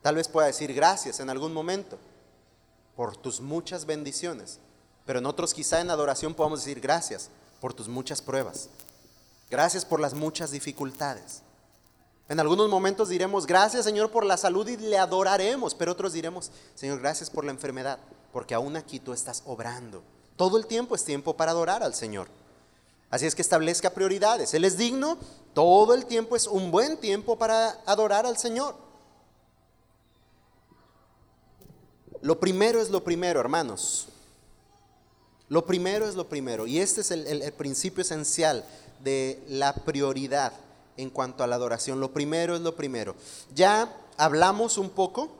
Tal 0.00 0.14
vez 0.14 0.28
pueda 0.28 0.46
decir 0.46 0.72
gracias 0.72 1.20
en 1.20 1.28
algún 1.28 1.52
momento 1.52 1.98
por 2.96 3.16
tus 3.16 3.42
muchas 3.42 3.84
bendiciones, 3.84 4.58
pero 5.04 5.18
en 5.18 5.26
otros 5.26 5.52
quizá 5.52 5.80
en 5.80 5.90
adoración 5.90 6.34
podamos 6.34 6.64
decir 6.64 6.80
gracias 6.80 7.28
por 7.60 7.74
tus 7.74 7.88
muchas 7.88 8.22
pruebas. 8.22 8.70
Gracias 9.52 9.84
por 9.84 10.00
las 10.00 10.14
muchas 10.14 10.50
dificultades. 10.50 11.42
En 12.26 12.40
algunos 12.40 12.70
momentos 12.70 13.10
diremos, 13.10 13.46
gracias 13.46 13.84
Señor 13.84 14.10
por 14.10 14.24
la 14.24 14.38
salud 14.38 14.66
y 14.66 14.78
le 14.78 14.96
adoraremos, 14.96 15.74
pero 15.74 15.92
otros 15.92 16.14
diremos, 16.14 16.50
Señor, 16.74 17.00
gracias 17.00 17.28
por 17.28 17.44
la 17.44 17.50
enfermedad, 17.50 17.98
porque 18.32 18.54
aún 18.54 18.76
aquí 18.78 18.98
tú 18.98 19.12
estás 19.12 19.42
obrando. 19.44 20.02
Todo 20.36 20.56
el 20.56 20.66
tiempo 20.66 20.94
es 20.94 21.04
tiempo 21.04 21.36
para 21.36 21.50
adorar 21.50 21.82
al 21.82 21.94
Señor. 21.94 22.28
Así 23.10 23.26
es 23.26 23.34
que 23.34 23.42
establezca 23.42 23.90
prioridades. 23.90 24.54
Él 24.54 24.64
es 24.64 24.78
digno, 24.78 25.18
todo 25.52 25.92
el 25.92 26.06
tiempo 26.06 26.34
es 26.34 26.46
un 26.46 26.70
buen 26.70 26.96
tiempo 26.96 27.36
para 27.36 27.72
adorar 27.84 28.24
al 28.24 28.38
Señor. 28.38 28.74
Lo 32.22 32.40
primero 32.40 32.80
es 32.80 32.88
lo 32.88 33.04
primero, 33.04 33.38
hermanos. 33.38 34.08
Lo 35.52 35.66
primero 35.66 36.08
es 36.08 36.14
lo 36.14 36.26
primero. 36.26 36.66
Y 36.66 36.78
este 36.78 37.02
es 37.02 37.10
el, 37.10 37.52
principio 37.52 38.00
esencial 38.00 38.64
de 39.02 39.42
la 39.48 39.74
prioridad 39.74 40.52
en 40.96 41.10
cuanto 41.10 41.42
a 41.42 41.46
la 41.46 41.56
adoración. 41.56 42.00
Lo 42.00 42.12
primero 42.12 42.54
es 42.54 42.62
lo 42.62 42.76
primero. 42.76 43.14
Ya 43.54 43.94
hablamos 44.16 44.78
un 44.78 44.90
poco 44.90 45.30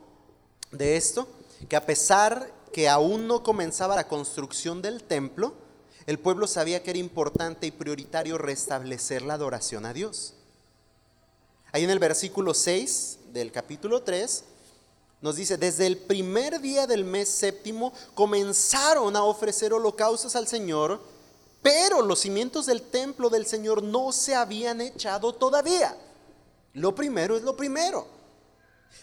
de 0.71 0.97
esto, 0.97 1.29
que 1.69 1.77
a 1.77 1.87
pesar 1.87 2.51
que 2.73 2.89
aún 2.89 3.27
no 3.27 3.43
comenzaba 3.43 3.95
la 3.95 4.09
construcción 4.09 4.83
del 4.83 5.03
templo, 5.03 5.55
el 6.07 6.19
pueblo 6.19 6.47
sabía 6.47 6.83
que 6.83 6.91
era 6.91 6.99
importante 6.99 7.67
y 7.67 7.71
prioritario 7.71 8.39
restablecer 8.39 9.23
la 9.23 9.35
adoración 9.35 9.87
a 9.87 9.93
Dios. 9.93 10.35
Ahí 11.71 11.85
en 11.85 11.91
el 11.91 11.99
versículo 11.99 12.55
6 12.55 13.19
del 13.33 13.53
capítulo 13.53 14.03
3 14.03 14.45
nos 15.21 15.37
dice, 15.37 15.57
desde 15.57 15.87
el 15.87 15.99
primer 15.99 16.61
día 16.61 16.87
del 16.89 17.05
mes 17.05 17.29
séptimo 17.29 17.93
comenzaron 18.15 19.15
a 19.15 19.23
ofrecer 19.23 19.73
holocaustos 19.73 20.35
al 20.35 20.49
Señor 20.49 21.01
pero 21.63 22.03
los 22.03 22.21
cimientos 22.21 22.67
del 22.67 22.83
templo 22.83 23.31
del 23.31 23.47
Señor 23.47 23.83
no 23.83 24.13
se 24.13 24.35
habían 24.35 24.81
echado 24.81 25.33
todavía. 25.33 25.97
Lo 26.75 26.95
primero 26.95 27.37
es 27.37 27.43
lo 27.43 27.57
primero. 27.57 28.07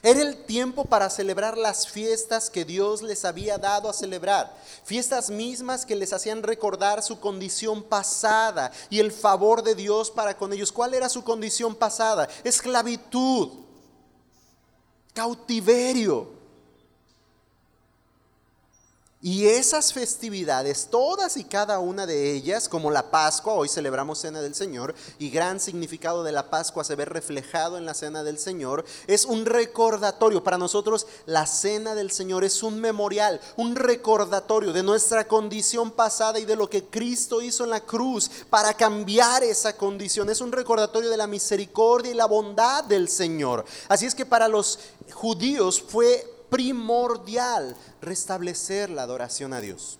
Era 0.01 0.21
el 0.21 0.45
tiempo 0.45 0.85
para 0.85 1.09
celebrar 1.09 1.57
las 1.57 1.87
fiestas 1.87 2.49
que 2.49 2.63
Dios 2.63 3.01
les 3.01 3.25
había 3.25 3.57
dado 3.57 3.89
a 3.89 3.93
celebrar. 3.93 4.55
Fiestas 4.83 5.29
mismas 5.29 5.85
que 5.85 5.95
les 5.95 6.13
hacían 6.13 6.43
recordar 6.43 7.03
su 7.03 7.19
condición 7.19 7.83
pasada 7.83 8.71
y 8.89 8.99
el 8.99 9.11
favor 9.11 9.61
de 9.61 9.75
Dios 9.75 10.09
para 10.09 10.37
con 10.37 10.53
ellos. 10.53 10.71
¿Cuál 10.71 10.93
era 10.93 11.09
su 11.09 11.23
condición 11.23 11.75
pasada? 11.75 12.29
Esclavitud, 12.45 13.49
cautiverio, 15.13 16.38
y 19.21 19.47
esas 19.47 19.91
festividades, 19.91 20.87
todas 20.89 21.35
y 21.35 21.43
cada 21.43 21.79
una 21.79 22.05
de 22.05 22.31
ellas, 22.31 22.69
como 22.69 22.89
la 22.89 23.11
Pascua, 23.11 23.53
hoy 23.53 23.67
celebramos 23.67 24.21
Cena 24.21 24.39
del 24.39 24.55
Señor, 24.55 24.95
y 25.17 25.29
gran 25.29 25.59
significado 25.59 26.23
de 26.23 26.31
la 26.31 26.49
Pascua 26.49 26.85
se 26.85 26.95
ve 26.95 27.03
reflejado 27.03 27.77
en 27.77 27.85
la 27.85 27.93
Cena 27.93 28.23
del 28.23 28.39
Señor, 28.39 28.85
es 29.07 29.25
un 29.25 29.45
recordatorio. 29.45 30.41
Para 30.41 30.57
nosotros 30.57 31.05
la 31.25 31.45
Cena 31.47 31.95
del 31.95 32.11
Señor 32.11 32.45
es 32.45 32.63
un 32.63 32.79
memorial, 32.79 33.41
un 33.57 33.75
recordatorio 33.75 34.71
de 34.71 34.83
nuestra 34.83 35.27
condición 35.27 35.91
pasada 35.91 36.39
y 36.39 36.45
de 36.45 36.55
lo 36.55 36.69
que 36.69 36.85
Cristo 36.85 37.41
hizo 37.41 37.65
en 37.65 37.71
la 37.71 37.81
cruz 37.81 38.31
para 38.49 38.73
cambiar 38.73 39.43
esa 39.43 39.75
condición. 39.75 40.29
Es 40.29 40.39
un 40.39 40.53
recordatorio 40.53 41.09
de 41.09 41.17
la 41.17 41.27
misericordia 41.27 42.13
y 42.13 42.15
la 42.15 42.25
bondad 42.25 42.85
del 42.85 43.09
Señor. 43.09 43.65
Así 43.89 44.05
es 44.05 44.15
que 44.15 44.25
para 44.25 44.47
los 44.47 44.79
judíos 45.11 45.83
fue 45.85 46.38
primordial 46.49 47.75
restablecer 48.01 48.89
la 48.89 49.03
adoración 49.03 49.53
a 49.53 49.61
Dios. 49.61 49.99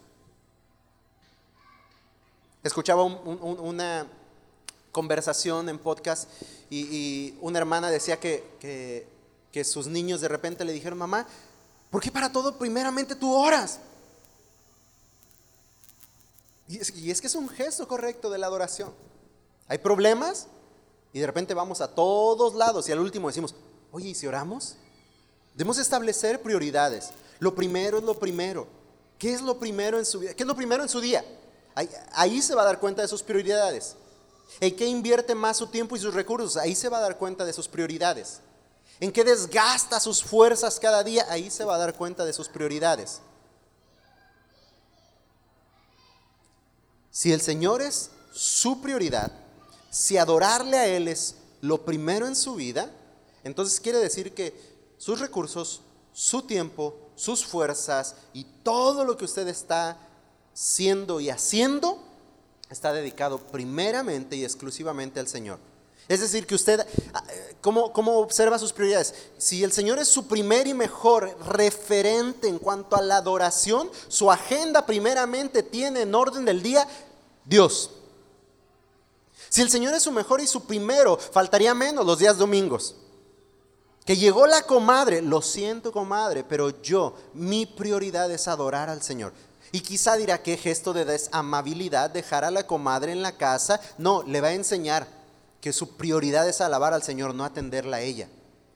Escuchaba 2.64 3.04
una 3.04 4.08
conversación 4.92 5.70
en 5.70 5.80
podcast 5.80 6.30
y, 6.70 7.36
una 7.42 7.60
hermana 7.60 7.90
decía 7.90 8.20
que, 8.20 9.08
que, 9.52 9.64
sus 9.64 9.88
niños 9.88 10.22
de 10.22 10.28
repente 10.28 10.66
le 10.66 10.74
dijeron, 10.74 10.98
mamá, 10.98 11.26
¿por 11.90 12.02
qué 12.02 12.12
para 12.12 12.32
todo 12.32 12.58
primeramente 12.58 13.16
tú 13.16 13.34
oras? 13.34 13.80
Y 16.68 16.78
es, 16.78 16.96
y 16.96 17.12
es 17.12 17.20
que 17.20 17.28
es 17.28 17.36
un 17.36 17.50
gesto 17.50 17.88
correcto 17.88 18.30
de 18.30 18.38
la 18.38 18.48
adoración. 18.48 18.94
Hay 19.68 19.78
problemas 19.80 20.48
y 21.14 21.20
de 21.20 21.26
repente 21.26 21.54
vamos 21.54 21.82
a 21.82 21.94
todos 21.94 22.54
lados 22.56 22.88
y 22.88 22.92
al 22.92 23.00
último 23.00 23.28
decimos, 23.28 23.56
oye, 23.92 24.10
¿y 24.10 24.16
si 24.16 24.28
oramos? 24.28 24.76
Debemos 25.60 25.78
establecer 25.78 26.42
prioridades. 26.42 27.10
Lo 27.40 27.54
primero 27.54 27.98
es 27.98 28.04
lo 28.06 28.18
primero. 28.18 28.66
¿Qué 29.18 29.34
es 29.34 29.42
lo 29.42 29.60
primero 29.60 30.00
en 30.00 30.06
su 30.06 30.20
vida? 30.20 30.34
¿Qué 30.34 30.44
es 30.44 30.48
lo 30.48 30.56
primero 30.56 30.82
en 30.82 30.88
su 30.88 31.02
día? 31.02 31.26
Ahí, 32.14 32.42
se 32.42 32.56
va 32.56 32.62
a 32.62 32.66
dar 32.66 32.80
cuenta 32.80 33.02
de 33.02 33.10
sus 33.10 33.22
prioridades. 33.22 33.98
¿En 34.62 34.74
qué 34.74 34.86
invierte 34.86 35.36
más 35.36 35.58
su 35.58 35.68
tiempo 35.68 35.98
y 35.98 36.00
sus 36.00 36.14
recursos? 36.14 36.56
Ahí 36.56 36.76
se 36.76 36.88
va 36.88 37.00
a 37.00 37.02
dar 37.02 37.18
cuenta 37.18 37.44
de 37.44 37.52
sus 37.52 37.68
prioridades. 37.68 38.40
¿En 39.02 39.12
qué 39.12 39.26
desgasta 39.26 40.00
sus 40.00 40.24
fuerzas 40.24 40.80
cada 40.80 41.04
día? 41.04 41.26
Ahí 41.28 41.52
se 41.52 41.66
va 41.66 41.76
a 41.76 41.80
dar 41.80 41.94
cuenta 41.94 42.24
de 42.24 42.32
sus 42.32 42.48
prioridades. 42.48 43.20
Si 47.12 47.34
el 47.34 47.42
Señor 47.42 47.82
es 47.82 48.12
su 48.32 48.80
prioridad, 48.80 49.34
si 49.90 50.16
adorarle 50.16 50.78
a 50.78 50.88
Él 50.88 51.10
es 51.10 51.36
lo 51.60 51.84
primero 51.84 52.28
en 52.28 52.38
su 52.38 52.56
vida, 52.56 52.90
entonces 53.44 53.82
quiere 53.82 53.98
decir 53.98 54.34
que 54.34 54.69
sus 55.00 55.20
recursos, 55.20 55.82
su 56.14 56.44
tiempo, 56.44 56.96
sus 57.16 57.46
fuerzas 57.46 58.16
y 58.34 58.44
todo 58.62 59.04
lo 59.04 59.18
que 59.18 59.26
usted 59.26 59.48
está 59.48 59.98
siendo 60.54 61.20
y 61.20 61.30
haciendo 61.30 61.98
está 62.70 62.94
dedicado 62.94 63.40
primeramente 63.40 64.36
y 64.36 64.44
exclusivamente 64.44 65.20
al 65.20 65.28
Señor. 65.28 65.58
Es 66.10 66.20
decir, 66.20 66.46
que 66.46 66.56
usted, 66.56 66.86
ah, 67.14 67.24
¿cómo, 67.62 67.94
¿cómo, 67.94 68.18
observa 68.18 68.60
sus 68.60 68.74
prioridades? 68.74 69.14
Si 69.38 69.64
el 69.64 69.72
Señor 69.72 70.00
es 70.00 70.08
su 70.08 70.28
primer 70.28 70.68
y 70.68 70.74
mejor 70.74 71.36
referente 71.48 72.48
en 72.48 72.60
cuanto 72.60 72.96
a 72.96 73.02
la 73.02 73.18
adoración, 73.18 73.90
su 74.08 74.32
agenda 74.32 74.86
primeramente 74.86 75.64
tiene 75.64 76.02
en 76.02 76.14
orden 76.14 76.46
del 76.46 76.62
día 76.62 76.88
Dios. 77.46 77.92
Si 79.50 79.62
el 79.62 79.70
Señor 79.70 79.94
es 79.94 80.04
su 80.04 80.12
mejor 80.12 80.42
y 80.42 80.48
su 80.48 80.66
primero, 80.66 81.18
faltaría 81.18 81.74
menos 81.74 82.06
los 82.06 82.20
días 82.20 82.38
domingos. 82.38 82.96
Que 84.10 84.18
llegó 84.18 84.48
la 84.48 84.64
comadre, 84.64 85.22
lo 85.22 85.40
siento 85.40 85.92
comadre, 85.92 86.44
pero 86.44 86.82
yo, 86.82 87.14
mi 87.36 87.68
prioridad 87.68 88.32
es 88.32 88.48
adorar 88.48 88.90
al 88.90 89.04
Señor. 89.04 89.34
Y 89.72 89.82
quizá 89.82 90.16
dirá 90.16 90.42
que 90.42 90.58
gesto 90.58 90.94
de 90.94 91.06
desamabilidad 91.06 92.10
dejar 92.10 92.44
a 92.44 92.50
la 92.50 92.66
comadre 92.66 93.12
en 93.12 93.22
la 93.22 93.34
casa. 93.34 93.80
No, 94.00 94.24
le 94.24 94.42
va 94.42 94.48
a 94.48 94.54
enseñar 94.54 95.06
que 95.62 95.72
su 95.72 95.96
prioridad 95.96 96.50
es 96.50 96.60
alabar 96.60 96.96
al 96.96 97.04
Señor, 97.04 97.36
no 97.36 97.46
atenderla 97.46 97.98
a 97.98 98.02
ella. 98.02 98.28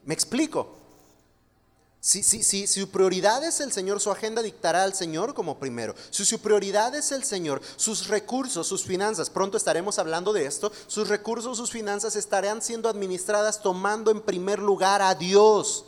¿Me 0.06 0.14
explico? 0.14 0.76
Si, 2.06 2.22
si, 2.22 2.43
si, 2.43 2.68
su 2.68 2.89
prioridad 2.89 3.45
es 3.45 3.62
el 3.62 3.72
Señor, 3.72 4.01
su 4.01 4.12
agenda 4.12 4.41
dictará 4.41 4.84
al 4.84 4.93
Señor 4.93 5.34
como 5.34 5.58
primero. 5.58 5.95
Si 6.10 6.26
su 6.26 6.38
prioridad 6.39 6.93
es 6.95 7.14
el 7.14 7.24
Señor, 7.24 7.62
sus 7.78 8.10
recursos, 8.10 8.68
sus 8.68 8.84
finanzas, 8.84 9.30
pronto 9.30 9.56
estaremos 9.56 9.97
hablando 9.99 10.34
de 10.34 10.45
esto, 10.45 10.70
sus 10.88 11.08
recursos, 11.08 11.56
sus 11.56 11.72
finanzas 11.72 12.18
estarán 12.18 12.62
siendo 12.62 12.89
administradas 12.89 13.62
tomando 13.62 14.12
en 14.12 14.20
primer 14.20 14.60
lugar 14.60 15.01
a 15.01 15.16
Dios. 15.16 15.86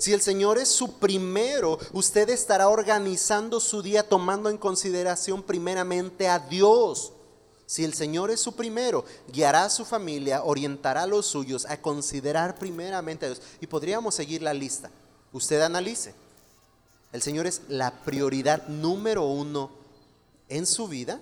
Si 0.00 0.12
el 0.12 0.20
Señor 0.20 0.58
es 0.58 0.68
su 0.68 0.94
primero, 0.94 1.78
usted 1.92 2.28
estará 2.28 2.68
organizando 2.68 3.60
su 3.60 3.82
día 3.82 4.08
tomando 4.08 4.50
en 4.50 4.58
consideración 4.58 5.44
primeramente 5.44 6.28
a 6.28 6.40
Dios. 6.40 7.12
Si 7.66 7.84
el 7.84 7.94
Señor 7.94 8.32
es 8.32 8.40
su 8.40 8.56
primero, 8.56 9.04
guiará 9.28 9.66
a 9.66 9.70
su 9.70 9.84
familia, 9.84 10.42
orientará 10.42 11.02
a 11.02 11.06
los 11.06 11.26
suyos 11.26 11.66
a 11.66 11.80
considerar 11.80 12.58
primeramente 12.58 13.26
a 13.26 13.28
Dios. 13.28 13.42
Y 13.60 13.68
podríamos 13.68 14.16
seguir 14.16 14.42
la 14.42 14.52
lista. 14.52 14.90
Usted 15.34 15.60
analice. 15.60 16.14
El 17.12 17.20
Señor 17.20 17.46
es 17.46 17.60
la 17.68 17.90
prioridad 18.04 18.66
número 18.68 19.24
uno 19.24 19.70
en 20.48 20.64
su 20.64 20.88
vida. 20.88 21.20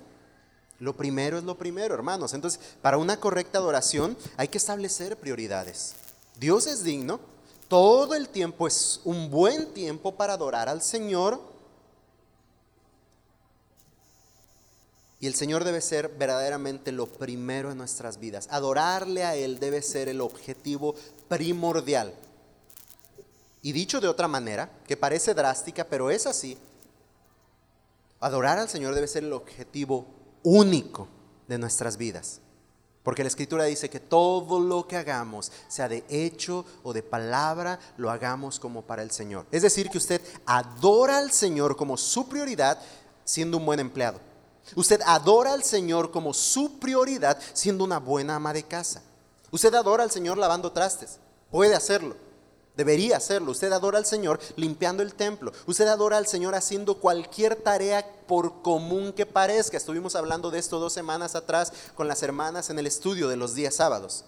Lo 0.79 0.97
primero 0.97 1.39
es 1.39 1.45
lo 1.45 1.59
primero, 1.59 1.95
hermanos. 1.95 2.33
Entonces, 2.35 2.61
para 2.81 2.99
una 2.99 3.19
correcta 3.19 3.59
adoración 3.59 4.17
hay 4.37 4.47
que 4.47 4.59
establecer 4.59 5.17
prioridades. 5.17 5.95
Dios 6.39 6.69
es 6.69 6.85
digno. 6.85 7.19
Todo 7.67 8.15
el 8.15 8.29
tiempo 8.29 8.69
es 8.69 9.01
un 9.03 9.31
buen 9.31 9.73
tiempo 9.73 10.15
para 10.15 10.35
adorar 10.35 10.69
al 10.69 10.83
Señor 10.83 11.41
Y 15.23 15.29
el 15.29 15.37
Señor 15.37 15.63
debe 15.63 15.81
ser 15.81 16.09
verdaderamente 16.09 16.91
lo 16.91 17.07
primero 17.07 17.71
en 17.71 17.79
nuestras 17.79 18.19
vidas. 18.19 18.49
Adorarle 18.51 19.23
a 19.23 19.37
Él 19.37 19.61
debe 19.61 19.81
ser 19.81 20.09
el 20.09 20.21
objetivo 20.21 20.97
primordial. 21.29 22.13
Y 23.63 23.73
dicho 23.73 24.01
de 24.01 24.09
otra 24.09 24.27
manera, 24.27 24.71
que 24.87 24.97
parece 24.97 25.35
drástica, 25.35 25.85
pero 25.85 26.11
es 26.11 26.27
así, 26.27 26.59
adorar 28.21 28.59
al 28.59 28.69
Señor 28.69 28.95
debe 28.95 29.07
ser 29.07 29.23
el 29.23 29.33
objetivo 29.33 30.07
único 30.43 31.09
de 31.47 31.59
nuestras 31.59 31.97
vidas. 31.97 32.41
Porque 33.03 33.23
la 33.23 33.29
Escritura 33.29 33.65
dice 33.65 33.91
que 33.91 33.99
todo 33.99 34.61
lo 34.61 34.87
que 34.87 34.97
hagamos, 34.97 35.51
sea 35.69 35.89
de 35.89 36.05
hecho 36.09 36.65
o 36.83 36.93
de 36.93 37.03
palabra, 37.03 37.79
lo 37.97 38.11
hagamos 38.11 38.61
como 38.61 38.83
para 38.83 39.03
el 39.03 39.11
Señor. 39.11 39.47
Es 39.51 39.63
decir, 39.63 39.91
que 39.91 39.99
usted 39.99 40.21
adora 40.47 41.19
al 41.19 41.33
Señor 41.33 41.77
como 41.77 41.97
su 41.97 42.29
prioridad 42.29 42.79
siendo 43.25 43.57
un 43.59 43.67
buen 43.67 43.81
empleado. 43.81 44.21
Usted 44.77 45.01
adora 45.05 45.53
al 45.53 45.65
Señor 45.65 46.13
como 46.13 46.33
su 46.33 46.79
prioridad 46.79 47.39
siendo 47.53 47.83
una 47.83 47.99
buena 47.99 48.37
ama 48.37 48.53
de 48.53 48.63
casa. 48.63 49.03
Usted 49.51 49.75
adora 49.75 50.05
al 50.05 50.11
Señor 50.13 50.39
lavando 50.39 50.71
trastes. 50.71 51.19
Puede 51.51 51.75
hacerlo. 51.75 52.17
Debería 52.77 53.19
hacerlo. 53.19 53.51
Usted 53.51 53.71
adora 53.73 53.99
al 53.99 54.07
Señor 54.07 54.41
limpiando 54.57 55.03
el 55.03 55.15
templo. 55.15 55.53
Usted 55.67 55.87
adora 55.89 56.17
al 56.17 56.27
Señor 56.27 56.55
haciendo 56.55 56.99
cualquier 56.99 57.57
tarea 57.57 58.07
por 58.27 58.63
común 58.63 59.13
que 59.13 59.27
parezca. 59.27 59.77
Estuvimos 59.77 60.17
hablando 60.17 60.51
de 60.51 60.59
esto 60.59 60.79
dos 60.79 60.93
semanas 60.93 61.35
atrás 61.35 61.73
con 61.95 62.09
las 62.09 62.23
hermanas 62.23 62.71
en 62.71 62.79
el 62.79 62.87
estudio 62.87 63.29
de 63.29 63.37
los 63.37 63.55
días 63.55 63.75
sábados. 63.75 64.25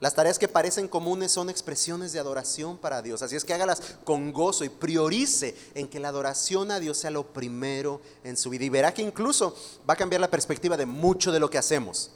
Las 0.00 0.14
tareas 0.14 0.38
que 0.38 0.48
parecen 0.48 0.88
comunes 0.88 1.32
son 1.32 1.48
expresiones 1.48 2.12
de 2.12 2.18
adoración 2.18 2.76
para 2.76 3.00
Dios. 3.00 3.22
Así 3.22 3.36
es 3.36 3.44
que 3.44 3.54
hágalas 3.54 3.80
con 4.04 4.34
gozo 4.34 4.64
y 4.64 4.68
priorice 4.68 5.56
en 5.74 5.88
que 5.88 6.00
la 6.00 6.08
adoración 6.08 6.70
a 6.70 6.80
Dios 6.80 6.98
sea 6.98 7.10
lo 7.10 7.28
primero 7.32 8.02
en 8.24 8.36
su 8.36 8.50
vida. 8.50 8.64
Y 8.64 8.68
verá 8.68 8.92
que 8.92 9.00
incluso 9.00 9.56
va 9.88 9.94
a 9.94 9.96
cambiar 9.96 10.20
la 10.20 10.30
perspectiva 10.30 10.76
de 10.76 10.84
mucho 10.84 11.32
de 11.32 11.40
lo 11.40 11.48
que 11.48 11.56
hacemos. 11.56 12.10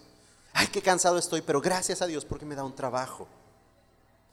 Ay, 0.52 0.66
qué 0.66 0.82
cansado 0.82 1.16
estoy, 1.16 1.40
pero 1.40 1.62
gracias 1.62 2.02
a 2.02 2.06
Dios 2.06 2.26
porque 2.26 2.44
me 2.44 2.56
da 2.56 2.64
un 2.64 2.74
trabajo. 2.74 3.26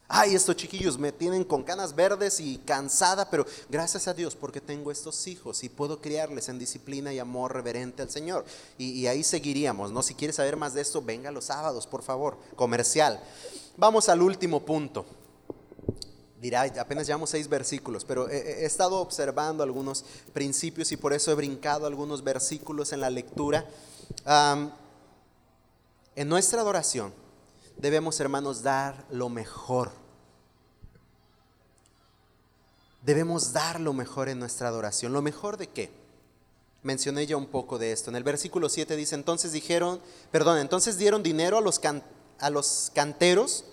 Ay, 0.08 0.36
estos 0.36 0.54
chiquillos 0.54 0.98
me 0.98 1.10
tienen 1.10 1.42
con 1.42 1.64
canas 1.64 1.92
verdes 1.92 2.38
y 2.38 2.58
cansada, 2.58 3.28
pero 3.28 3.44
gracias 3.68 4.06
a 4.06 4.14
Dios 4.14 4.36
porque 4.36 4.60
tengo 4.60 4.92
estos 4.92 5.26
hijos 5.26 5.64
y 5.64 5.68
puedo 5.68 6.00
criarles 6.00 6.48
en 6.48 6.60
disciplina 6.60 7.12
y 7.12 7.18
amor 7.18 7.52
reverente 7.52 8.02
al 8.02 8.10
Señor. 8.10 8.44
Y, 8.78 9.06
ahí 9.08 9.24
seguiríamos, 9.24 9.90
¿no? 9.90 10.04
Si 10.04 10.14
quieres 10.14 10.36
saber 10.36 10.56
más 10.56 10.74
de 10.74 10.82
esto, 10.82 11.02
venga 11.02 11.32
los 11.32 11.46
sábados, 11.46 11.88
por 11.88 12.02
favor, 12.02 12.38
comercial. 12.54 13.20
Vamos 13.76 14.08
al 14.08 14.22
último 14.22 14.64
punto. 14.64 15.04
Dirá, 16.40 16.62
apenas 16.78 17.08
llevamos 17.08 17.30
seis 17.30 17.48
versículos, 17.48 18.04
pero 18.04 18.28
he, 18.28 18.64
estado 18.64 19.00
observando 19.00 19.64
algunos 19.64 20.04
principios 20.32 20.92
y 20.92 20.96
por 20.96 21.14
eso 21.14 21.32
he 21.32 21.34
brincado 21.34 21.86
algunos 21.86 22.22
versículos 22.22 22.92
en 22.92 23.00
la 23.00 23.10
lectura. 23.10 23.66
en 26.14 26.28
nuestra 26.28 26.60
adoración, 26.60 27.12
debemos, 27.78 28.18
hermanos, 28.20 28.62
dar 28.62 29.04
lo 29.10 29.28
mejor. 29.28 29.92
Debemos 33.02 33.52
dar 33.52 33.80
lo 33.80 33.92
mejor 33.92 34.28
en 34.28 34.38
nuestra 34.38 34.68
adoración. 34.68 35.12
¿Lo 35.12 35.22
mejor 35.22 35.56
de 35.56 35.68
qué? 35.68 35.90
Mencioné 36.82 37.26
ya 37.26 37.36
un 37.36 37.46
poco 37.46 37.78
de 37.78 37.92
esto. 37.92 38.10
En 38.10 38.16
el 38.16 38.24
versículo 38.24 38.68
7 38.68 38.96
dice, 38.96 39.14
entonces 39.14 39.52
dijeron, 39.52 40.00
perdón, 40.30 40.58
entonces 40.58 40.98
dieron 40.98 41.22
dinero 41.22 41.58
a 41.58 41.60
los, 41.60 41.80
a 42.38 42.50
los 42.50 42.90
canteros 42.94 43.64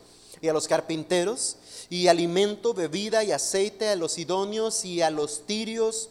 y 0.41 0.49
a 0.49 0.53
los 0.53 0.67
carpinteros, 0.67 1.57
y 1.89 2.07
alimento, 2.07 2.73
bebida 2.73 3.23
y 3.23 3.31
aceite 3.31 3.89
a 3.89 3.95
los 3.95 4.17
idóneos 4.17 4.83
y 4.83 5.01
a 5.01 5.09
los 5.09 5.45
tirios, 5.45 6.09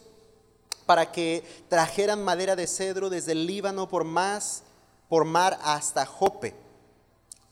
para 0.85 1.11
que 1.11 1.43
trajeran 1.69 2.23
madera 2.23 2.55
de 2.55 2.67
cedro 2.67 3.09
desde 3.09 3.33
el 3.33 3.45
Líbano 3.45 3.87
por 3.87 4.05
por 5.07 5.25
mar 5.25 5.59
hasta 5.61 6.05
Jope 6.05 6.62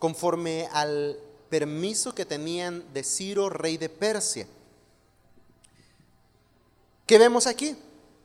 conforme 0.01 0.67
al 0.73 1.15
permiso 1.47 2.15
que 2.15 2.25
tenían 2.25 2.83
de 2.91 3.03
Ciro, 3.03 3.51
rey 3.51 3.77
de 3.77 3.87
Persia. 3.87 4.47
¿Qué 7.05 7.19
vemos 7.19 7.45
aquí? 7.45 7.77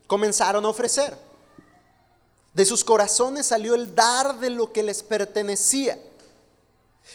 Comenzaron 0.07 0.64
a 0.64 0.70
ofrecer. 0.70 1.18
De 2.55 2.64
sus 2.64 2.83
corazones 2.83 3.45
salió 3.45 3.74
el 3.74 3.95
dar 3.95 4.41
de 4.41 4.49
lo 4.49 4.72
que 4.72 4.83
les 4.83 5.03
pertenecía. 5.03 5.99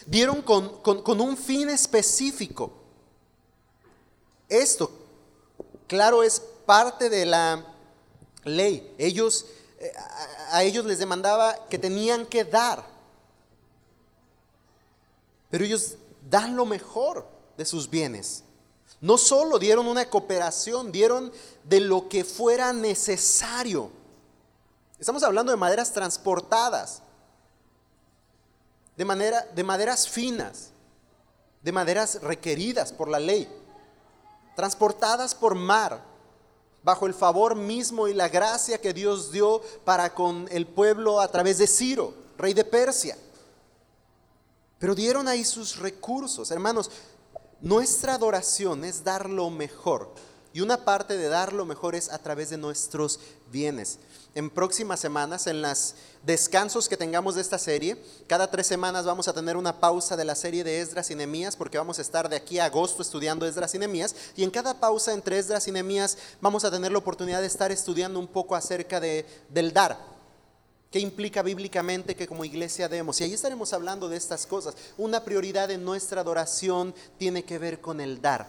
Dieron 0.05 0.43
con, 0.43 0.79
con 0.83 1.19
un 1.19 1.35
fin 1.35 1.67
específico. 1.71 2.71
Esto, 4.47 4.91
claro, 5.87 6.21
es 6.21 6.39
parte 6.67 7.09
de 7.09 7.25
la 7.25 7.65
ley. 8.43 8.93
Ellos, 8.99 9.47
eh, 9.79 9.91
a 10.51 10.61
ellos 10.61 10.85
les 10.85 10.99
demandaba 10.99 11.65
que 11.67 11.79
tenían 11.79 12.27
que 12.27 12.43
dar. 12.43 12.90
Pero 15.51 15.65
ellos 15.65 15.97
dan 16.27 16.55
lo 16.55 16.65
mejor 16.65 17.27
de 17.57 17.65
sus 17.65 17.87
bienes. 17.89 18.43
No 19.01 19.17
solo 19.17 19.59
dieron 19.59 19.87
una 19.87 20.09
cooperación, 20.09 20.91
dieron 20.91 21.31
de 21.63 21.81
lo 21.81 22.07
que 22.07 22.23
fuera 22.23 22.71
necesario. 22.71 23.91
Estamos 24.99 25.23
hablando 25.23 25.51
de 25.51 25.57
maderas 25.57 25.91
transportadas, 25.91 27.01
de, 28.95 29.05
manera, 29.05 29.45
de 29.55 29.63
maderas 29.63 30.07
finas, 30.07 30.69
de 31.61 31.71
maderas 31.71 32.21
requeridas 32.21 32.93
por 32.93 33.09
la 33.09 33.19
ley, 33.19 33.49
transportadas 34.55 35.33
por 35.33 35.55
mar, 35.55 36.03
bajo 36.83 37.07
el 37.07 37.13
favor 37.13 37.55
mismo 37.55 38.07
y 38.07 38.13
la 38.13 38.29
gracia 38.29 38.79
que 38.79 38.93
Dios 38.93 39.31
dio 39.31 39.61
para 39.83 40.13
con 40.13 40.47
el 40.51 40.67
pueblo 40.67 41.19
a 41.19 41.27
través 41.27 41.57
de 41.57 41.67
Ciro, 41.67 42.13
rey 42.37 42.53
de 42.53 42.63
Persia. 42.63 43.17
Pero 44.81 44.95
dieron 44.95 45.27
ahí 45.27 45.45
sus 45.45 45.77
recursos. 45.77 46.49
Hermanos, 46.49 46.89
nuestra 47.61 48.15
adoración 48.15 48.83
es 48.83 49.03
dar 49.03 49.29
lo 49.29 49.51
mejor. 49.51 50.11
Y 50.53 50.61
una 50.61 50.83
parte 50.83 51.15
de 51.17 51.29
dar 51.29 51.53
lo 51.53 51.65
mejor 51.65 51.93
es 51.93 52.11
a 52.11 52.17
través 52.17 52.49
de 52.49 52.57
nuestros 52.57 53.19
bienes. 53.51 53.99
En 54.33 54.49
próximas 54.49 54.99
semanas, 54.99 55.45
en 55.45 55.61
los 55.61 55.93
descansos 56.25 56.89
que 56.89 56.97
tengamos 56.97 57.35
de 57.35 57.41
esta 57.41 57.59
serie, 57.59 57.95
cada 58.25 58.49
tres 58.49 58.65
semanas 58.65 59.05
vamos 59.05 59.27
a 59.27 59.33
tener 59.33 59.55
una 59.55 59.79
pausa 59.79 60.17
de 60.17 60.25
la 60.25 60.33
serie 60.33 60.63
de 60.63 60.81
Esdras 60.81 61.11
y 61.11 61.15
Nehemías, 61.15 61.55
porque 61.55 61.77
vamos 61.77 61.99
a 61.99 62.01
estar 62.01 62.27
de 62.27 62.37
aquí 62.37 62.57
a 62.57 62.65
agosto 62.65 63.03
estudiando 63.03 63.45
Esdras 63.45 63.75
y 63.75 63.77
Nehemías. 63.77 64.15
Y 64.35 64.43
en 64.43 64.49
cada 64.49 64.79
pausa 64.79 65.13
entre 65.13 65.37
Esdras 65.37 65.67
y 65.67 65.71
Nehemías 65.71 66.17
vamos 66.41 66.65
a 66.65 66.71
tener 66.71 66.91
la 66.91 66.97
oportunidad 66.97 67.41
de 67.41 67.47
estar 67.47 67.71
estudiando 67.71 68.19
un 68.19 68.27
poco 68.27 68.55
acerca 68.55 68.99
de, 68.99 69.27
del 69.49 69.73
dar 69.73 70.20
¿Qué 70.91 70.99
implica 70.99 71.41
bíblicamente 71.41 72.15
que 72.17 72.27
como 72.27 72.43
iglesia 72.43 72.89
demos? 72.89 73.21
Y 73.21 73.23
ahí 73.23 73.33
estaremos 73.33 73.71
hablando 73.71 74.09
de 74.09 74.17
estas 74.17 74.45
cosas. 74.45 74.75
Una 74.97 75.23
prioridad 75.23 75.71
en 75.71 75.85
nuestra 75.85 76.19
adoración 76.19 76.93
tiene 77.17 77.43
que 77.45 77.57
ver 77.57 77.79
con 77.79 78.01
el 78.01 78.21
dar. 78.21 78.47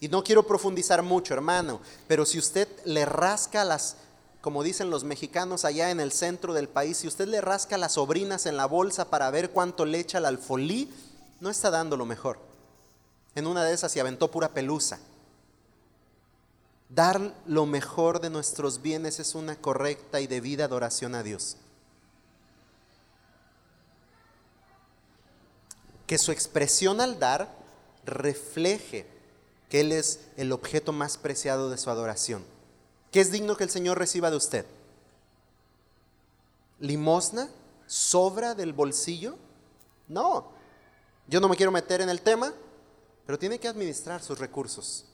Y 0.00 0.08
no 0.08 0.24
quiero 0.24 0.44
profundizar 0.44 1.02
mucho, 1.02 1.32
hermano, 1.34 1.80
pero 2.08 2.26
si 2.26 2.38
usted 2.38 2.66
le 2.84 3.04
rasca 3.04 3.64
las, 3.64 3.96
como 4.40 4.64
dicen 4.64 4.90
los 4.90 5.04
mexicanos 5.04 5.64
allá 5.64 5.90
en 5.90 6.00
el 6.00 6.10
centro 6.10 6.54
del 6.54 6.68
país, 6.68 6.96
si 6.96 7.06
usted 7.06 7.28
le 7.28 7.40
rasca 7.40 7.78
las 7.78 7.92
sobrinas 7.92 8.46
en 8.46 8.56
la 8.56 8.66
bolsa 8.66 9.10
para 9.10 9.30
ver 9.30 9.50
cuánto 9.50 9.84
le 9.84 10.00
echa 10.00 10.18
al 10.18 10.24
alfolí, 10.24 10.90
no 11.38 11.50
está 11.50 11.70
dando 11.70 11.96
lo 11.96 12.06
mejor. 12.06 12.38
En 13.36 13.46
una 13.46 13.62
de 13.62 13.74
esas 13.74 13.92
se 13.92 14.00
aventó 14.00 14.30
pura 14.30 14.48
pelusa. 14.48 14.98
Dar 16.90 17.34
lo 17.46 17.66
mejor 17.66 18.20
de 18.20 18.30
nuestros 18.30 18.82
bienes 18.82 19.20
es 19.20 19.36
una 19.36 19.54
correcta 19.54 20.20
y 20.20 20.26
debida 20.26 20.64
adoración 20.64 21.14
a 21.14 21.22
Dios. 21.22 21.56
Que 26.08 26.18
su 26.18 26.32
expresión 26.32 27.00
al 27.00 27.20
dar 27.20 27.48
refleje 28.04 29.06
que 29.68 29.80
Él 29.80 29.92
es 29.92 30.18
el 30.36 30.50
objeto 30.50 30.92
más 30.92 31.16
preciado 31.16 31.70
de 31.70 31.78
su 31.78 31.90
adoración. 31.90 32.44
¿Qué 33.12 33.20
es 33.20 33.30
digno 33.30 33.56
que 33.56 33.64
el 33.64 33.70
Señor 33.70 33.96
reciba 33.96 34.28
de 34.30 34.36
usted? 34.36 34.66
¿Limosna? 36.80 37.48
¿Sobra 37.86 38.56
del 38.56 38.72
bolsillo? 38.72 39.36
No. 40.08 40.48
Yo 41.28 41.40
no 41.40 41.48
me 41.48 41.56
quiero 41.56 41.70
meter 41.70 42.00
en 42.00 42.08
el 42.08 42.20
tema, 42.20 42.52
pero 43.26 43.38
tiene 43.38 43.60
que 43.60 43.68
administrar 43.68 44.22
sus 44.22 44.40
recursos. 44.40 45.04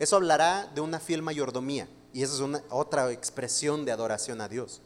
Eso 0.00 0.16
hablará 0.16 0.66
de 0.74 0.80
una 0.80 0.98
fiel 0.98 1.20
mayordomía 1.20 1.86
y 2.14 2.22
esa 2.22 2.34
es 2.34 2.62
otra 2.70 3.12
expresión 3.12 3.84
de 3.84 3.92
adoración 3.92 4.40
a 4.40 4.48
Dios. 4.48 4.80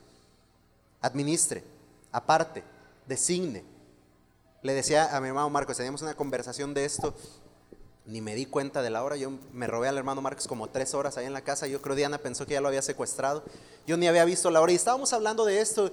administre, 1.00 1.62
aparte, 2.10 2.64
designe. 3.06 3.62
Le 4.62 4.72
decía 4.72 5.14
a 5.14 5.20
mi 5.20 5.28
hermano 5.28 5.48
Marcos, 5.50 5.76
teníamos 5.76 6.02
una 6.02 6.14
conversación 6.14 6.74
de 6.74 6.84
esto, 6.84 7.14
ni 8.06 8.20
me 8.22 8.34
di 8.34 8.46
cuenta 8.46 8.82
de 8.82 8.90
la 8.90 9.04
hora, 9.04 9.16
yo 9.16 9.30
me 9.52 9.68
robé 9.68 9.86
al 9.86 9.98
hermano 9.98 10.20
Marcos 10.20 10.48
como 10.48 10.68
tres 10.68 10.94
horas 10.94 11.16
ahí 11.16 11.26
en 11.26 11.32
la 11.32 11.42
casa, 11.42 11.68
yo 11.68 11.80
creo 11.80 11.94
Diana 11.94 12.18
pensó 12.18 12.44
que 12.44 12.54
ya 12.54 12.60
lo 12.60 12.68
había 12.68 12.82
secuestrado, 12.82 13.44
yo 13.86 13.96
ni 13.96 14.08
había 14.08 14.24
visto 14.24 14.50
la 14.50 14.60
hora 14.60 14.72
y 14.72 14.76
estábamos 14.76 15.12
hablando 15.12 15.44
de 15.44 15.60
esto. 15.60 15.92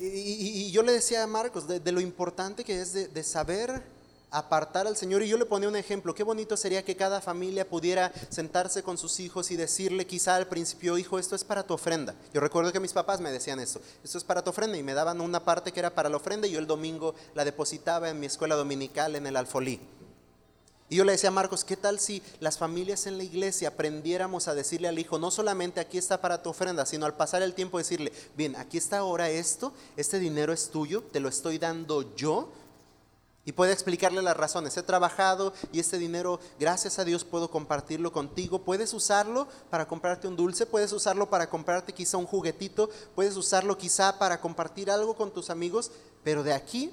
y, 0.00 0.70
yo 0.70 0.82
le 0.82 0.92
decía 0.92 1.22
a 1.22 1.26
Marcos 1.26 1.66
de, 1.66 1.92
lo 1.92 2.00
importante 2.00 2.62
que 2.62 2.82
es 2.82 2.92
de 2.92 3.22
saber 3.22 3.82
apartar 4.30 4.86
al 4.86 4.96
Señor. 4.96 5.22
Y 5.22 5.28
yo 5.28 5.38
le 5.38 5.46
ponía 5.46 5.68
un 5.68 5.76
ejemplo, 5.76 6.14
qué 6.14 6.22
bonito 6.22 6.56
sería 6.56 6.84
que 6.84 6.96
cada 6.96 7.20
familia 7.20 7.68
pudiera 7.68 8.12
sentarse 8.28 8.82
con 8.82 8.98
sus 8.98 9.20
hijos 9.20 9.50
y 9.50 9.56
decirle 9.56 10.06
quizá 10.06 10.36
al 10.36 10.46
principio, 10.46 10.98
hijo, 10.98 11.18
esto 11.18 11.34
es 11.34 11.44
para 11.44 11.62
tu 11.62 11.74
ofrenda. 11.74 12.14
Yo 12.32 12.40
recuerdo 12.40 12.72
que 12.72 12.80
mis 12.80 12.92
papás 12.92 13.20
me 13.20 13.32
decían 13.32 13.60
esto, 13.60 13.80
esto 14.04 14.18
es 14.18 14.24
para 14.24 14.42
tu 14.42 14.50
ofrenda 14.50 14.76
y 14.76 14.82
me 14.82 14.94
daban 14.94 15.20
una 15.20 15.44
parte 15.44 15.72
que 15.72 15.80
era 15.80 15.94
para 15.94 16.08
la 16.08 16.16
ofrenda 16.16 16.46
y 16.46 16.52
yo 16.52 16.58
el 16.58 16.66
domingo 16.66 17.14
la 17.34 17.44
depositaba 17.44 18.10
en 18.10 18.20
mi 18.20 18.26
escuela 18.26 18.54
dominical 18.54 19.16
en 19.16 19.26
el 19.26 19.36
alfolí. 19.36 19.80
Y 20.90 20.96
yo 20.96 21.04
le 21.04 21.12
decía 21.12 21.28
a 21.28 21.32
Marcos, 21.32 21.64
¿qué 21.64 21.76
tal 21.76 22.00
si 22.00 22.22
las 22.40 22.56
familias 22.56 23.06
en 23.06 23.18
la 23.18 23.24
iglesia 23.24 23.68
aprendiéramos 23.68 24.48
a 24.48 24.54
decirle 24.54 24.88
al 24.88 24.98
hijo, 24.98 25.18
no 25.18 25.30
solamente 25.30 25.80
aquí 25.80 25.98
está 25.98 26.22
para 26.22 26.42
tu 26.42 26.48
ofrenda, 26.48 26.86
sino 26.86 27.04
al 27.04 27.14
pasar 27.14 27.42
el 27.42 27.52
tiempo 27.52 27.76
decirle, 27.76 28.10
bien, 28.36 28.56
aquí 28.56 28.78
está 28.78 28.98
ahora 28.98 29.28
esto, 29.28 29.74
este 29.98 30.18
dinero 30.18 30.50
es 30.50 30.70
tuyo, 30.70 31.02
te 31.02 31.20
lo 31.20 31.28
estoy 31.28 31.58
dando 31.58 32.14
yo, 32.16 32.50
y 33.48 33.52
puede 33.52 33.72
explicarle 33.72 34.20
las 34.20 34.36
razones. 34.36 34.76
He 34.76 34.82
trabajado 34.82 35.54
y 35.72 35.80
este 35.80 35.96
dinero, 35.96 36.38
gracias 36.60 36.98
a 36.98 37.04
Dios, 37.06 37.24
puedo 37.24 37.50
compartirlo 37.50 38.12
contigo. 38.12 38.58
Puedes 38.58 38.92
usarlo 38.92 39.48
para 39.70 39.88
comprarte 39.88 40.28
un 40.28 40.36
dulce, 40.36 40.66
puedes 40.66 40.92
usarlo 40.92 41.30
para 41.30 41.48
comprarte 41.48 41.94
quizá 41.94 42.18
un 42.18 42.26
juguetito, 42.26 42.90
puedes 43.14 43.38
usarlo 43.38 43.78
quizá 43.78 44.18
para 44.18 44.42
compartir 44.42 44.90
algo 44.90 45.16
con 45.16 45.30
tus 45.30 45.48
amigos, 45.48 45.90
pero 46.22 46.42
de 46.42 46.52
aquí 46.52 46.92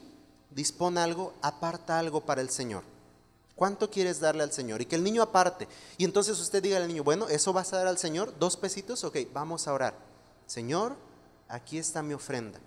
dispone 0.50 1.02
algo, 1.02 1.34
aparta 1.42 2.00
algo 2.00 2.22
para 2.22 2.40
el 2.40 2.50
Señor. 2.50 2.84
¿Cuánto 3.58 3.92
quieres 3.92 4.22
darle 4.22 4.44
al 4.44 4.54
Señor? 4.54 4.82
Y 4.82 4.86
que 4.86 4.96
el 4.96 5.04
niño 5.04 5.24
aparte. 5.24 5.68
Y 5.98 6.06
entonces 6.06 6.40
usted 6.40 6.64
diga 6.64 6.78
al 6.78 6.88
niño, 6.88 7.04
bueno, 7.04 7.28
¿eso 7.28 7.52
vas 7.52 7.74
a 7.74 7.80
dar 7.80 7.88
al 7.88 7.98
Señor? 7.98 8.34
¿Dos 8.40 8.56
pesitos? 8.56 9.04
Ok, 9.04 9.18
vamos 9.34 9.68
a 9.68 9.74
orar. 9.74 9.94
Señor, 10.46 10.96
aquí 11.50 11.78
está 11.78 12.02
mi 12.02 12.14
ofrenda. 12.14 12.60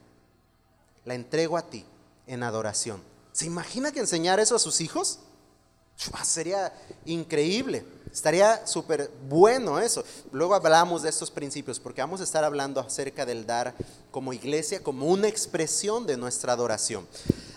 La 1.06 1.14
entrego 1.14 1.56
a 1.56 1.62
ti 1.62 1.86
en 2.26 2.42
adoración. 2.42 3.16
¿Se 3.38 3.46
imagina 3.46 3.92
que 3.92 4.00
enseñar 4.00 4.40
eso 4.40 4.56
a 4.56 4.58
sus 4.58 4.80
hijos? 4.80 5.20
Sería 6.24 6.76
increíble. 7.04 7.86
Estaría 8.12 8.66
súper 8.66 9.12
bueno 9.28 9.78
eso. 9.78 10.02
Luego 10.32 10.56
hablamos 10.56 11.02
de 11.02 11.10
estos 11.10 11.30
principios 11.30 11.78
porque 11.78 12.00
vamos 12.00 12.20
a 12.20 12.24
estar 12.24 12.42
hablando 12.42 12.80
acerca 12.80 13.24
del 13.24 13.46
dar 13.46 13.76
como 14.10 14.32
iglesia, 14.32 14.82
como 14.82 15.06
una 15.06 15.28
expresión 15.28 16.04
de 16.04 16.16
nuestra 16.16 16.52
adoración. 16.52 17.06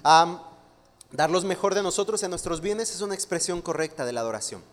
dar 0.03 1.31
lo 1.31 1.41
mejor 1.41 1.73
de 1.73 1.81
nosotros 1.81 2.21
en 2.21 2.29
nuestros 2.29 2.61
bienes 2.61 2.93
es 2.93 3.01
una 3.01 3.15
expresión 3.15 3.59
correcta 3.59 4.05
de 4.05 4.13
la 4.13 4.21
adoración. 4.21 4.63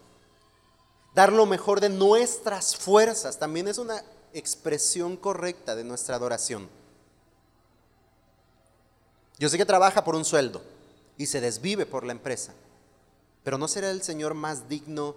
Dar 1.15 1.33
lo 1.33 1.47
mejor 1.47 1.81
de 1.81 1.89
nuestras 1.89 2.77
fuerzas 2.77 3.39
también 3.39 3.67
es 3.67 3.79
una 3.79 4.05
expresión 4.35 5.17
correcta 5.17 5.75
de 5.75 5.85
nuestra 5.85 6.17
adoración. 6.17 6.69
Yo 9.39 9.49
sé 9.49 9.57
que 9.57 9.65
trabaja 9.65 10.05
por 10.05 10.15
un 10.15 10.27
sueldo 10.27 10.77
y 11.19 11.27
se 11.27 11.41
desvive 11.41 11.85
por 11.85 12.05
la 12.05 12.13
empresa. 12.13 12.55
Pero 13.43 13.59
¿no 13.59 13.69
será 13.69 13.91
el 13.91 14.03
Señor 14.03 14.35
más 14.35 14.69
digno 14.69 15.17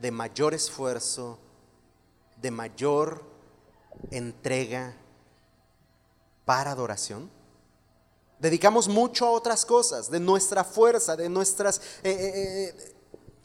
de 0.00 0.10
mayor 0.10 0.54
esfuerzo, 0.54 1.38
de 2.40 2.50
mayor 2.50 3.22
entrega 4.10 4.94
para 6.44 6.70
adoración? 6.70 7.28
Dedicamos 8.38 8.86
mucho 8.86 9.26
a 9.26 9.32
otras 9.32 9.66
cosas, 9.66 10.10
de 10.10 10.20
nuestra 10.20 10.62
fuerza, 10.62 11.16
de, 11.16 11.28
nuestras, 11.28 11.80
eh, 12.04 12.10
eh, 12.10 12.74
eh, 12.76 12.94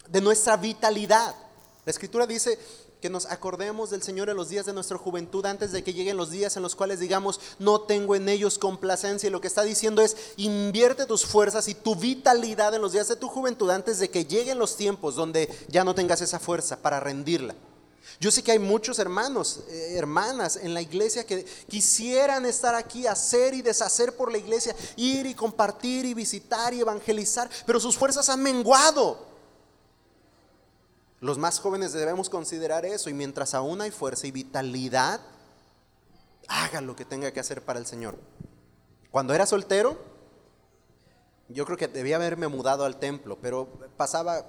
de 0.07 0.21
nuestra 0.21 0.55
vitalidad. 0.55 1.36
La 1.84 1.89
escritura 1.89 2.27
dice, 2.27 2.59
que 3.04 3.10
nos 3.10 3.26
acordemos 3.26 3.89
del 3.89 4.01
Señor 4.01 4.30
en 4.30 4.38
los 4.38 4.47
días 4.47 4.66
de 4.66 4.72
nuestra 4.72 4.97
juventud 4.97 5.45
antes 5.45 5.74
de 5.74 5.84
que 5.84 5.93
lleguen 5.93 6.16
los 6.16 6.32
días 6.32 6.56
en 6.56 6.64
los 6.64 6.74
cuales 6.74 7.01
digamos, 7.01 7.41
no 7.60 7.82
tengo 7.82 8.16
en 8.16 8.30
ellos 8.30 8.58
complacencia. 8.58 9.28
Y 9.28 9.30
lo 9.30 9.41
que 9.41 9.47
está 9.49 9.64
diciendo 9.64 10.01
es, 10.01 10.16
invierte 10.38 11.06
tus 11.06 11.26
fuerzas 11.26 11.68
y 11.68 11.76
tu 11.76 11.97
vitalidad 11.97 12.74
en 12.74 12.82
los 12.82 12.93
días 12.93 13.10
de 13.10 13.18
tu 13.18 13.28
juventud 13.28 13.70
antes 13.72 13.99
de 13.99 14.10
que 14.10 14.24
lleguen 14.24 14.58
los 14.58 14.78
tiempos 14.78 15.16
donde 15.16 15.54
ya 15.68 15.84
no 15.84 15.93
tengas 15.93 16.22
esa 16.22 16.39
fuerza 16.39 16.78
para 16.78 17.01
rendirla. 17.01 17.56
Yo 18.22 18.32
sé 18.32 18.41
que 18.41 18.54
hay 18.54 18.60
muchos 18.60 18.99
hermanos, 18.99 19.60
eh, 19.68 19.95
hermanas 19.97 20.56
en 20.56 20.74
la 20.74 20.82
iglesia 20.82 21.26
que 21.26 21.43
quisieran 21.68 22.45
estar 22.45 22.74
aquí, 22.74 23.06
hacer 23.06 23.54
y 23.54 23.62
deshacer 23.62 24.16
por 24.16 24.32
la 24.32 24.38
iglesia, 24.38 24.74
ir 24.95 25.26
y 25.26 25.34
compartir 25.34 26.06
y 26.06 26.14
visitar 26.14 26.74
y 26.74 26.80
evangelizar, 26.80 27.49
pero 27.66 27.82
sus 27.82 27.97
fuerzas 27.97 28.30
han 28.30 28.41
menguado. 28.41 29.32
Los 31.24 31.38
más 31.38 31.61
jóvenes 31.61 31.93
debemos 31.93 32.30
considerar 32.30 32.86
eso 32.86 33.09
y 33.09 33.13
mientras 33.13 33.53
aún 33.53 33.80
hay 33.80 33.91
fuerza 33.91 34.28
y 34.28 34.32
vitalidad, 34.32 35.21
haga 36.49 36.82
lo 36.82 36.97
que 36.97 37.05
tenga 37.05 37.32
que 37.32 37.39
hacer 37.39 37.61
para 37.61 37.80
el 37.80 37.86
Señor. 37.86 38.17
Cuando 39.09 39.34
era 39.34 39.45
soltero, 39.45 39.97
yo 41.47 41.63
creo 41.63 41.78
que 41.78 41.88
debía 41.88 42.17
haberme 42.17 42.49
mudado 42.49 42.84
al 42.84 42.99
templo, 42.99 43.38
pero 43.41 43.69
pasaba 43.95 44.45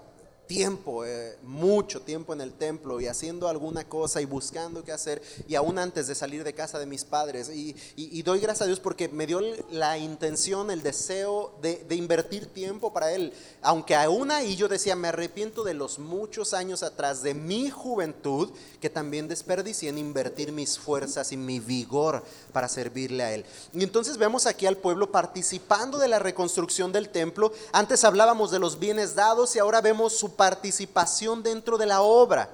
tiempo, 0.47 1.05
eh, 1.05 1.37
mucho 1.43 2.03
tiempo 2.03 2.33
en 2.33 2.41
el 2.41 2.53
templo 2.53 3.01
y 3.01 3.07
haciendo 3.07 3.49
alguna 3.49 3.89
cosa 3.89 4.21
y 4.21 4.25
buscando 4.25 4.85
qué 4.85 4.93
hacer, 4.93 5.23
y 5.49 5.55
aún 5.55 5.79
antes 5.79 6.07
de 6.07 6.15
salir 6.15 6.45
de 6.45 6.53
casa 6.53 6.79
de 6.79 6.87
mis 6.87 7.05
padres. 7.05 7.51
Y, 7.51 7.75
doy 8.23 8.41
gracias 8.41 8.63
a 8.63 8.67
Dios 8.67 8.81
porque 8.81 9.09
me 9.09 9.27
dio 9.27 9.41
la 9.71 9.99
intención, 9.99 10.71
el 10.71 10.83
deseo 10.83 11.55
de, 11.61 11.85
invertir 11.95 12.47
tiempo 12.47 12.93
para 12.93 13.13
Él. 13.13 13.33
Aunque 13.63 13.95
aún 13.95 14.31
ahí 14.31 14.57
yo 14.57 14.69
decía, 14.69 14.97
me 14.97 15.09
arrepiento 15.09 15.63
de 15.63 15.75
los 15.75 15.99
muchos 15.99 16.55
años 16.55 16.83
atrás 16.83 17.23
de 17.23 17.35
mi 17.35 17.71
juventud 17.71 18.51
que 18.81 18.91
también 18.91 19.29
desperdicié 19.29 19.91
en 19.91 19.99
invertir 19.99 20.53
mis 20.53 20.79
fuerzas 20.79 21.33
y 21.33 21.37
mi 21.37 21.61
vigor 21.61 22.23
para 22.53 22.69
servirle 22.69 23.23
a 23.23 23.35
Él. 23.35 23.45
Y 23.73 23.83
entonces 23.83 24.17
vemos 24.17 24.47
aquí 24.47 24.67
al 24.67 24.77
pueblo 24.77 25.13
participando 25.13 25.99
de 25.99 26.09
la 26.09 26.19
reconstrucción 26.19 26.93
del 26.93 27.09
templo. 27.11 27.53
Antes 27.73 28.05
hablábamos 28.05 28.51
de 28.51 28.59
los 28.59 28.79
bienes 28.79 29.15
dados 29.15 29.55
y 29.57 29.59
ahora 29.59 29.81
vemos 29.81 30.17
su 30.17 30.34
participación 30.37 31.43
dentro 31.43 31.79
de 31.79 31.87
la 31.87 32.03
obra. 32.03 32.51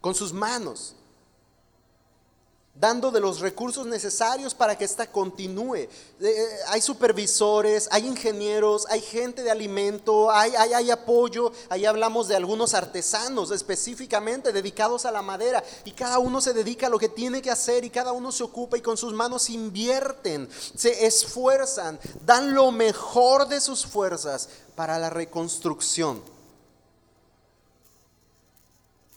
Con 0.00 0.14
sus 0.14 0.32
manos 0.32 0.96
dando 2.80 3.10
de 3.10 3.20
los 3.20 3.40
recursos 3.40 3.86
necesarios 3.86 4.54
para 4.54 4.76
que 4.76 4.86
ésta 4.86 5.06
continúe. 5.12 5.76
Eh, 5.76 5.88
eh, 6.20 6.48
hay 6.68 6.80
supervisores, 6.80 7.86
hay 7.92 8.06
ingenieros, 8.06 8.86
hay 8.88 9.02
gente 9.02 9.42
de 9.42 9.50
alimento, 9.50 10.30
hay, 10.30 10.52
hay, 10.56 10.72
hay, 10.72 10.90
apoyo. 10.90 11.52
Ahí 11.68 11.84
hablamos 11.84 12.26
de 12.26 12.36
algunos 12.36 12.72
artesanos 12.72 13.50
específicamente 13.50 14.50
dedicados 14.50 15.04
a 15.04 15.12
la 15.12 15.20
madera 15.20 15.62
y 15.84 15.92
cada 15.92 16.18
uno 16.18 16.40
se 16.40 16.54
dedica 16.54 16.86
a 16.86 16.90
lo 16.90 16.98
que 16.98 17.10
tiene 17.10 17.42
que 17.42 17.50
hacer 17.50 17.84
y 17.84 17.90
cada 17.90 18.12
uno 18.12 18.32
se 18.32 18.42
ocupa 18.42 18.78
y 18.78 18.80
con 18.80 18.96
sus 18.96 19.12
manos 19.12 19.50
invierten, 19.50 20.48
se 20.74 21.04
esfuerzan, 21.04 22.00
dan 22.24 22.54
lo 22.54 22.72
mejor 22.72 23.46
de 23.46 23.60
sus 23.60 23.84
fuerzas 23.84 24.48
para 24.74 24.98
la 24.98 25.10
reconstrucción. 25.10 26.22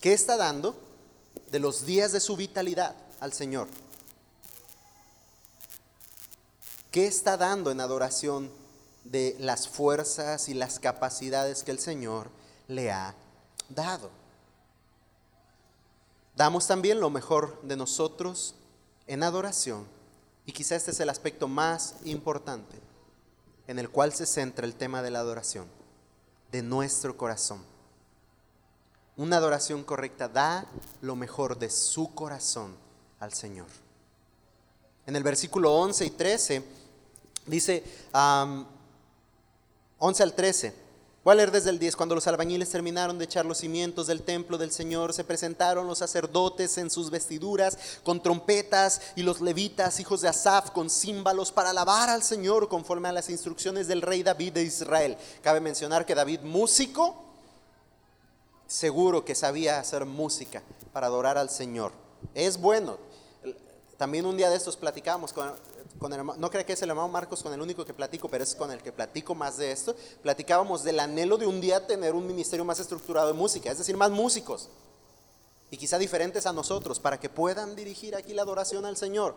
¿Qué 0.02 0.12
está 0.12 0.36
dando? 0.36 0.76
De 1.50 1.58
los 1.58 1.86
días 1.86 2.12
de 2.12 2.20
su 2.20 2.36
vitalidad 2.36 2.94
al 3.24 3.32
Señor? 3.32 3.68
¿Qué 6.90 7.06
está 7.06 7.38
dando 7.38 7.70
en 7.70 7.80
adoración 7.80 8.50
de 9.02 9.34
las 9.40 9.66
fuerzas 9.66 10.48
y 10.50 10.54
las 10.54 10.78
capacidades 10.78 11.64
que 11.64 11.70
el 11.70 11.78
Señor 11.78 12.28
le 12.68 12.92
ha 12.92 13.14
dado? 13.70 14.10
Damos 16.36 16.66
también 16.66 17.00
lo 17.00 17.08
mejor 17.08 17.60
de 17.62 17.76
nosotros 17.76 18.54
en 19.06 19.22
adoración. 19.22 19.86
Y 20.44 20.52
quizá 20.52 20.76
este 20.76 20.90
es 20.90 21.00
el 21.00 21.08
aspecto 21.08 21.48
más 21.48 21.94
importante 22.04 22.78
en 23.66 23.78
el 23.78 23.88
cual 23.88 24.12
se 24.12 24.26
centra 24.26 24.66
el 24.66 24.74
tema 24.74 25.00
de 25.00 25.10
la 25.10 25.20
adoración, 25.20 25.66
de 26.52 26.62
nuestro 26.62 27.16
corazón. 27.16 27.64
Una 29.16 29.38
adoración 29.38 29.82
correcta 29.82 30.28
da 30.28 30.66
lo 31.00 31.16
mejor 31.16 31.58
de 31.58 31.70
su 31.70 32.14
corazón 32.14 32.83
al 33.20 33.32
Señor. 33.32 33.66
En 35.06 35.16
el 35.16 35.22
versículo 35.22 35.74
11 35.74 36.06
y 36.06 36.10
13 36.10 36.64
dice, 37.46 37.84
11 39.98 40.22
al 40.22 40.34
13, 40.34 40.84
Voy 41.24 41.32
a 41.32 41.36
leer 41.36 41.50
desde 41.50 41.70
el 41.70 41.78
10. 41.78 41.96
Cuando 41.96 42.14
los 42.14 42.26
albañiles 42.26 42.68
terminaron 42.68 43.16
de 43.16 43.24
echar 43.24 43.46
los 43.46 43.56
cimientos 43.56 44.06
del 44.06 44.22
templo 44.22 44.58
del 44.58 44.70
Señor, 44.70 45.14
se 45.14 45.24
presentaron 45.24 45.86
los 45.86 45.96
sacerdotes 45.98 46.76
en 46.76 46.90
sus 46.90 47.10
vestiduras 47.10 47.78
con 48.02 48.22
trompetas 48.22 49.00
y 49.16 49.22
los 49.22 49.40
levitas, 49.40 50.00
hijos 50.00 50.20
de 50.20 50.28
Asaf, 50.28 50.70
con 50.72 50.90
címbalos 50.90 51.50
para 51.50 51.70
alabar 51.70 52.10
al 52.10 52.22
Señor 52.22 52.68
conforme 52.68 53.08
a 53.08 53.12
las 53.12 53.30
instrucciones 53.30 53.88
del 53.88 54.02
rey 54.02 54.22
David 54.22 54.52
de 54.52 54.64
Israel. 54.64 55.16
Cabe 55.40 55.60
mencionar 55.60 56.04
que 56.04 56.14
David, 56.14 56.40
músico, 56.42 57.24
seguro 58.66 59.24
que 59.24 59.34
sabía 59.34 59.78
hacer 59.78 60.04
música 60.04 60.62
para 60.92 61.06
adorar 61.06 61.38
al 61.38 61.48
Señor. 61.48 62.03
Es 62.32 62.58
bueno. 62.58 62.98
También 63.96 64.26
un 64.26 64.36
día 64.36 64.50
de 64.50 64.56
estos 64.56 64.76
platicamos 64.76 65.32
con, 65.32 65.52
no 66.38 66.50
creo 66.50 66.66
que 66.66 66.72
es 66.72 66.82
el 66.82 66.90
hermano 66.90 67.08
Marcos 67.08 67.42
con 67.42 67.52
el 67.52 67.60
único 67.60 67.84
que 67.84 67.94
platico, 67.94 68.28
pero 68.28 68.44
es 68.44 68.54
con 68.54 68.70
el 68.70 68.82
que 68.82 68.92
platico 68.92 69.34
más 69.34 69.56
de 69.56 69.70
esto. 69.70 69.94
Platicábamos 70.22 70.82
del 70.82 71.00
anhelo 71.00 71.38
de 71.38 71.46
un 71.46 71.60
día 71.60 71.86
tener 71.86 72.14
un 72.14 72.26
ministerio 72.26 72.64
más 72.64 72.80
estructurado 72.80 73.28
de 73.28 73.34
música, 73.34 73.70
es 73.70 73.78
decir, 73.78 73.96
más 73.96 74.10
músicos. 74.10 74.68
Y 75.70 75.76
quizá 75.76 75.98
diferentes 75.98 76.46
a 76.46 76.52
nosotros, 76.52 77.00
para 77.00 77.18
que 77.18 77.28
puedan 77.28 77.74
dirigir 77.76 78.14
aquí 78.14 78.32
la 78.34 78.42
adoración 78.42 78.84
al 78.84 78.96
Señor. 78.96 79.34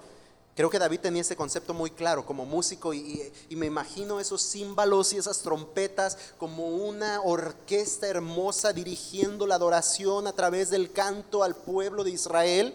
Creo 0.58 0.72
que 0.72 0.80
David 0.80 1.02
tenía 1.02 1.22
ese 1.22 1.36
concepto 1.36 1.76
muy 1.76 1.92
claro 1.92 2.26
como 2.26 2.44
músico 2.44 2.92
y, 2.92 3.32
me 3.52 3.68
imagino 3.68 4.20
esos 4.20 4.42
címbalos 4.42 5.14
y 5.14 5.18
esas 5.18 5.44
trompetas 5.44 6.18
como 6.40 6.66
una 6.70 7.22
orquesta 7.22 8.08
hermosa 8.08 8.74
dirigiendo 8.74 9.46
la 9.46 9.54
adoración 9.54 10.26
a 10.26 10.34
través 10.34 10.72
del 10.72 10.92
canto 10.92 11.44
al 11.44 11.56
pueblo 11.56 12.04
de 12.04 12.10
Israel. 12.10 12.74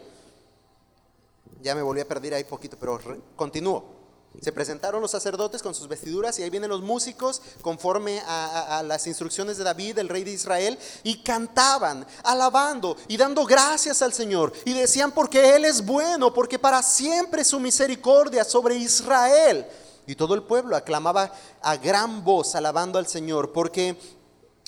Ya 1.61 1.75
me 1.75 1.83
volví 1.83 2.01
a 2.01 2.07
perder 2.07 2.35
ahí 2.35 2.45
poquito, 2.45 2.77
pero 2.79 3.01
continúo. 3.35 4.02
Se 4.41 4.51
presentaron 4.51 5.01
los 5.01 5.11
sacerdotes 5.11 5.63
con 5.63 5.75
sus 5.75 5.87
vestiduras 5.87 6.39
y 6.39 6.43
ahí 6.43 6.51
vienen 6.51 6.71
los 6.71 6.83
músicos 6.83 7.43
conforme 7.61 8.21
a, 8.21 8.79
a, 8.79 8.83
las 8.83 9.07
instrucciones 9.07 9.57
de 9.57 9.65
David, 9.65 9.99
el 9.99 10.09
rey 10.09 10.25
de 10.25 10.33
Israel, 10.33 10.79
y 11.05 11.23
cantaban, 11.23 12.07
alabando 12.25 12.97
y 13.09 13.17
dando 13.17 13.45
gracias 13.45 14.03
al 14.03 14.13
Señor. 14.13 14.53
Y 14.65 14.73
decían 14.73 15.13
porque 15.13 15.55
Él 15.55 15.65
es 15.65 15.85
bueno, 15.85 16.33
porque 16.33 16.59
para 16.59 16.83
siempre 16.83 17.45
su 17.45 17.61
misericordia 17.61 18.43
sobre 18.45 18.75
Israel. 18.77 19.67
Y 20.07 20.17
todo 20.17 20.35
el 20.35 20.43
pueblo 20.43 20.77
aclamaba 20.77 21.33
a 21.61 21.77
gran 21.77 22.25
voz 22.25 22.55
alabando 22.55 22.99
al 22.99 23.07
Señor, 23.07 23.53
porque 23.53 23.97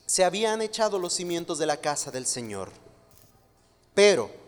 se 0.07 0.25
habían 0.25 0.62
echado 0.62 0.99
los 0.99 1.15
cimientos 1.15 1.59
de 1.59 1.67
la 1.67 1.79
casa 1.79 2.11
del 2.11 2.27
Señor. 2.27 2.71
Pero 3.95 4.43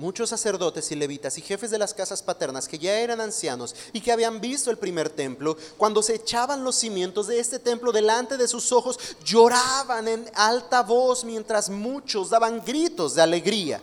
muchos 0.00 0.30
sacerdotes 0.30 0.90
y 0.90 0.94
levitas 0.94 1.36
y 1.36 1.42
jefes 1.42 1.70
de 1.70 1.76
las 1.76 1.92
casas 1.92 2.22
paternas 2.22 2.66
que 2.66 2.78
ya 2.78 2.98
eran 3.00 3.20
ancianos 3.20 3.76
y 3.92 4.00
que 4.00 4.10
habían 4.10 4.40
visto 4.40 4.70
el 4.70 4.78
primer 4.78 5.10
templo, 5.10 5.58
cuando 5.76 6.02
se 6.02 6.14
echaban 6.14 6.64
los 6.64 6.76
cimientos 6.76 7.26
de 7.26 7.38
este 7.38 7.58
templo 7.58 7.92
delante 7.92 8.38
de 8.38 8.48
sus 8.48 8.72
ojos, 8.72 8.98
lloraban 9.22 10.08
en 10.08 10.24
alta 10.34 10.82
voz 10.82 11.22
mientras 11.22 11.68
muchos 11.68 12.30
daban 12.30 12.64
gritos 12.64 13.14
de 13.14 13.20
alegría. 13.20 13.82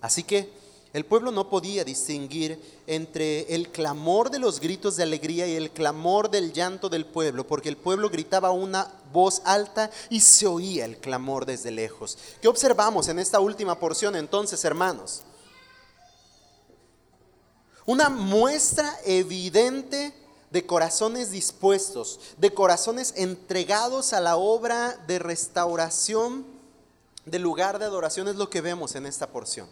Así 0.00 0.22
que 0.22 0.48
el 0.94 1.04
pueblo 1.04 1.32
no 1.32 1.50
podía 1.50 1.84
distinguir 1.84 2.82
entre 2.86 3.52
el 3.52 3.70
clamor 3.70 4.30
de 4.30 4.38
los 4.38 4.60
gritos 4.60 4.94
de 4.94 5.02
alegría 5.02 5.44
y 5.44 5.56
el 5.56 5.72
clamor 5.72 6.30
del 6.30 6.52
llanto 6.52 6.88
del 6.88 7.04
pueblo, 7.04 7.44
porque 7.44 7.68
el 7.68 7.76
pueblo 7.76 8.08
gritaba 8.08 8.52
una 8.52 8.92
voz 9.12 9.42
alta 9.44 9.90
y 10.08 10.20
se 10.20 10.46
oía 10.46 10.84
el 10.84 10.98
clamor 10.98 11.46
desde 11.46 11.72
lejos. 11.72 12.16
¿Qué 12.40 12.46
observamos 12.46 13.08
en 13.08 13.18
esta 13.18 13.40
última 13.40 13.76
porción 13.80 14.14
entonces, 14.14 14.64
hermanos? 14.64 15.22
Una 17.86 18.08
muestra 18.08 18.96
evidente 19.04 20.14
de 20.52 20.64
corazones 20.64 21.32
dispuestos, 21.32 22.20
de 22.38 22.54
corazones 22.54 23.14
entregados 23.16 24.12
a 24.12 24.20
la 24.20 24.36
obra 24.36 24.96
de 25.08 25.18
restauración 25.18 26.46
del 27.24 27.42
lugar 27.42 27.80
de 27.80 27.86
adoración 27.86 28.28
es 28.28 28.36
lo 28.36 28.48
que 28.48 28.60
vemos 28.60 28.94
en 28.94 29.06
esta 29.06 29.26
porción 29.32 29.66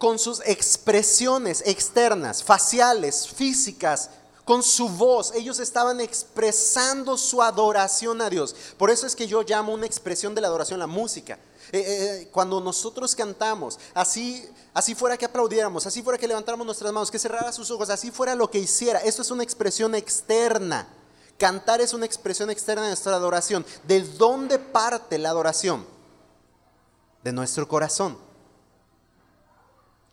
con 0.00 0.18
sus 0.18 0.40
expresiones 0.46 1.62
externas, 1.66 2.42
faciales, 2.42 3.28
físicas, 3.28 4.08
con 4.46 4.62
su 4.62 4.88
voz. 4.88 5.32
Ellos 5.34 5.60
estaban 5.60 6.00
expresando 6.00 7.18
su 7.18 7.42
adoración 7.42 8.22
a 8.22 8.30
Dios. 8.30 8.56
Por 8.78 8.90
eso 8.90 9.06
es 9.06 9.14
que 9.14 9.26
yo 9.26 9.42
llamo 9.42 9.74
una 9.74 9.84
expresión 9.84 10.34
de 10.34 10.40
la 10.40 10.48
adoración 10.48 10.80
la 10.80 10.86
música. 10.86 11.38
Eh, 11.70 11.78
eh, 11.78 11.82
eh, 12.22 12.28
cuando 12.32 12.62
nosotros 12.62 13.14
cantamos, 13.14 13.78
así, 13.92 14.48
así 14.72 14.94
fuera 14.94 15.18
que 15.18 15.26
aplaudiéramos, 15.26 15.86
así 15.86 16.02
fuera 16.02 16.18
que 16.18 16.26
levantáramos 16.26 16.64
nuestras 16.64 16.92
manos, 16.94 17.10
que 17.10 17.18
cerrara 17.18 17.52
sus 17.52 17.70
ojos, 17.70 17.90
así 17.90 18.10
fuera 18.10 18.34
lo 18.34 18.50
que 18.50 18.58
hiciera, 18.58 19.00
eso 19.00 19.20
es 19.20 19.30
una 19.30 19.44
expresión 19.44 19.94
externa. 19.94 20.88
Cantar 21.36 21.82
es 21.82 21.92
una 21.92 22.06
expresión 22.06 22.48
externa 22.48 22.84
de 22.84 22.88
nuestra 22.88 23.14
adoración. 23.14 23.66
¿De 23.86 24.00
dónde 24.00 24.58
parte 24.58 25.18
la 25.18 25.28
adoración? 25.28 25.86
De 27.22 27.32
nuestro 27.32 27.68
corazón. 27.68 28.29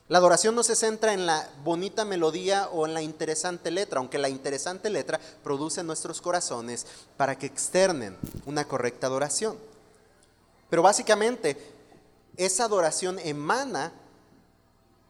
La 0.10 0.20
adoración 0.20 0.56
no 0.56 0.64
se 0.64 0.76
centra 0.76 1.14
en 1.14 1.26
la 1.26 1.50
bonita 1.64 2.06
melodía 2.06 2.70
o 2.70 2.86
en 2.86 2.94
la 2.94 3.02
interesante 3.02 3.72
letra, 3.72 4.00
aunque 4.00 4.18
la 4.18 4.30
interesante 4.30 4.90
letra 4.90 5.20
produce 5.44 5.82
en 5.82 5.88
nuestros 5.88 6.22
corazones 6.22 6.86
para 7.18 7.38
que 7.38 7.46
externen 7.46 8.18
una 8.46 8.66
correcta 8.66 9.08
adoración. 9.08 9.58
Pero 10.70 10.82
básicamente, 10.82 11.58
esa 12.38 12.66
adoración 12.66 13.20
emana 13.20 13.92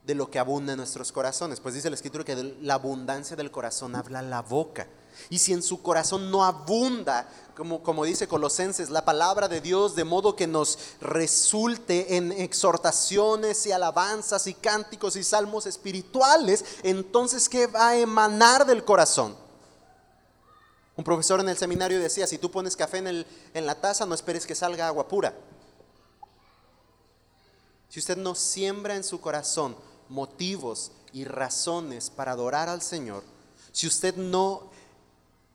de 0.08 0.14
lo 0.14 0.30
que 0.30 0.38
abunda 0.38 0.72
en 0.72 0.78
nuestros 0.78 1.12
corazones. 1.12 1.60
Pues 1.60 1.74
dice 1.74 1.90
la 1.90 1.96
escritura 1.96 2.24
que 2.24 2.56
la 2.62 2.74
abundancia 2.74 3.36
del 3.36 3.50
corazón 3.50 3.94
habla 3.94 4.22
la 4.22 4.40
boca. 4.40 4.86
Y 5.30 5.38
si 5.38 5.52
en 5.52 5.62
su 5.62 5.82
corazón 5.82 6.30
no 6.30 6.44
abunda, 6.44 7.28
como, 7.56 7.82
como 7.82 8.04
dice 8.04 8.28
Colosenses, 8.28 8.88
la 8.88 9.04
palabra 9.04 9.48
de 9.48 9.60
Dios, 9.60 9.96
de 9.96 10.04
modo 10.04 10.36
que 10.36 10.46
nos 10.46 10.78
resulte 11.00 12.16
en 12.16 12.32
exhortaciones 12.32 13.66
y 13.66 13.72
alabanzas 13.72 14.46
y 14.46 14.54
cánticos 14.54 15.16
y 15.16 15.24
salmos 15.24 15.66
espirituales, 15.66 16.64
entonces 16.82 17.48
¿qué 17.48 17.66
va 17.66 17.88
a 17.88 17.96
emanar 17.96 18.64
del 18.64 18.84
corazón? 18.84 19.34
Un 20.96 21.04
profesor 21.04 21.40
en 21.40 21.48
el 21.48 21.56
seminario 21.56 22.00
decía, 22.00 22.26
si 22.26 22.38
tú 22.38 22.50
pones 22.50 22.76
café 22.76 22.98
en, 22.98 23.06
el, 23.06 23.26
en 23.54 23.66
la 23.66 23.76
taza, 23.76 24.04
no 24.04 24.14
esperes 24.14 24.46
que 24.46 24.54
salga 24.54 24.88
agua 24.88 25.06
pura. 25.06 25.32
Si 27.88 28.00
usted 28.00 28.16
no 28.16 28.34
siembra 28.34 28.96
en 28.96 29.04
su 29.04 29.20
corazón 29.20 29.76
motivos 30.08 30.90
y 31.12 31.24
razones 31.24 32.10
para 32.10 32.32
adorar 32.32 32.68
al 32.68 32.82
Señor, 32.82 33.22
si 33.72 33.86
usted 33.86 34.16
no 34.16 34.70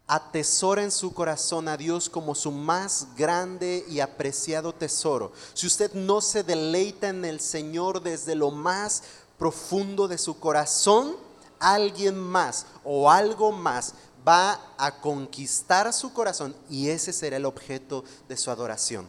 atesora 0.08 0.84
en 0.84 0.92
su 0.92 1.14
corazón 1.14 1.68
a 1.68 1.78
Dios 1.78 2.10
como 2.10 2.36
su 2.36 2.52
más 2.52 3.08
grande 3.16 3.86
y 3.88 4.00
apreciado 4.00 4.74
tesoro, 4.74 5.32
si 5.54 5.68
usted 5.68 5.94
no 5.94 6.22
se 6.22 6.44
deleita 6.44 7.10
en 7.10 7.26
el 7.26 7.40
Señor 7.40 8.02
desde 8.02 8.36
lo 8.36 8.52
más 8.52 9.04
profundo 9.38 10.08
de 10.08 10.18
su 10.18 10.40
corazón, 10.40 11.16
alguien 11.60 12.18
más 12.20 12.66
o 12.84 13.10
algo 13.10 13.52
más 13.52 13.94
va 14.28 14.60
a 14.78 15.00
conquistar 15.00 15.92
su 15.94 16.14
corazón 16.14 16.56
y 16.70 16.90
ese 16.90 17.14
será 17.14 17.38
el 17.38 17.46
objeto 17.46 18.04
de 18.28 18.38
su 18.38 18.52
adoración. 18.52 19.08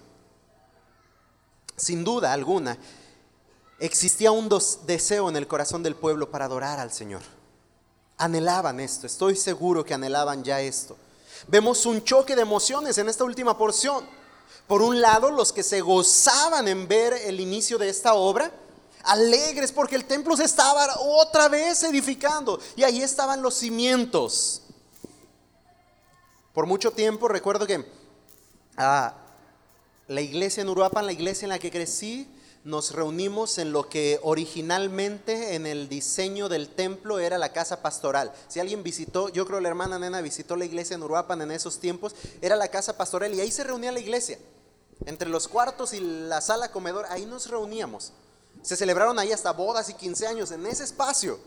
Sin 1.77 2.05
duda 2.05 2.33
alguna, 2.33 2.79
existía 3.81 4.31
un 4.31 4.49
deseo 4.87 5.29
en 5.29 5.37
el 5.37 5.49
corazón 5.49 5.83
del 5.83 5.97
pueblo 5.97 6.31
para 6.31 6.45
adorar 6.45 6.79
al 6.79 6.93
Señor 6.93 7.23
anhelaban 8.17 8.81
esto, 8.81 9.07
estoy 9.07 9.37
seguro 9.37 9.85
que 9.85 9.95
anhelaban 9.95 10.45
ya 10.45 10.61
esto. 10.61 10.97
Vemos 11.47 11.85
un 11.87 12.03
choque 12.03 12.35
de 12.35 12.43
emociones 12.43 12.97
en 12.99 13.09
esta 13.09 13.25
última 13.25 13.57
porción. 13.59 14.07
Por 14.67 14.81
un 14.81 15.01
lado, 15.01 15.31
los 15.31 15.53
que 15.53 15.63
se 15.63 15.81
gozaban 15.81 16.69
en 16.69 16.89
ver 16.89 17.13
el 17.13 17.39
inicio 17.39 17.77
de 17.77 17.89
esta 17.89 18.15
obra, 18.15 18.51
alegres 19.03 19.73
porque 19.73 19.97
el 19.97 20.07
templo 20.07 20.37
se 20.37 20.45
estaba 20.45 20.87
otra 21.01 21.49
vez 21.49 21.83
edificando 21.83 22.59
y 22.77 22.83
ahí 22.83 23.03
estaban 23.03 23.43
los 23.43 23.55
cimientos. 23.55 24.63
Por 26.55 26.67
mucho 26.67 26.93
tiempo 26.93 27.29
recuerdo 27.29 27.67
que 27.67 27.85
ah, 28.77 29.15
la 30.07 30.21
iglesia 30.21 30.63
en 30.63 30.69
Uruapan, 30.69 31.05
la 31.05 31.13
iglesia 31.13 31.47
en 31.47 31.51
la 31.51 31.59
que 31.59 31.71
crecí, 31.71 32.29
nos 32.65 32.93
reunimos 32.93 33.59
en 33.59 33.73
lo 33.73 33.91
que 33.91 34.19
originalmente 34.23 35.55
en 35.55 35.67
el 35.67 35.89
diseño 35.89 36.49
del 36.49 36.69
templo 36.69 37.19
era 37.19 37.37
la 37.37 37.53
casa 37.53 37.83
pastoral. 37.83 38.33
Si 38.49 38.59
alguien 38.59 38.83
visitó, 38.83 39.29
yo 39.29 39.47
creo 39.47 39.61
la 39.61 39.69
hermana 39.69 39.99
nena 39.99 40.23
visitó 40.23 40.57
la 40.57 40.65
iglesia 40.65 40.95
en 40.95 41.03
Uruapan 41.03 41.43
en 41.43 41.51
esos 41.51 41.79
tiempos, 41.79 42.17
era 42.41 42.57
la 42.57 42.69
casa 42.69 42.97
pastoral 42.97 43.35
y 43.35 43.41
ahí 43.41 43.51
se 43.51 43.65
reunía 43.65 43.93
la 43.93 44.01
iglesia. 44.01 44.39
Entre 45.05 45.29
los 45.29 45.47
cuartos 45.47 45.93
y 45.93 46.01
la 46.01 46.41
sala 46.41 46.71
comedor, 46.73 47.05
ahí 47.11 47.27
nos 47.27 47.51
reuníamos. 47.51 48.13
Se 48.63 48.77
celebraron 48.77 49.19
ahí 49.19 49.33
hasta 49.33 49.53
bodas 49.53 49.91
y 49.91 49.95
15 49.95 50.27
años 50.27 50.51
en 50.51 50.65
ese 50.65 50.85
espacio. 50.85 51.39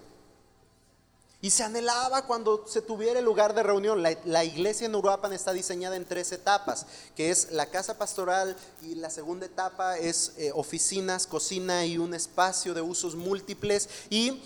Y 1.39 1.51
se 1.51 1.63
anhelaba 1.63 2.23
cuando 2.23 2.65
se 2.67 2.81
tuviera 2.81 3.19
el 3.19 3.25
lugar 3.25 3.53
de 3.53 3.61
reunión. 3.61 4.01
La, 4.01 4.43
iglesia 4.43 4.85
en 4.85 4.95
Uruapan 4.95 5.33
está 5.33 5.53
diseñada 5.53 5.95
en 5.95 6.05
tres 6.05 6.31
etapas, 6.31 6.87
que 7.15 7.29
es 7.29 7.51
la 7.51 7.67
casa 7.67 7.97
pastoral 7.97 8.55
y 8.81 8.95
la 8.95 9.11
segunda 9.11 9.45
etapa 9.45 9.99
es 9.99 10.33
eh, 10.37 10.51
oficinas, 10.55 11.27
cocina 11.27 11.85
y 11.85 11.99
un 11.99 12.15
espacio 12.15 12.73
de 12.73 12.81
usos 12.81 13.15
múltiples. 13.15 13.87
Y 14.09 14.41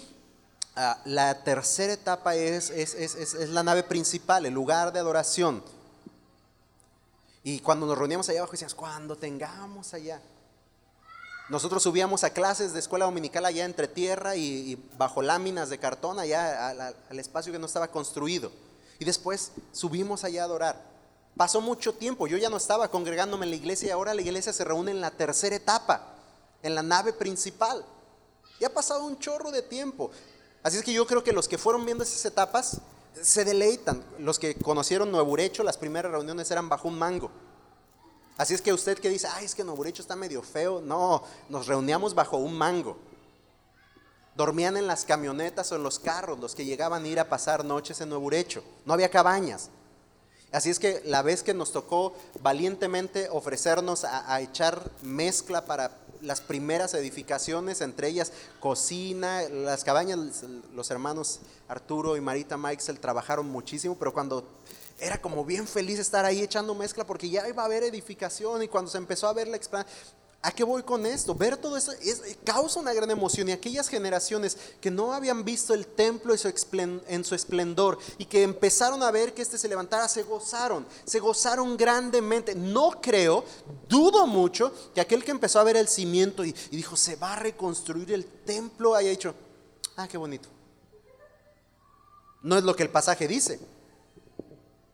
ah, 0.75 1.01
la 1.05 1.45
tercera 1.45 1.93
etapa 1.93 2.35
es, 2.35 2.69
es, 2.69 2.93
es, 2.95 3.49
la 3.49 3.63
nave 3.63 3.83
principal, 3.83 4.45
el 4.45 4.53
lugar 4.53 4.91
de 4.91 4.99
adoración. 4.99 5.63
Y 7.41 7.61
cuando 7.61 7.85
nos 7.85 7.97
reuníamos 7.97 8.27
allá 8.27 8.39
abajo 8.39 8.51
decíamos, 8.51 8.75
cuando 8.75 9.15
tengamos 9.15 9.93
allá 9.93 10.21
nosotros 11.49 11.83
subíamos 11.83 12.23
a 12.23 12.29
clases 12.31 12.73
de 12.73 12.79
escuela 12.79 13.05
dominical 13.05 13.45
allá 13.45 13.65
entre 13.65 13.87
tierra 13.87 14.35
y, 14.35 14.75
bajo 14.97 15.21
láminas 15.21 15.69
de 15.69 15.77
cartón, 15.77 16.19
allá 16.19 16.69
al, 16.69 17.19
espacio 17.19 17.51
que 17.51 17.59
no 17.59 17.65
estaba 17.65 17.89
construido. 17.89 18.51
Y 18.99 19.05
después 19.05 19.51
subimos 19.71 20.23
allá 20.23 20.43
a 20.43 20.45
adorar. 20.45 20.81
Pasó 21.35 21.59
mucho 21.59 21.93
tiempo, 21.93 22.27
yo 22.27 22.37
ya 22.37 22.49
no 22.49 22.57
estaba 22.57 22.89
congregándome 22.89 23.45
en 23.45 23.51
la 23.51 23.55
iglesia 23.55 23.87
y 23.87 23.91
ahora 23.91 24.13
la 24.13 24.21
iglesia 24.21 24.53
se 24.53 24.63
reúne 24.63 24.91
en 24.91 25.01
la 25.01 25.11
tercera 25.11 25.55
etapa, 25.55 26.15
en 26.61 26.75
la 26.75 26.83
nave 26.83 27.13
principal. 27.13 27.83
Y 28.59 28.65
ha 28.65 28.73
pasado 28.73 29.03
un 29.05 29.17
chorro 29.17 29.51
de 29.51 29.61
tiempo. 29.61 30.11
Así 30.63 30.77
es 30.77 30.83
que 30.83 30.93
yo 30.93 31.07
creo 31.07 31.23
que 31.23 31.33
los 31.33 31.47
que 31.47 31.57
fueron 31.57 31.85
viendo 31.85 32.03
esas 32.03 32.23
etapas 32.25 32.79
se 33.19 33.43
deleitan. 33.43 34.03
Los 34.19 34.39
que 34.39 34.55
conocieron 34.55 35.11
Nuevo 35.11 35.35
las 35.63 35.77
primeras 35.77 36.11
reuniones 36.11 36.49
eran 36.51 36.69
bajo 36.69 36.87
un 36.87 36.97
mango. 36.97 37.31
Así 38.41 38.55
es 38.55 38.61
que 38.63 38.73
usted 38.73 38.97
que 38.97 39.07
dice, 39.07 39.27
ay, 39.31 39.45
es 39.45 39.53
que 39.53 39.63
Nuevo 39.63 39.85
está 39.85 40.15
medio 40.15 40.41
feo. 40.41 40.81
No, 40.81 41.21
nos 41.47 41.67
reuníamos 41.67 42.15
bajo 42.15 42.37
un 42.37 42.57
mango. 42.57 42.97
Dormían 44.35 44.77
en 44.77 44.87
las 44.87 45.05
camionetas 45.05 45.71
o 45.71 45.75
en 45.75 45.83
los 45.83 45.99
carros 45.99 46.39
los 46.39 46.55
que 46.55 46.65
llegaban 46.65 47.03
a 47.03 47.07
ir 47.07 47.19
a 47.19 47.29
pasar 47.29 47.63
noches 47.63 48.01
en 48.01 48.09
Nuevo 48.09 48.31
No 48.83 48.93
había 48.93 49.11
cabañas. 49.11 49.69
Así 50.51 50.71
es 50.71 50.79
que 50.79 51.03
la 51.05 51.21
vez 51.21 51.43
que 51.43 51.53
nos 51.53 51.71
tocó 51.71 52.15
valientemente 52.41 53.29
ofrecernos 53.29 54.05
a, 54.05 54.33
a 54.33 54.41
echar 54.41 54.89
mezcla 55.03 55.65
para 55.65 55.91
las 56.19 56.41
primeras 56.41 56.95
edificaciones, 56.95 57.79
entre 57.81 58.07
ellas 58.07 58.31
cocina, 58.59 59.43
las 59.49 59.83
cabañas, 59.83 60.17
los 60.73 60.89
hermanos 60.89 61.41
Arturo 61.67 62.17
y 62.17 62.21
Marita 62.21 62.57
Meixel 62.57 62.99
trabajaron 62.99 63.47
muchísimo, 63.47 63.95
pero 63.99 64.11
cuando 64.13 64.47
era 65.01 65.19
como 65.19 65.43
bien 65.43 65.67
feliz 65.67 65.99
estar 65.99 66.23
ahí 66.23 66.41
echando 66.41 66.75
mezcla 66.75 67.05
porque 67.05 67.29
ya 67.29 67.47
iba 67.49 67.63
a 67.63 67.65
haber 67.65 67.83
edificación 67.83 68.63
y 68.63 68.67
cuando 68.67 68.89
se 68.89 68.99
empezó 68.99 69.27
a 69.27 69.33
ver 69.33 69.47
la 69.47 69.57
expansión, 69.57 69.91
¿A 70.43 70.51
qué 70.51 70.63
voy 70.63 70.81
con 70.81 71.05
esto? 71.05 71.35
Ver 71.35 71.55
todo 71.55 71.77
eso 71.77 71.91
causa 72.43 72.79
una 72.79 72.93
gran 72.93 73.11
emoción 73.11 73.47
y 73.47 73.51
aquellas 73.51 73.87
generaciones 73.87 74.57
que 74.81 74.89
no 74.89 75.13
habían 75.13 75.45
visto 75.45 75.75
el 75.75 75.85
templo 75.85 76.33
en 76.33 77.23
su 77.23 77.35
esplendor 77.35 77.99
y 78.17 78.25
que 78.25 78.41
empezaron 78.41 79.03
a 79.03 79.11
ver 79.11 79.35
que 79.35 79.43
este 79.43 79.59
se 79.59 79.67
levantara, 79.67 80.07
se 80.07 80.23
gozaron, 80.23 80.87
se 81.05 81.19
gozaron 81.19 81.77
grandemente. 81.77 82.55
No 82.55 82.99
creo, 82.99 83.45
dudo 83.87 84.25
mucho 84.25 84.73
que 84.95 85.01
aquel 85.01 85.23
que 85.23 85.29
empezó 85.29 85.59
a 85.59 85.63
ver 85.63 85.77
el 85.77 85.87
cimiento 85.87 86.43
y, 86.43 86.55
y 86.71 86.75
dijo, 86.75 86.95
se 86.95 87.17
va 87.17 87.33
a 87.33 87.35
reconstruir 87.35 88.11
el 88.11 88.25
templo, 88.25 88.95
haya 88.95 89.11
dicho, 89.11 89.35
ah, 89.95 90.07
qué 90.07 90.17
bonito. 90.17 90.49
No 92.41 92.57
es 92.57 92.63
lo 92.63 92.75
que 92.75 92.81
el 92.81 92.89
pasaje 92.89 93.27
dice. 93.27 93.59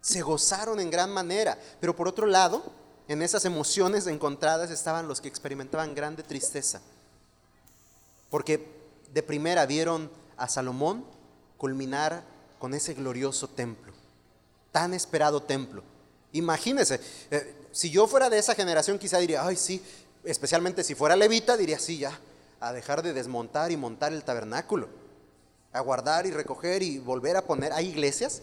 Se 0.07 0.21
gozaron 0.21 0.79
en 0.79 0.89
gran 0.89 1.09
manera, 1.09 1.59
pero 1.81 1.93
por 1.93 2.07
otro 2.07 2.27
lado, 2.27 2.63
en 3.09 3.21
esas 3.21 3.43
emociones 3.43 4.07
encontradas 4.07 4.71
estaban 4.71 5.05
los 5.05 5.19
que 5.19 5.27
experimentaban 5.27 5.93
grande 5.93 6.23
tristeza. 6.23 6.79
Porque 8.29 8.65
de 9.13 9.21
primera 9.21 9.65
vieron 9.65 10.09
a 10.37 10.47
Salomón 10.47 11.03
culminar 11.57 12.23
con 12.57 12.73
ese 12.73 12.93
glorioso 12.93 13.49
templo, 13.49 13.91
tan 14.71 14.93
esperado 14.93 15.43
templo. 15.43 15.83
Imagínense, 16.31 17.01
eh, 17.29 17.67
si 17.73 17.89
yo 17.89 18.07
fuera 18.07 18.29
de 18.29 18.37
esa 18.37 18.55
generación 18.55 18.97
quizá 18.97 19.17
diría, 19.17 19.45
ay 19.45 19.57
sí, 19.57 19.83
especialmente 20.23 20.85
si 20.85 20.95
fuera 20.95 21.17
levita, 21.17 21.57
diría, 21.57 21.79
sí, 21.79 21.97
ya, 21.97 22.17
a 22.61 22.71
dejar 22.71 23.03
de 23.03 23.11
desmontar 23.11 23.73
y 23.73 23.77
montar 23.77 24.13
el 24.13 24.23
tabernáculo, 24.23 24.87
a 25.73 25.81
guardar 25.81 26.25
y 26.25 26.31
recoger 26.31 26.81
y 26.81 26.97
volver 26.97 27.35
a 27.35 27.41
poner. 27.41 27.73
Hay 27.73 27.89
iglesias 27.89 28.41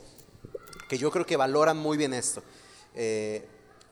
que 0.95 0.99
yo 0.99 1.11
creo 1.11 1.27
que 1.27 1.37
valoran 1.37 1.77
muy 1.77 1.97
bien 1.97 2.15
esto. 2.15 2.41
Eh, 2.95 3.45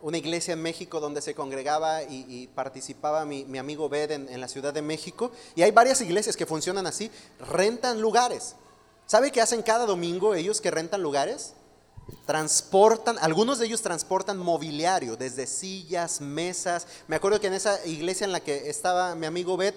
una 0.02 0.18
iglesia 0.18 0.52
en 0.52 0.62
México 0.62 1.00
donde 1.00 1.20
se 1.20 1.34
congregaba 1.34 2.04
y, 2.04 2.48
participaba 2.54 3.24
mi, 3.24 3.58
amigo 3.58 3.88
Bed 3.88 4.12
en, 4.12 4.40
la 4.40 4.46
Ciudad 4.46 4.72
de 4.72 4.82
México. 4.82 5.32
Y 5.56 5.62
hay 5.62 5.72
varias 5.72 6.00
iglesias 6.00 6.36
que 6.36 6.46
funcionan 6.46 6.86
así, 6.86 7.10
rentan 7.40 8.00
lugares. 8.00 8.54
¿Sabe 9.06 9.32
qué 9.32 9.40
hacen 9.40 9.62
cada 9.62 9.84
domingo 9.84 10.36
ellos 10.36 10.60
que 10.60 10.70
rentan 10.70 11.02
lugares? 11.02 11.54
Transportan, 12.24 13.18
algunos 13.18 13.58
de 13.58 13.66
ellos 13.66 13.82
transportan 13.82 14.38
mobiliario, 14.38 15.16
desde 15.16 15.48
sillas, 15.48 16.20
mesas. 16.20 16.86
Me 17.08 17.16
acuerdo 17.16 17.40
que 17.40 17.48
en 17.48 17.54
esa 17.54 17.84
iglesia 17.84 18.26
en 18.26 18.32
la 18.32 18.38
que 18.38 18.70
estaba 18.70 19.16
mi 19.16 19.26
amigo 19.26 19.56
Bed, 19.56 19.74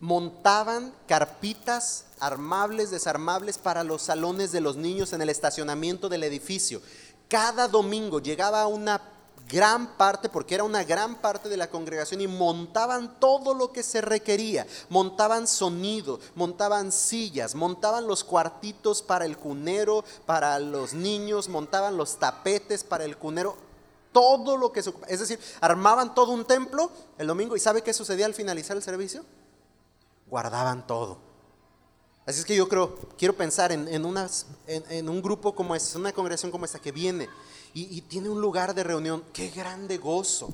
montaban 0.00 0.92
carpitas 1.06 2.04
armables, 2.20 2.90
desarmables 2.90 3.58
para 3.58 3.84
los 3.84 4.02
salones 4.02 4.52
de 4.52 4.60
los 4.60 4.76
niños 4.76 5.12
en 5.12 5.22
el 5.22 5.30
estacionamiento 5.30 6.08
del 6.08 6.24
edificio. 6.24 6.80
Cada 7.28 7.68
domingo 7.68 8.20
llegaba 8.20 8.66
una 8.66 9.00
gran 9.48 9.96
parte, 9.96 10.28
porque 10.28 10.54
era 10.54 10.64
una 10.64 10.84
gran 10.84 11.16
parte 11.16 11.48
de 11.48 11.56
la 11.56 11.70
congregación 11.70 12.20
y 12.20 12.26
montaban 12.26 13.18
todo 13.20 13.54
lo 13.54 13.72
que 13.72 13.82
se 13.82 14.00
requería. 14.00 14.66
Montaban 14.88 15.46
sonido, 15.46 16.20
montaban 16.34 16.92
sillas, 16.92 17.54
montaban 17.54 18.06
los 18.06 18.24
cuartitos 18.24 19.02
para 19.02 19.24
el 19.24 19.36
cunero, 19.36 20.04
para 20.26 20.58
los 20.58 20.94
niños, 20.94 21.48
montaban 21.48 21.96
los 21.96 22.18
tapetes 22.18 22.84
para 22.84 23.04
el 23.04 23.16
cunero, 23.16 23.56
todo 24.12 24.56
lo 24.56 24.72
que 24.72 24.82
se 24.82 24.92
Es 25.08 25.20
decir, 25.20 25.38
armaban 25.60 26.14
todo 26.14 26.32
un 26.32 26.44
templo 26.44 26.90
el 27.18 27.26
domingo 27.26 27.56
y 27.56 27.60
¿sabe 27.60 27.82
qué 27.82 27.92
sucedía 27.92 28.26
al 28.26 28.34
finalizar 28.34 28.76
el 28.76 28.82
servicio? 28.82 29.24
Guardaban 30.26 30.86
todo. 30.86 31.18
Así 32.26 32.40
es 32.40 32.44
que 32.44 32.56
yo 32.56 32.68
creo, 32.68 32.96
quiero 33.16 33.36
pensar 33.36 33.70
en, 33.70 34.04
un 35.08 35.22
grupo 35.22 35.54
como 35.54 35.76
este, 35.76 35.96
una 35.96 36.12
congregación 36.12 36.50
como 36.50 36.64
esta 36.64 36.80
que 36.80 36.90
viene 36.90 37.28
y, 37.72 38.00
tiene 38.02 38.28
un 38.28 38.40
lugar 38.40 38.74
de 38.74 38.82
reunión. 38.82 39.22
Qué 39.32 39.50
grande 39.50 39.98
gozo, 39.98 40.52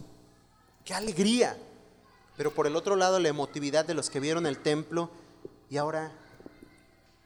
qué 0.85 0.93
alegría. 0.93 1.57
Pero 2.37 2.53
por 2.53 2.67
el 2.67 2.77
otro 2.77 2.97
lado, 2.97 3.19
la 3.19 3.29
emotividad 3.29 3.87
de 3.87 3.95
los 3.95 4.11
que 4.11 4.21
vieron 4.21 4.45
el 4.47 4.59
templo 4.59 5.09
y 5.71 5.79
ahora 5.79 6.13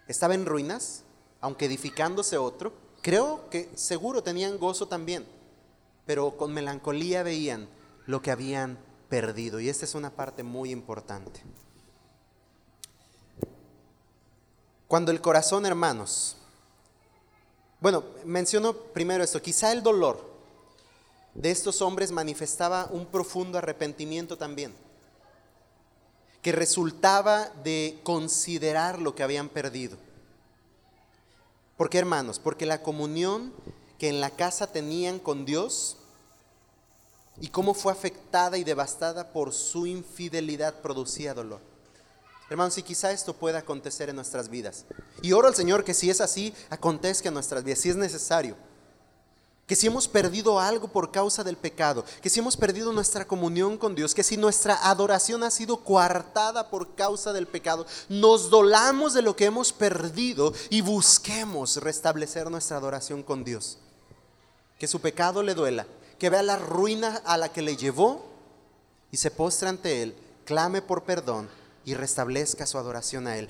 estaba 0.06 0.34
en 0.34 0.46
ruinas, 0.46 1.02
aunque 1.40 1.64
edificándose 1.64 2.38
otro. 2.38 2.72
Creo 3.02 3.50
que 3.50 3.70
seguro 3.74 4.22
tenían 4.22 4.58
gozo 4.58 4.86
también, 4.86 5.26
pero 6.04 6.36
con 6.36 6.52
melancolía 6.52 7.24
veían 7.24 7.68
lo 8.06 8.22
que 8.22 8.30
habían 8.30 8.78
perdido. 9.08 9.58
Y 9.58 9.68
esta 9.68 9.84
es 9.84 9.96
una 9.96 10.10
parte 10.10 10.44
muy 10.44 10.70
importante. 10.70 11.42
Cuando 14.88 15.10
el 15.10 15.20
corazón, 15.20 15.66
hermanos, 15.66 16.36
bueno, 17.80 18.04
menciono 18.24 18.72
primero 18.72 19.24
esto, 19.24 19.42
quizá 19.42 19.72
el 19.72 19.82
dolor 19.82 20.24
de 21.34 21.50
estos 21.50 21.82
hombres 21.82 22.12
manifestaba 22.12 22.88
un 22.90 23.06
profundo 23.06 23.58
arrepentimiento 23.58 24.38
también, 24.38 24.74
que 26.40 26.52
resultaba 26.52 27.50
de 27.64 28.00
considerar 28.04 29.00
lo 29.00 29.14
que 29.14 29.22
habían 29.22 29.48
perdido. 29.48 29.98
¿Por 31.76 31.90
qué 31.90 31.98
hermanos? 31.98 32.38
Porque 32.38 32.64
la 32.64 32.82
comunión 32.82 33.52
que 33.98 34.08
en 34.08 34.20
la 34.20 34.30
casa 34.30 34.72
tenían 34.72 35.18
con 35.18 35.44
Dios 35.44 35.98
y 37.40 37.48
cómo 37.48 37.74
fue 37.74 37.92
afectada 37.92 38.56
y 38.56 38.64
devastada 38.64 39.32
por 39.32 39.52
su 39.52 39.86
infidelidad 39.86 40.80
producía 40.80 41.34
dolor. 41.34 41.60
Hermanos, 42.48 42.78
y 42.78 42.82
quizá 42.82 43.10
esto 43.10 43.34
pueda 43.34 43.58
acontecer 43.58 44.08
en 44.08 44.16
nuestras 44.16 44.48
vidas. 44.48 44.84
Y 45.20 45.32
oro 45.32 45.48
al 45.48 45.54
Señor 45.56 45.82
que 45.82 45.94
si 45.94 46.10
es 46.10 46.20
así, 46.20 46.54
acontezca 46.70 47.28
en 47.28 47.34
nuestras 47.34 47.64
vidas, 47.64 47.80
si 47.80 47.90
es 47.90 47.96
necesario. 47.96 48.56
Que 49.66 49.74
si 49.74 49.88
hemos 49.88 50.06
perdido 50.06 50.60
algo 50.60 50.86
por 50.86 51.10
causa 51.10 51.42
del 51.42 51.56
pecado, 51.56 52.04
que 52.22 52.30
si 52.30 52.38
hemos 52.38 52.56
perdido 52.56 52.92
nuestra 52.92 53.26
comunión 53.26 53.76
con 53.76 53.96
Dios, 53.96 54.14
que 54.14 54.22
si 54.22 54.36
nuestra 54.36 54.88
adoración 54.88 55.42
ha 55.42 55.50
sido 55.50 55.78
coartada 55.78 56.70
por 56.70 56.94
causa 56.94 57.32
del 57.32 57.48
pecado, 57.48 57.84
nos 58.08 58.48
dolamos 58.48 59.12
de 59.12 59.22
lo 59.22 59.34
que 59.34 59.46
hemos 59.46 59.72
perdido 59.72 60.54
y 60.70 60.82
busquemos 60.82 61.78
restablecer 61.78 62.48
nuestra 62.48 62.76
adoración 62.76 63.24
con 63.24 63.42
Dios. 63.42 63.78
Que 64.78 64.86
su 64.86 65.00
pecado 65.00 65.42
le 65.42 65.54
duela, 65.54 65.84
que 66.16 66.30
vea 66.30 66.44
la 66.44 66.58
ruina 66.58 67.20
a 67.24 67.36
la 67.36 67.48
que 67.52 67.62
le 67.62 67.76
llevó 67.76 68.24
y 69.10 69.16
se 69.16 69.32
postre 69.32 69.68
ante 69.68 70.04
Él, 70.04 70.14
clame 70.44 70.80
por 70.80 71.02
perdón 71.02 71.48
y 71.86 71.94
restablezca 71.94 72.66
su 72.66 72.76
adoración 72.76 73.26
a 73.26 73.38
Él. 73.38 73.48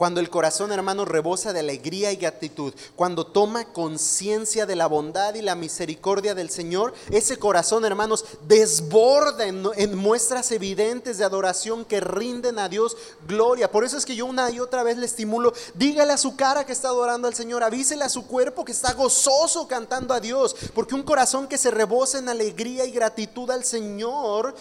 Cuando 0.00 0.20
el 0.20 0.30
corazón, 0.30 0.72
hermano, 0.72 1.04
rebosa 1.04 1.52
de 1.52 1.60
alegría 1.60 2.10
y 2.10 2.16
gratitud, 2.16 2.72
cuando 2.96 3.26
toma 3.26 3.70
conciencia 3.70 4.64
de 4.64 4.74
la 4.74 4.86
bondad 4.86 5.34
y 5.34 5.42
la 5.42 5.54
misericordia 5.54 6.34
del 6.34 6.48
Señor, 6.48 6.94
ese 7.10 7.38
corazón, 7.38 7.84
hermanos, 7.84 8.24
desborda 8.48 9.46
en, 9.46 9.94
muestras 9.98 10.52
evidentes 10.52 11.18
de 11.18 11.24
adoración 11.24 11.84
que 11.84 12.00
rinden 12.00 12.58
a 12.58 12.70
Dios 12.70 12.96
gloria. 13.28 13.70
Por 13.70 13.84
eso 13.84 13.98
es 13.98 14.06
que 14.06 14.16
yo 14.16 14.24
una 14.24 14.50
y 14.50 14.58
otra 14.58 14.82
vez 14.82 14.96
le 14.96 15.04
estimulo, 15.04 15.52
dígale 15.74 16.14
a 16.14 16.16
su 16.16 16.34
cara 16.34 16.64
que 16.64 16.72
está 16.72 16.88
adorando 16.88 17.28
al 17.28 17.34
Señor, 17.34 17.62
avísele 17.62 18.02
a 18.02 18.08
su 18.08 18.26
cuerpo 18.26 18.64
que 18.64 18.72
está 18.72 18.94
gozoso 18.94 19.68
cantando 19.68 20.14
a 20.14 20.20
Dios, 20.20 20.56
porque 20.72 20.94
un 20.94 21.02
corazón 21.02 21.46
que 21.46 21.58
se 21.58 21.70
rebosa 21.70 22.20
en 22.20 22.30
alegría 22.30 22.86
y 22.86 22.90
gratitud 22.90 23.50
al 23.50 23.64
Señor, 23.64 24.54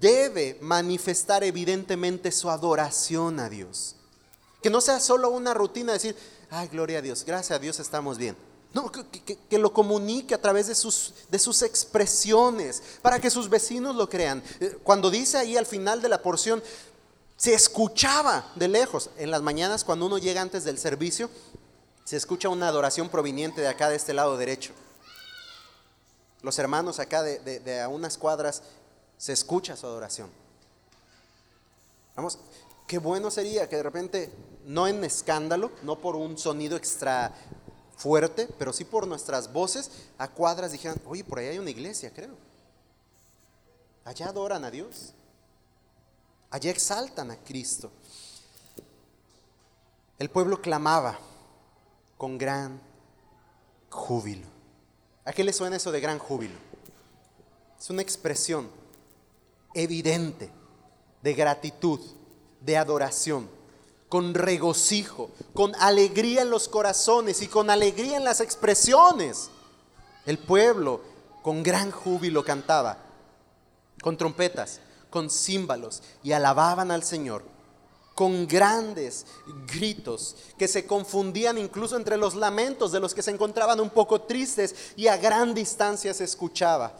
debe 0.00 0.58
manifestar 0.60 1.44
evidentemente 1.44 2.32
su 2.32 2.50
adoración 2.50 3.40
a 3.40 3.48
Dios. 3.48 3.96
Que 4.62 4.70
no 4.70 4.80
sea 4.80 5.00
solo 5.00 5.30
una 5.30 5.54
rutina 5.54 5.92
decir, 5.92 6.16
ay, 6.50 6.68
gloria 6.68 6.98
a 6.98 7.02
Dios, 7.02 7.24
gracias 7.24 7.56
a 7.56 7.60
Dios 7.60 7.78
estamos 7.80 8.18
bien. 8.18 8.36
No, 8.72 8.92
que, 8.92 9.58
lo 9.58 9.72
comunique 9.72 10.34
a 10.34 10.40
través 10.40 10.66
de 10.66 10.74
sus, 10.74 11.14
de 11.30 11.38
sus 11.38 11.62
expresiones, 11.62 12.82
para 13.00 13.18
que 13.18 13.30
sus 13.30 13.48
vecinos 13.48 13.96
lo 13.96 14.08
crean. 14.08 14.42
Eh, 14.60 14.76
cuando 14.82 15.10
dice 15.10 15.38
ahí 15.38 15.56
al 15.56 15.64
final 15.64 16.02
de 16.02 16.10
la 16.10 16.20
porción, 16.20 16.62
se 17.36 17.54
escuchaba 17.54 18.52
de 18.54 18.68
lejos. 18.68 19.08
En 19.16 19.30
las 19.30 19.40
mañanas, 19.40 19.82
cuando 19.82 20.04
uno 20.04 20.18
llega 20.18 20.42
antes 20.42 20.64
del 20.64 20.78
servicio, 20.78 21.30
se 22.04 22.16
escucha 22.16 22.50
una 22.50 22.68
adoración 22.68 23.08
proveniente 23.08 23.62
de 23.62 23.68
acá, 23.68 23.88
de 23.88 23.96
este 23.96 24.12
lado 24.12 24.36
derecho. 24.36 24.72
Los 26.42 26.58
hermanos 26.58 26.98
acá 26.98 27.22
de, 27.22 27.38
de 27.38 27.80
a 27.80 27.88
unas 27.88 28.18
cuadras 28.18 28.62
se 29.16 29.32
escucha 29.32 29.76
su 29.76 29.86
adoración. 29.86 30.30
Vamos, 32.14 32.38
qué 32.86 32.98
bueno 32.98 33.30
sería 33.30 33.68
que 33.68 33.76
de 33.76 33.82
repente, 33.82 34.32
no 34.64 34.86
en 34.86 35.04
escándalo, 35.04 35.70
no 35.82 35.98
por 35.98 36.16
un 36.16 36.38
sonido 36.38 36.76
extra 36.76 37.34
fuerte, 37.96 38.48
pero 38.58 38.72
sí 38.72 38.84
por 38.84 39.06
nuestras 39.06 39.52
voces, 39.52 39.90
a 40.18 40.28
cuadras 40.28 40.72
dijeran, 40.72 41.00
oye, 41.06 41.24
por 41.24 41.38
ahí 41.38 41.46
hay 41.46 41.58
una 41.58 41.70
iglesia, 41.70 42.12
creo. 42.12 42.36
Allá 44.04 44.28
adoran 44.28 44.64
a 44.64 44.70
Dios. 44.70 45.12
Allá 46.50 46.70
exaltan 46.70 47.30
a 47.30 47.36
Cristo. 47.36 47.90
El 50.18 50.30
pueblo 50.30 50.62
clamaba 50.62 51.18
con 52.16 52.38
gran 52.38 52.80
júbilo. 53.90 54.46
¿A 55.24 55.32
qué 55.32 55.42
le 55.42 55.52
suena 55.52 55.76
eso 55.76 55.90
de 55.90 56.00
gran 56.00 56.18
júbilo? 56.18 56.54
Es 57.78 57.90
una 57.90 58.00
expresión 58.00 58.70
evidente 59.76 60.50
de 61.22 61.34
gratitud, 61.34 62.00
de 62.60 62.76
adoración, 62.76 63.48
con 64.08 64.34
regocijo, 64.34 65.30
con 65.54 65.74
alegría 65.76 66.42
en 66.42 66.50
los 66.50 66.68
corazones 66.68 67.42
y 67.42 67.48
con 67.48 67.70
alegría 67.70 68.16
en 68.16 68.24
las 68.24 68.40
expresiones. 68.40 69.50
El 70.24 70.38
pueblo 70.38 71.00
con 71.42 71.62
gran 71.62 71.90
júbilo 71.90 72.44
cantaba, 72.44 72.98
con 74.02 74.16
trompetas, 74.16 74.80
con 75.10 75.30
címbalos, 75.30 76.02
y 76.22 76.32
alababan 76.32 76.90
al 76.90 77.02
Señor 77.02 77.56
con 78.16 78.48
grandes 78.48 79.26
gritos 79.70 80.36
que 80.56 80.68
se 80.68 80.86
confundían 80.86 81.58
incluso 81.58 81.98
entre 81.98 82.16
los 82.16 82.34
lamentos 82.34 82.90
de 82.90 82.98
los 82.98 83.14
que 83.14 83.20
se 83.20 83.30
encontraban 83.30 83.78
un 83.78 83.90
poco 83.90 84.22
tristes 84.22 84.74
y 84.96 85.06
a 85.08 85.18
gran 85.18 85.52
distancia 85.52 86.14
se 86.14 86.24
escuchaba. 86.24 86.96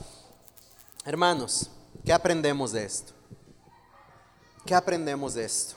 Hermanos, 1.07 1.71
¿qué 2.07 2.13
aprendemos 2.13 2.73
de 2.73 2.85
esto? 2.85 3.13
¿Qué 4.65 4.75
aprendemos 4.75 5.35
de 5.35 5.45
esto? 5.45 5.75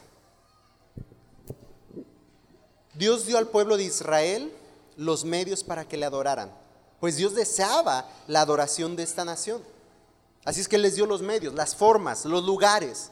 Dios 2.93 3.25
dio 3.25 3.37
al 3.37 3.47
pueblo 3.47 3.75
de 3.75 3.83
Israel 3.83 4.53
los 4.95 5.25
medios 5.25 5.63
para 5.63 5.87
que 5.87 5.97
le 5.97 6.05
adoraran, 6.05 6.51
pues 6.99 7.17
Dios 7.17 7.33
deseaba 7.33 8.07
la 8.27 8.41
adoración 8.41 8.95
de 8.95 9.03
esta 9.03 9.25
nación. 9.25 9.61
Así 10.45 10.61
es 10.61 10.67
que 10.67 10.77
les 10.77 10.95
dio 10.95 11.05
los 11.05 11.21
medios, 11.21 11.53
las 11.53 11.75
formas, 11.75 12.25
los 12.25 12.45
lugares. 12.45 13.09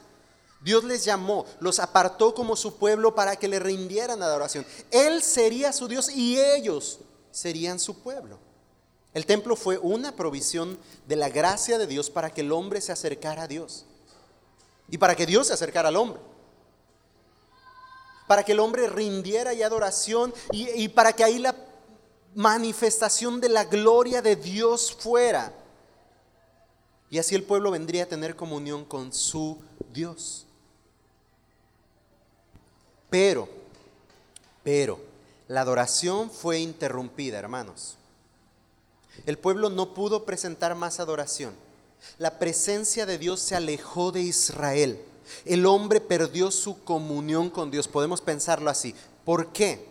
Dios 0.60 0.84
les 0.84 1.04
llamó, 1.04 1.44
los 1.60 1.78
apartó 1.78 2.34
como 2.34 2.56
su 2.56 2.76
pueblo 2.76 3.14
para 3.14 3.36
que 3.36 3.48
le 3.48 3.58
rindieran 3.58 4.22
adoración. 4.22 4.64
Él 4.90 5.22
sería 5.22 5.72
su 5.72 5.88
Dios 5.88 6.08
y 6.10 6.38
ellos 6.38 7.00
serían 7.30 7.78
su 7.78 8.00
pueblo. 8.00 8.47
El 9.18 9.26
templo 9.26 9.56
fue 9.56 9.78
una 9.78 10.14
provisión 10.14 10.78
de 11.08 11.16
la 11.16 11.28
gracia 11.28 11.76
de 11.76 11.88
Dios 11.88 12.08
para 12.08 12.30
que 12.30 12.42
el 12.42 12.52
hombre 12.52 12.80
se 12.80 12.92
acercara 12.92 13.42
a 13.42 13.48
Dios 13.48 13.84
y 14.88 14.96
para 14.96 15.16
que 15.16 15.26
Dios 15.26 15.48
se 15.48 15.54
acercara 15.54 15.88
al 15.88 15.96
hombre. 15.96 16.20
Para 18.28 18.44
que 18.44 18.52
el 18.52 18.60
hombre 18.60 18.88
rindiera 18.88 19.54
y 19.54 19.64
adoración 19.64 20.32
y, 20.52 20.70
y 20.70 20.86
para 20.86 21.12
que 21.14 21.24
ahí 21.24 21.40
la 21.40 21.52
manifestación 22.36 23.40
de 23.40 23.48
la 23.48 23.64
gloria 23.64 24.22
de 24.22 24.36
Dios 24.36 24.92
fuera. 24.96 25.52
Y 27.10 27.18
así 27.18 27.34
el 27.34 27.42
pueblo 27.42 27.72
vendría 27.72 28.04
a 28.04 28.08
tener 28.08 28.36
comunión 28.36 28.84
con 28.84 29.12
su 29.12 29.60
Dios. 29.92 30.46
Pero, 33.10 33.48
pero, 34.62 35.00
la 35.48 35.62
adoración 35.62 36.30
fue 36.30 36.60
interrumpida, 36.60 37.36
hermanos. 37.36 37.98
El 39.26 39.38
pueblo 39.38 39.70
no 39.70 39.94
pudo 39.94 40.24
presentar 40.24 40.74
más 40.74 41.00
adoración. 41.00 41.54
La 42.18 42.38
presencia 42.38 43.06
de 43.06 43.18
Dios 43.18 43.40
se 43.40 43.56
alejó 43.56 44.12
de 44.12 44.22
Israel. 44.22 45.00
El 45.44 45.66
hombre 45.66 46.00
perdió 46.00 46.50
su 46.50 46.82
comunión 46.84 47.50
con 47.50 47.70
Dios. 47.70 47.88
Podemos 47.88 48.20
pensarlo 48.20 48.70
así. 48.70 48.94
¿Por 49.24 49.48
qué? 49.52 49.86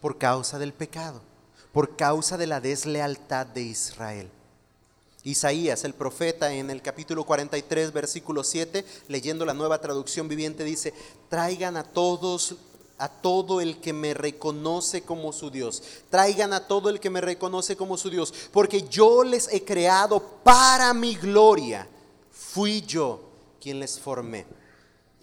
Por 0.00 0.18
causa 0.18 0.58
del 0.58 0.72
pecado, 0.72 1.20
por 1.72 1.96
causa 1.96 2.36
de 2.36 2.46
la 2.46 2.60
deslealtad 2.60 3.46
de 3.46 3.62
Israel. 3.62 4.28
Isaías, 5.22 5.84
el 5.84 5.94
profeta, 5.94 6.52
en 6.52 6.68
el 6.68 6.82
capítulo 6.82 7.24
43, 7.24 7.92
versículo 7.92 8.44
7, 8.44 8.84
leyendo 9.08 9.46
la 9.46 9.54
nueva 9.54 9.80
traducción 9.80 10.28
viviente, 10.28 10.64
dice, 10.64 10.92
traigan 11.30 11.78
a 11.78 11.84
todos 11.84 12.56
a 12.98 13.08
todo 13.08 13.60
el 13.60 13.80
que 13.80 13.92
me 13.92 14.14
reconoce 14.14 15.02
como 15.02 15.32
su 15.32 15.50
Dios. 15.50 15.82
Traigan 16.10 16.52
a 16.52 16.66
todo 16.66 16.88
el 16.88 17.00
que 17.00 17.10
me 17.10 17.20
reconoce 17.20 17.76
como 17.76 17.96
su 17.96 18.10
Dios, 18.10 18.32
porque 18.52 18.82
yo 18.82 19.24
les 19.24 19.52
he 19.52 19.64
creado 19.64 20.20
para 20.42 20.94
mi 20.94 21.14
gloria. 21.14 21.88
Fui 22.30 22.82
yo 22.82 23.20
quien 23.60 23.80
les 23.80 23.98
formé. 23.98 24.46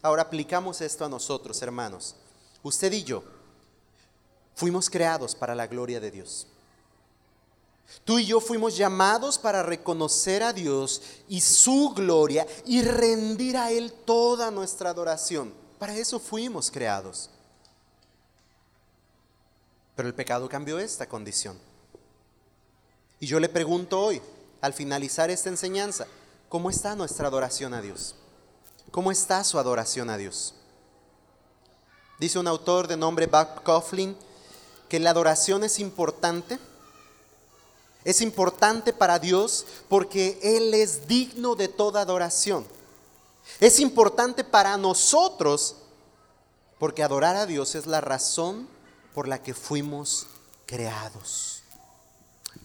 Ahora 0.01 0.23
aplicamos 0.23 0.81
esto 0.81 1.05
a 1.05 1.09
nosotros, 1.09 1.61
hermanos. 1.61 2.15
Usted 2.63 2.91
y 2.91 3.03
yo 3.03 3.23
fuimos 4.55 4.89
creados 4.89 5.35
para 5.35 5.55
la 5.55 5.67
gloria 5.67 5.99
de 5.99 6.11
Dios. 6.11 6.47
Tú 8.05 8.19
y 8.19 8.25
yo 8.25 8.39
fuimos 8.39 8.77
llamados 8.77 9.37
para 9.37 9.63
reconocer 9.63 10.43
a 10.43 10.53
Dios 10.53 11.01
y 11.27 11.41
su 11.41 11.93
gloria 11.95 12.47
y 12.65 12.81
rendir 12.81 13.57
a 13.57 13.71
Él 13.71 13.91
toda 14.05 14.49
nuestra 14.49 14.89
adoración. 14.89 15.53
Para 15.77 15.95
eso 15.97 16.19
fuimos 16.19 16.71
creados. 16.71 17.29
Pero 20.01 20.09
el 20.09 20.15
pecado 20.15 20.49
cambió 20.49 20.79
esta 20.79 21.07
condición. 21.07 21.59
Y 23.19 23.27
yo 23.27 23.39
le 23.39 23.47
pregunto 23.47 24.01
hoy, 24.01 24.19
al 24.59 24.73
finalizar 24.73 25.29
esta 25.29 25.49
enseñanza, 25.49 26.07
¿cómo 26.49 26.71
está 26.71 26.95
nuestra 26.95 27.27
adoración 27.27 27.75
a 27.75 27.83
Dios? 27.83 28.15
¿Cómo 28.89 29.11
está 29.11 29.43
su 29.43 29.59
adoración 29.59 30.09
a 30.09 30.17
Dios? 30.17 30.55
Dice 32.19 32.39
un 32.39 32.47
autor 32.47 32.87
de 32.87 32.97
nombre 32.97 33.27
Buck 33.27 33.61
Coughlin 33.61 34.17
que 34.89 34.99
la 34.99 35.11
adoración 35.11 35.63
es 35.63 35.77
importante 35.77 36.57
es 38.03 38.21
importante 38.21 38.93
para 38.93 39.19
Dios 39.19 39.67
porque 39.87 40.39
Él 40.41 40.73
es 40.73 41.07
digno 41.07 41.53
de 41.53 41.67
toda 41.67 42.01
adoración. 42.01 42.65
Es 43.59 43.79
importante 43.79 44.43
para 44.43 44.75
nosotros 44.77 45.75
porque 46.79 47.03
adorar 47.03 47.35
a 47.35 47.45
Dios 47.45 47.75
es 47.75 47.85
la 47.85 48.01
razón 48.01 48.80
por 49.13 49.27
la 49.27 49.41
que 49.41 49.53
fuimos 49.53 50.27
creados. 50.65 51.63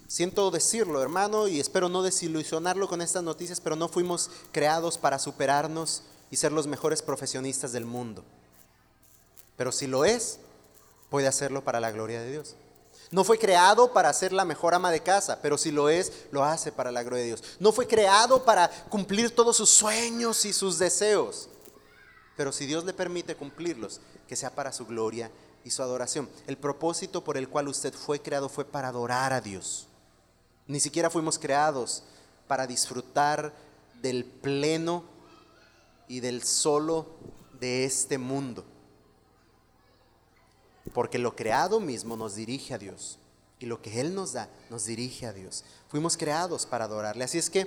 Siento 0.07 0.51
decirlo, 0.51 1.03
hermano, 1.03 1.49
y 1.49 1.61
espero 1.61 1.89
no 1.89 2.03
desilusionarlo 2.03 2.89
con 2.89 3.03
estas 3.03 3.23
noticias, 3.23 3.61
pero 3.61 3.77
no 3.77 3.89
fuimos 3.89 4.31
creados 4.53 4.99
para 4.99 5.19
superarnos 5.19 6.03
y 6.31 6.37
ser 6.37 6.53
los 6.53 6.67
mejores 6.67 7.03
profesionistas 7.03 7.73
del 7.73 7.85
mundo. 7.85 8.25
Pero 9.57 9.73
si 9.73 9.87
lo 9.87 10.05
es, 10.05 10.39
puede 11.11 11.27
hacerlo 11.27 11.65
para 11.65 11.81
la 11.81 11.91
gloria 11.91 12.21
de 12.21 12.31
Dios. 12.31 12.55
No 13.11 13.25
fue 13.25 13.39
creado 13.39 13.93
para 13.93 14.13
ser 14.13 14.33
la 14.33 14.45
mejor 14.45 14.75
ama 14.75 14.91
de 14.91 15.03
casa, 15.03 15.41
pero 15.41 15.59
si 15.59 15.71
lo 15.71 15.89
es, 15.89 16.13
lo 16.33 16.45
hace 16.45 16.73
para 16.73 16.91
la 16.91 17.03
gloria 17.03 17.23
de 17.23 17.29
Dios. 17.29 17.45
No 17.61 17.73
fue 17.73 17.87
creado 17.87 18.45
para 18.45 18.69
cumplir 18.89 19.35
todos 19.35 19.57
sus 19.57 19.71
sueños 19.71 20.45
y 20.45 20.53
sus 20.53 20.79
deseos, 20.79 21.49
pero 22.37 22.53
si 22.53 22.67
Dios 22.67 22.85
le 22.85 22.93
permite 22.93 23.37
cumplirlos, 23.37 24.01
que 24.29 24.37
sea 24.37 24.51
para 24.51 24.73
su 24.73 24.87
gloria 24.87 25.31
y 25.67 25.71
su 25.71 25.83
adoración. 25.83 26.31
El 26.47 26.57
propósito 26.57 27.23
por 27.23 27.37
el 27.37 27.51
cual 27.51 27.69
usted 27.69 27.93
fue 27.93 28.23
creado 28.23 28.49
fue 28.49 28.65
para 28.65 28.89
adorar 28.89 29.35
a 29.35 29.43
Dios. 29.43 29.87
Ni 30.67 30.81
siquiera 30.81 31.11
fuimos 31.11 31.39
creados 31.39 32.05
para 32.49 32.67
disfrutar 32.67 33.53
del 34.01 34.25
pleno 34.25 35.05
y 36.09 36.21
del 36.21 36.43
solo 36.43 37.07
de 37.61 37.85
este 37.85 38.17
mundo 38.17 38.65
porque 40.93 41.19
lo 41.19 41.35
creado 41.35 41.81
mismo 41.81 42.17
nos 42.17 42.35
dirige 42.35 42.75
a 42.75 42.79
Dios. 42.79 43.19
Y 43.59 43.67
lo 43.67 43.81
que 43.81 44.01
Él 44.01 44.15
nos 44.15 44.33
da 44.33 44.49
nos 44.71 44.85
dirige 44.85 45.27
a 45.27 45.33
Dios. 45.33 45.65
Fuimos 45.89 46.17
creados 46.17 46.67
para 46.67 46.85
adorarle. 46.85 47.25
Así 47.25 47.39
es 47.39 47.51
que 47.51 47.67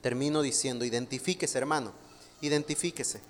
termino 0.00 0.42
diciendo, 0.42 0.84
identifíquese 0.84 1.58
hermano, 1.58 1.92
identifíquese. 2.40 3.20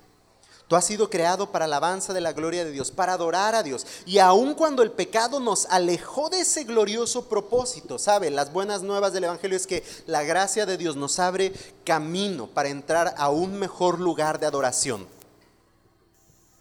Tú 0.71 0.77
has 0.77 0.85
sido 0.85 1.09
creado 1.09 1.51
para 1.51 1.65
alabanza 1.65 2.13
de 2.13 2.21
la 2.21 2.31
gloria 2.31 2.63
de 2.63 2.71
Dios, 2.71 2.91
para 2.91 3.11
adorar 3.11 3.55
a 3.55 3.61
Dios. 3.61 3.85
Y 4.05 4.19
aun 4.19 4.53
cuando 4.53 4.83
el 4.83 4.91
pecado 4.91 5.41
nos 5.41 5.65
alejó 5.65 6.29
de 6.29 6.39
ese 6.39 6.63
glorioso 6.63 7.25
propósito, 7.25 7.99
¿sabe? 7.99 8.31
Las 8.31 8.53
buenas 8.53 8.81
nuevas 8.81 9.11
del 9.11 9.25
Evangelio 9.25 9.57
es 9.57 9.67
que 9.67 9.83
la 10.05 10.23
gracia 10.23 10.65
de 10.65 10.77
Dios 10.77 10.95
nos 10.95 11.19
abre 11.19 11.51
camino 11.83 12.47
para 12.47 12.69
entrar 12.69 13.13
a 13.17 13.27
un 13.27 13.59
mejor 13.59 13.99
lugar 13.99 14.39
de 14.39 14.45
adoración, 14.45 15.05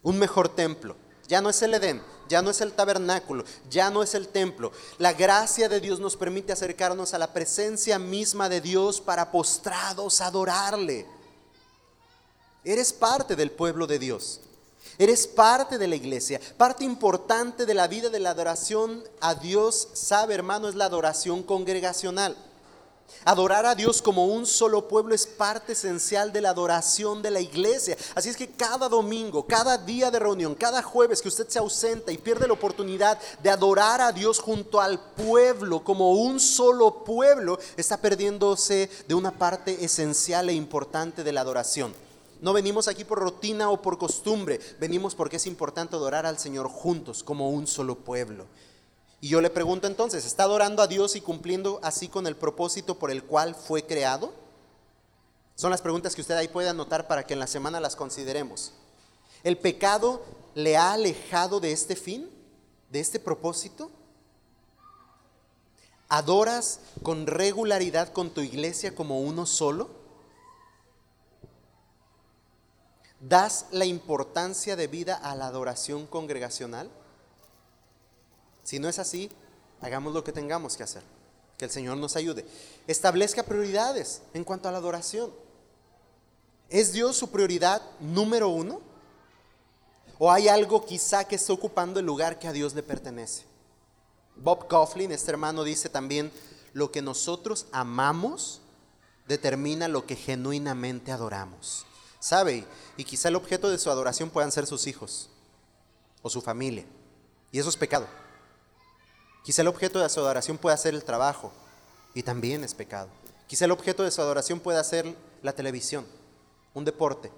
un 0.03 0.19
mejor 0.19 0.49
templo. 0.49 0.97
Ya 1.28 1.41
no 1.41 1.49
es 1.49 1.62
el 1.62 1.74
Edén, 1.74 2.03
ya 2.28 2.43
no 2.43 2.51
es 2.51 2.61
el 2.62 2.73
tabernáculo, 2.73 3.45
ya 3.70 3.91
no 3.91 4.03
es 4.03 4.16
el 4.16 4.27
templo. 4.27 4.73
La 4.99 5.12
gracia 5.12 5.69
de 5.69 5.78
Dios 5.78 6.01
nos 6.01 6.16
permite 6.16 6.53
acercarnos 6.53 7.15
a 7.15 7.19
la 7.19 7.32
presencia 7.32 8.01
misma 8.01 8.49
de 8.49 8.61
Dios 8.61 9.01
para 9.01 9.31
postrados 9.31 10.20
adorarle. 10.20 11.20
Eres 12.65 12.93
parte 12.93 13.37
del 13.37 13.51
pueblo 13.51 13.87
de 13.87 13.99
Dios. 13.99 14.41
Eres 14.99 15.27
parte 15.27 15.78
de 15.78 15.89
la 15.89 15.97
iglesia. 15.97 16.41
Parte 16.59 16.85
importante 16.85 17.65
de 17.65 17.74
la 17.74 17.89
vida 17.89 18.11
de 18.11 18.20
la 18.20 18.31
adoración 18.31 19.03
a 19.20 19.35
Dios, 19.35 19.89
sabe 19.95 20.35
hermano, 20.35 20.69
es 20.69 20.74
la 20.74 20.85
adoración 20.85 21.43
congregacional. 21.43 22.37
Adorar 23.24 23.66
a 23.66 23.74
Dios 23.74 24.01
como 24.01 24.27
un 24.27 24.47
solo 24.47 24.89
pueblo 24.89 25.15
es 25.15 25.27
parte 25.27 25.73
esencial 25.73 26.32
de 26.32 26.41
la 26.41 26.51
adoración 26.51 27.23
de 27.23 27.31
la 27.31 27.41
iglesia. 27.41 27.97
Así 28.15 28.28
es 28.28 28.37
que 28.37 28.51
cada 28.51 28.89
domingo, 28.89 29.47
cada 29.47 29.77
día 29.77 30.11
de 30.11 30.19
reunión, 30.19 30.55
cada 30.55 30.82
jueves 30.82 31.20
que 31.20 31.28
usted 31.28 31.49
se 31.49 31.59
ausenta 31.59 32.12
y 32.12 32.19
pierde 32.19 32.47
la 32.47 32.55
oportunidad 32.55 33.19
de 33.43 33.51
adorar 33.51 34.01
a 34.01 34.12
Dios 34.12 34.39
junto 34.39 34.81
al 34.81 35.01
pueblo 35.01 35.82
como 35.82 36.12
un 36.12 36.41
solo 36.41 37.05
pueblo, 37.05 37.59
está 37.77 37.97
perdiéndose 37.97 38.89
de 39.09 39.15
una 39.15 39.32
parte 39.32 39.85
esencial 39.85 40.49
e 40.49 40.55
importante 40.55 41.24
de 41.24 41.32
la 41.32 41.41
adoración. 41.41 42.10
No 42.41 42.55
venimos 42.55 42.89
aquí 42.89 43.05
por 43.05 43.19
rutina 43.19 43.71
o 43.71 43.83
por 43.83 43.99
costumbre, 43.99 44.61
venimos 44.79 45.15
porque 45.15 45.37
es 45.37 45.47
importante 45.47 45.95
adorar 45.95 46.25
al 46.25 46.39
Señor 46.39 46.69
juntos 46.69 47.23
como 47.23 47.51
un 47.51 47.67
solo 47.67 47.97
pueblo. 47.97 48.47
Y 49.21 49.29
yo 49.29 49.43
le 49.43 49.51
pregunto 49.51 49.87
entonces, 49.87 50.25
¿está 50.25 50.45
adorando 50.45 50.83
a 50.83 50.87
Dios 50.87 51.17
y 51.17 51.21
cumpliendo 51.21 51.79
así 51.83 52.09
con 52.09 52.27
el 52.27 52.37
propósito 52.37 52.99
por 52.99 53.11
el 53.11 53.25
cual 53.25 53.55
fue 53.55 53.85
creado? 53.85 54.33
Son 55.55 55.71
las 55.71 55.83
preguntas 55.83 56.15
que 56.15 56.23
usted 56.23 56.37
ahí 56.37 56.49
puede 56.49 56.71
anotar 56.71 57.07
para 57.07 57.27
que 57.27 57.35
en 57.35 57.41
la 57.41 57.47
semana 57.47 57.81
las 57.81 57.97
consideremos. 57.97 58.73
¿El 59.45 59.59
pecado 59.59 60.23
le 60.55 60.79
ha 60.79 60.95
alejado 60.95 61.61
de 61.61 61.73
este 61.73 61.97
fin, 61.97 62.31
de 62.91 63.01
este 63.01 63.21
propósito? 63.21 63.91
¿Adoras 66.09 66.81
con 67.03 67.27
regularidad 67.27 68.11
con 68.15 68.31
tu 68.31 68.41
iglesia 68.41 68.95
como 68.95 69.21
uno 69.21 69.45
solo? 69.45 69.99
¿Das 73.21 73.67
la 73.71 73.85
importancia 73.85 74.77
de 74.77 74.87
vida 74.87 75.15
a 75.15 75.35
la 75.35 75.47
adoración 75.47 76.07
congregacional? 76.07 76.91
Si 78.65 78.79
no 78.79 78.89
es 78.89 78.99
así, 78.99 79.31
hagamos 79.83 80.15
lo 80.15 80.25
que 80.25 80.33
tengamos 80.33 80.77
que 80.77 80.83
hacer. 80.83 81.03
Que 81.59 81.67
el 81.67 81.71
Señor 81.71 81.99
nos 81.99 82.17
ayude. 82.17 82.47
Establezca 82.87 83.43
prioridades 83.43 84.23
en 84.33 84.43
cuanto 84.43 84.69
a 84.69 84.73
la 84.73 84.79
adoración. 84.79 85.31
¿Es 86.71 86.93
Dios 86.93 87.17
su 87.17 87.31
prioridad 87.31 87.83
número 88.01 88.49
uno? 88.49 88.81
¿O 90.19 90.33
hay 90.33 90.49
algo 90.49 90.87
quizá 90.87 91.25
que 91.25 91.37
está 91.37 91.53
ocupando 91.53 92.01
el 92.01 92.07
lugar 92.07 92.39
que 92.39 92.49
a 92.49 92.53
Dios 92.53 92.75
le 92.75 92.83
pertenece? 92.83 93.45
Bob 94.37 94.67
Coughlin, 94.69 95.13
este 95.13 95.31
hermano, 95.31 95.63
dice 95.63 95.91
también, 95.91 96.33
lo 96.73 96.91
que 96.91 97.03
nosotros 97.03 97.67
amamos 97.73 98.63
determina 99.29 99.89
lo 99.89 100.07
que 100.07 100.17
genuinamente 100.17 101.13
adoramos. 101.13 101.87
¿Sabe? 102.21 102.67
Y 102.99 103.05
quizá 103.05 103.29
el 103.29 103.37
objeto 103.37 103.71
de 103.71 103.79
su 103.79 103.91
adoración 103.91 104.31
puedan 104.31 104.53
ser 104.53 104.67
sus 104.67 104.87
hijos 104.87 105.31
o 106.23 106.29
su 106.31 106.43
familia. 106.43 106.85
Y 107.51 107.59
eso 107.59 107.71
es 107.71 107.77
pecado. 107.77 108.07
Quizá 109.43 109.63
el 109.63 109.69
objeto 109.69 109.99
de 109.99 110.09
su 110.09 110.21
adoración 110.21 110.59
pueda 110.59 110.77
ser 110.77 110.95
el 110.95 111.03
trabajo 111.03 111.51
y 112.15 112.23
también 112.23 112.63
es 112.63 112.75
pecado. 112.75 113.09
Quizá 113.47 113.65
el 113.65 113.71
objeto 113.71 114.05
de 114.05 114.11
su 114.11 114.21
adoración 114.21 114.61
pueda 114.61 114.85
ser 114.85 115.17
la 115.43 115.55
televisión, 115.55 116.07
un 116.75 116.85
deporte. 116.85 117.33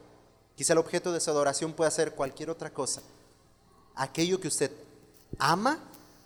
Quizá 0.57 0.73
el 0.73 0.81
objeto 0.81 1.13
de 1.13 1.21
su 1.21 1.31
adoración 1.31 1.73
pueda 1.73 1.91
ser 1.91 2.15
cualquier 2.15 2.51
otra 2.51 2.71
cosa. 2.71 3.03
Aquello 3.95 4.41
que 4.41 4.49
usted 4.49 4.73
ama 5.39 5.79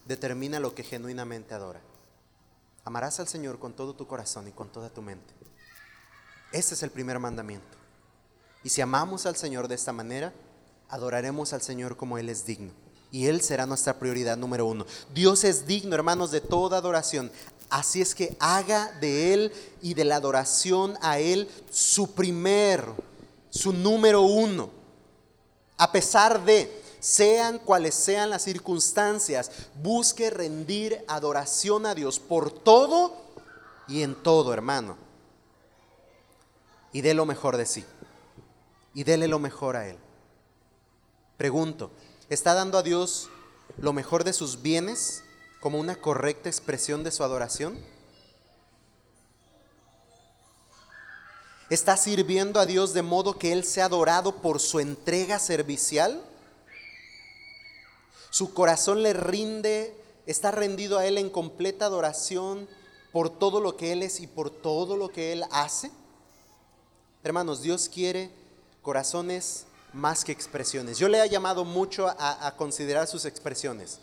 determina 0.06 0.58
lo 0.58 0.74
que 0.74 0.82
genuinamente 0.82 1.54
adora. 1.54 1.80
Amarás 2.84 3.20
al 3.20 3.28
Señor 3.28 3.58
con 3.58 3.74
todo 3.74 3.94
tu 3.94 4.06
corazón 4.06 4.48
y 4.48 4.52
con 4.52 4.70
toda 4.70 4.88
tu 4.88 5.02
mente. 5.02 5.34
Ese 6.52 6.74
es 6.74 6.82
el 6.82 6.90
primer 6.90 7.18
mandamiento. 7.18 7.76
Y 8.66 8.68
si 8.68 8.80
amamos 8.80 9.26
al 9.26 9.36
Señor 9.36 9.68
de 9.68 9.76
esta 9.76 9.92
manera, 9.92 10.32
adoraremos 10.88 11.52
al 11.52 11.62
Señor 11.62 11.96
como 11.96 12.18
Él 12.18 12.28
es 12.28 12.44
digno 12.46 12.72
y 13.12 13.28
Él 13.28 13.40
será 13.40 13.64
nuestra 13.64 13.96
prioridad 13.96 14.36
número 14.36 14.66
uno. 14.66 14.86
Dios 15.14 15.44
es 15.44 15.68
digno, 15.68 15.94
hermanos, 15.94 16.32
de 16.32 16.40
toda 16.40 16.78
adoración. 16.78 17.30
Así 17.70 18.02
es 18.02 18.12
que 18.12 18.36
haga 18.40 18.90
de 19.00 19.32
Él 19.32 19.52
y 19.82 19.94
de 19.94 20.04
la 20.04 20.16
adoración 20.16 20.98
a 21.00 21.20
Él 21.20 21.48
su 21.70 22.12
primer, 22.12 22.84
su 23.50 23.72
número 23.72 24.22
uno. 24.22 24.68
A 25.76 25.92
pesar 25.92 26.44
de, 26.44 26.82
sean 26.98 27.60
cuales 27.60 27.94
sean 27.94 28.30
las 28.30 28.42
circunstancias, 28.42 29.48
busque 29.80 30.28
rendir 30.28 31.04
adoración 31.06 31.86
a 31.86 31.94
Dios 31.94 32.18
por 32.18 32.50
todo 32.50 33.16
y 33.86 34.02
en 34.02 34.16
todo, 34.16 34.52
hermano. 34.52 34.96
Y 36.92 37.02
dé 37.02 37.14
lo 37.14 37.26
mejor 37.26 37.56
de 37.56 37.66
sí. 37.66 37.84
Y 38.96 39.04
déle 39.04 39.28
lo 39.28 39.38
mejor 39.38 39.76
a 39.76 39.88
Él. 39.88 39.96
Pregunto, 41.36 41.92
¿Está 42.28 42.54
dando 42.54 42.76
a 42.76 42.82
Dios 42.82 43.30
lo 43.78 43.92
mejor 43.92 44.24
de 44.24 44.32
sus 44.32 44.60
bienes 44.60 45.22
como 45.60 45.78
una 45.78 45.94
correcta 45.94 46.48
expresión 46.48 47.04
de 47.04 47.12
su 47.12 47.22
adoración? 47.22 47.78
¿Está 51.70 51.96
sirviendo 51.96 52.58
a 52.58 52.66
Dios 52.66 52.94
de 52.94 53.02
modo 53.02 53.38
que 53.38 53.52
Él 53.52 53.62
sea 53.62 53.84
adorado 53.84 54.42
por 54.42 54.58
su 54.58 54.80
entrega 54.80 55.38
servicial? 55.38 56.20
¿Su 58.30 58.52
corazón 58.54 59.04
le 59.04 59.12
rinde, 59.12 59.94
está 60.26 60.50
rendido 60.50 60.98
a 60.98 61.06
Él 61.06 61.16
en 61.16 61.30
completa 61.30 61.86
adoración 61.86 62.68
por 63.12 63.30
todo 63.30 63.60
lo 63.60 63.76
que 63.76 63.92
Él 63.92 64.02
es 64.02 64.18
y 64.18 64.26
por 64.26 64.50
todo 64.50 64.96
lo 64.96 65.10
que 65.10 65.32
Él 65.32 65.44
hace? 65.52 65.92
Hermanos, 67.22 67.62
Dios 67.62 67.88
quiere 67.88 68.32
corazones 68.86 69.66
más 69.92 70.24
que 70.24 70.30
expresiones. 70.30 70.96
Yo 70.96 71.08
le 71.08 71.20
he 71.20 71.28
llamado 71.28 71.64
mucho 71.64 72.06
a, 72.06 72.54
considerar 72.56 73.08
sus 73.08 73.24
expresiones. 73.24 73.98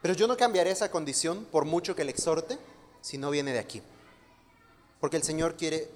Pero 0.00 0.14
yo 0.14 0.28
no 0.28 0.36
cambiaré 0.36 0.70
esa 0.70 0.88
condición 0.88 1.44
por 1.50 1.64
mucho 1.64 1.96
que 1.96 2.04
le 2.04 2.12
exhorte 2.12 2.60
si 3.00 3.18
no 3.18 3.28
viene 3.28 3.52
de 3.52 3.58
aquí. 3.58 3.82
Porque 5.00 5.16
el 5.16 5.24
Señor 5.24 5.56
quiere 5.56 5.90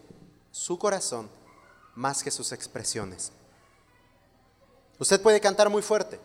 su 0.50 0.80
corazón 0.80 1.30
más 1.94 2.24
que 2.24 2.32
sus 2.32 2.50
expresiones. 2.50 3.30
Usted 4.98 5.22
puede 5.22 5.40
cantar 5.40 5.70
muy 5.70 5.82
fuerte, 5.82 6.18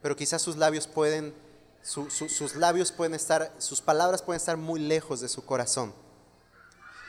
pero 0.00 0.16
quizás 0.16 0.40
sus 0.40 0.56
labios 0.56 0.86
pueden, 0.86 1.34
sus 1.82 2.54
labios 2.56 2.92
pueden 2.92 3.12
estar, 3.12 3.52
sus 3.58 3.82
palabras 3.82 4.22
pueden 4.22 4.38
estar 4.38 4.56
muy 4.56 4.80
lejos 4.80 5.20
de 5.20 5.28
su 5.28 5.44
corazón. 5.44 6.05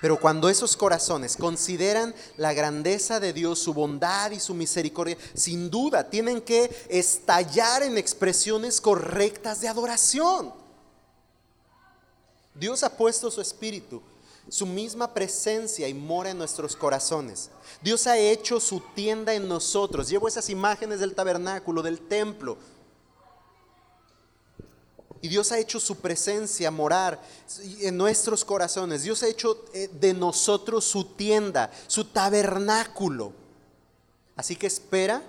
Pero 0.02 0.20
cuando 0.20 0.48
esos 0.50 0.78
corazones 0.78 1.36
consideran 1.36 2.14
la 2.38 2.54
grandeza 2.54 3.20
de 3.20 3.34
Dios, 3.34 3.60
su 3.60 3.74
bondad 3.74 4.32
y 4.32 4.40
su 4.40 4.54
misericordia, 4.54 5.18
sin 5.34 5.72
duda 5.72 6.08
tienen 6.10 6.42
que 6.42 6.70
estallar 6.88 7.82
en 7.82 7.98
expresiones 7.98 8.80
correctas 8.80 9.60
de 9.60 9.68
adoración. 9.68 10.54
Dios 12.54 12.84
ha 12.84 12.96
puesto 12.96 13.32
su 13.32 13.42
espíritu, 13.42 14.02
su 14.50 14.68
misma 14.68 15.14
presencia 15.14 15.88
y 15.88 15.94
mora 15.96 16.30
en 16.30 16.38
nuestros 16.38 16.76
corazones. 16.76 17.50
Dios 17.82 18.06
ha 18.06 18.18
hecho 18.18 18.60
su 18.60 18.82
tienda 18.96 19.34
en 19.34 19.48
nosotros. 19.48 20.10
Llevo 20.10 20.28
esas 20.28 20.50
imágenes 20.50 21.00
del 21.00 21.16
tabernáculo, 21.16 21.82
del 21.82 22.00
templo 22.00 22.58
y 25.22 25.28
Dios 25.28 25.52
ha 25.52 25.60
hecho 25.60 25.80
su 25.80 25.98
presencia 25.98 26.70
morar 26.72 27.22
en 27.82 27.98
nuestros 27.98 28.46
corazones. 28.46 29.04
Dios 29.04 29.24
ha 29.24 29.28
hecho 29.28 29.66
eh, 29.74 29.90
de 29.92 30.14
nosotros 30.14 30.86
su 30.86 31.06
tienda, 31.06 31.72
su 31.88 32.06
tabernáculo. 32.06 33.34
Así 34.36 34.56
que 34.56 34.68
espera 34.68 35.24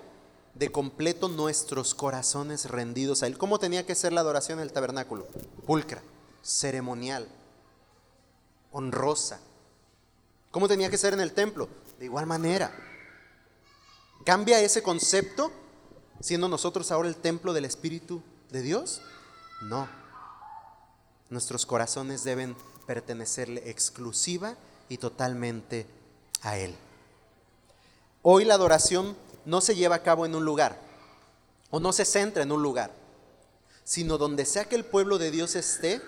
de 0.53 0.71
completo 0.71 1.29
nuestros 1.29 1.95
corazones 1.95 2.65
rendidos 2.65 3.23
a 3.23 3.27
Él. 3.27 3.37
¿Cómo 3.37 3.59
tenía 3.59 3.85
que 3.85 3.95
ser 3.95 4.13
la 4.13 4.21
adoración 4.21 4.59
en 4.59 4.63
el 4.63 4.73
tabernáculo? 4.73 5.27
Pulcra, 5.65 6.01
ceremonial, 6.43 7.27
honrosa. 8.71 9.39
¿Cómo 10.51 10.67
tenía 10.67 10.89
que 10.89 10.97
ser 10.97 11.13
en 11.13 11.21
el 11.21 11.33
templo? 11.33 11.69
De 11.97 12.05
igual 12.05 12.25
manera. 12.25 12.71
¿Cambia 14.25 14.59
ese 14.59 14.83
concepto 14.83 15.51
siendo 16.19 16.49
nosotros 16.49 16.91
ahora 16.91 17.07
el 17.07 17.15
templo 17.15 17.53
del 17.53 17.65
Espíritu 17.65 18.21
de 18.51 18.61
Dios? 18.61 19.01
No. 19.61 19.87
Nuestros 21.29 21.65
corazones 21.65 22.23
deben 22.23 22.55
pertenecerle 22.87 23.69
exclusiva 23.69 24.55
y 24.87 24.97
totalmente 24.97 25.85
a 26.41 26.57
Él. 26.57 26.75
Hoy 28.21 28.45
la 28.45 28.55
adoración 28.55 29.15
no 29.45 29.61
se 29.61 29.75
lleva 29.75 29.95
a 29.95 30.03
cabo 30.03 30.25
en 30.25 30.35
un 30.35 30.43
lugar 30.43 30.79
o 31.69 31.79
no 31.79 31.93
se 31.93 32.05
centra 32.05 32.43
en 32.43 32.51
un 32.51 32.61
lugar, 32.61 32.91
sino 33.83 34.17
donde 34.17 34.45
sea 34.45 34.65
que 34.65 34.75
el 34.75 34.85
pueblo 34.85 35.17
de 35.17 35.31
Dios 35.31 35.55
esté, 35.55 36.01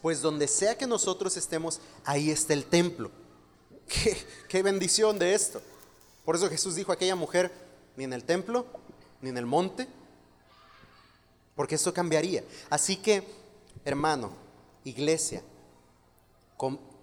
pues 0.00 0.20
donde 0.20 0.48
sea 0.48 0.76
que 0.76 0.86
nosotros 0.86 1.36
estemos, 1.36 1.80
ahí 2.04 2.30
está 2.30 2.52
el 2.52 2.64
templo. 2.64 3.10
Qué, 4.48 4.62
bendición 4.62 5.18
de 5.18 5.34
esto. 5.34 5.60
Por 6.24 6.36
eso 6.36 6.48
Jesús 6.48 6.74
dijo 6.74 6.92
a 6.92 6.94
aquella 6.94 7.16
mujer, 7.16 7.52
ni 7.96 8.04
en 8.04 8.12
el 8.12 8.24
templo, 8.24 8.66
ni 9.20 9.30
en 9.30 9.38
el 9.38 9.46
monte, 9.46 9.88
porque 11.54 11.74
esto 11.74 11.92
cambiaría. 11.92 12.44
Así 12.70 12.96
que, 12.96 13.24
hermano, 13.84 14.32
iglesia, 14.84 15.42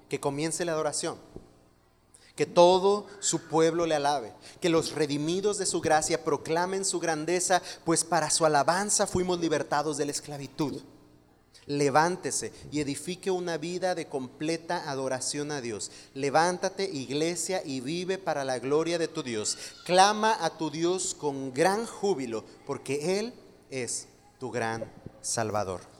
que 0.07 0.19
comience 0.19 0.65
la 0.65 0.71
adoración, 0.71 1.17
que 2.35 2.45
todo 2.45 3.05
su 3.19 3.47
pueblo 3.47 3.85
le 3.85 3.95
alabe, 3.95 4.33
que 4.61 4.69
los 4.69 4.93
redimidos 4.93 5.57
de 5.57 5.65
su 5.65 5.81
gracia 5.81 6.23
proclamen 6.23 6.85
su 6.85 6.99
grandeza, 6.99 7.61
pues 7.83 8.05
para 8.05 8.29
su 8.29 8.45
alabanza 8.45 9.07
fuimos 9.07 9.39
libertados 9.39 9.97
de 9.97 10.05
la 10.05 10.11
esclavitud. 10.11 10.81
Levántese 11.65 12.51
y 12.71 12.79
edifique 12.79 13.29
una 13.29 13.57
vida 13.57 13.93
de 13.93 14.07
completa 14.07 14.89
adoración 14.89 15.51
a 15.51 15.61
Dios. 15.61 15.91
Levántate, 16.15 16.85
iglesia, 16.85 17.61
y 17.63 17.81
vive 17.81 18.17
para 18.17 18.43
la 18.43 18.57
gloria 18.57 18.97
de 18.97 19.07
tu 19.07 19.21
Dios. 19.21 19.55
Clama 19.85 20.35
a 20.43 20.57
tu 20.57 20.71
Dios 20.71 21.13
con 21.13 21.53
gran 21.53 21.85
júbilo, 21.85 22.43
porque 22.65 23.19
Él 23.19 23.33
es 23.69 24.07
tu 24.39 24.49
gran 24.49 24.89
Salvador. 25.21 25.98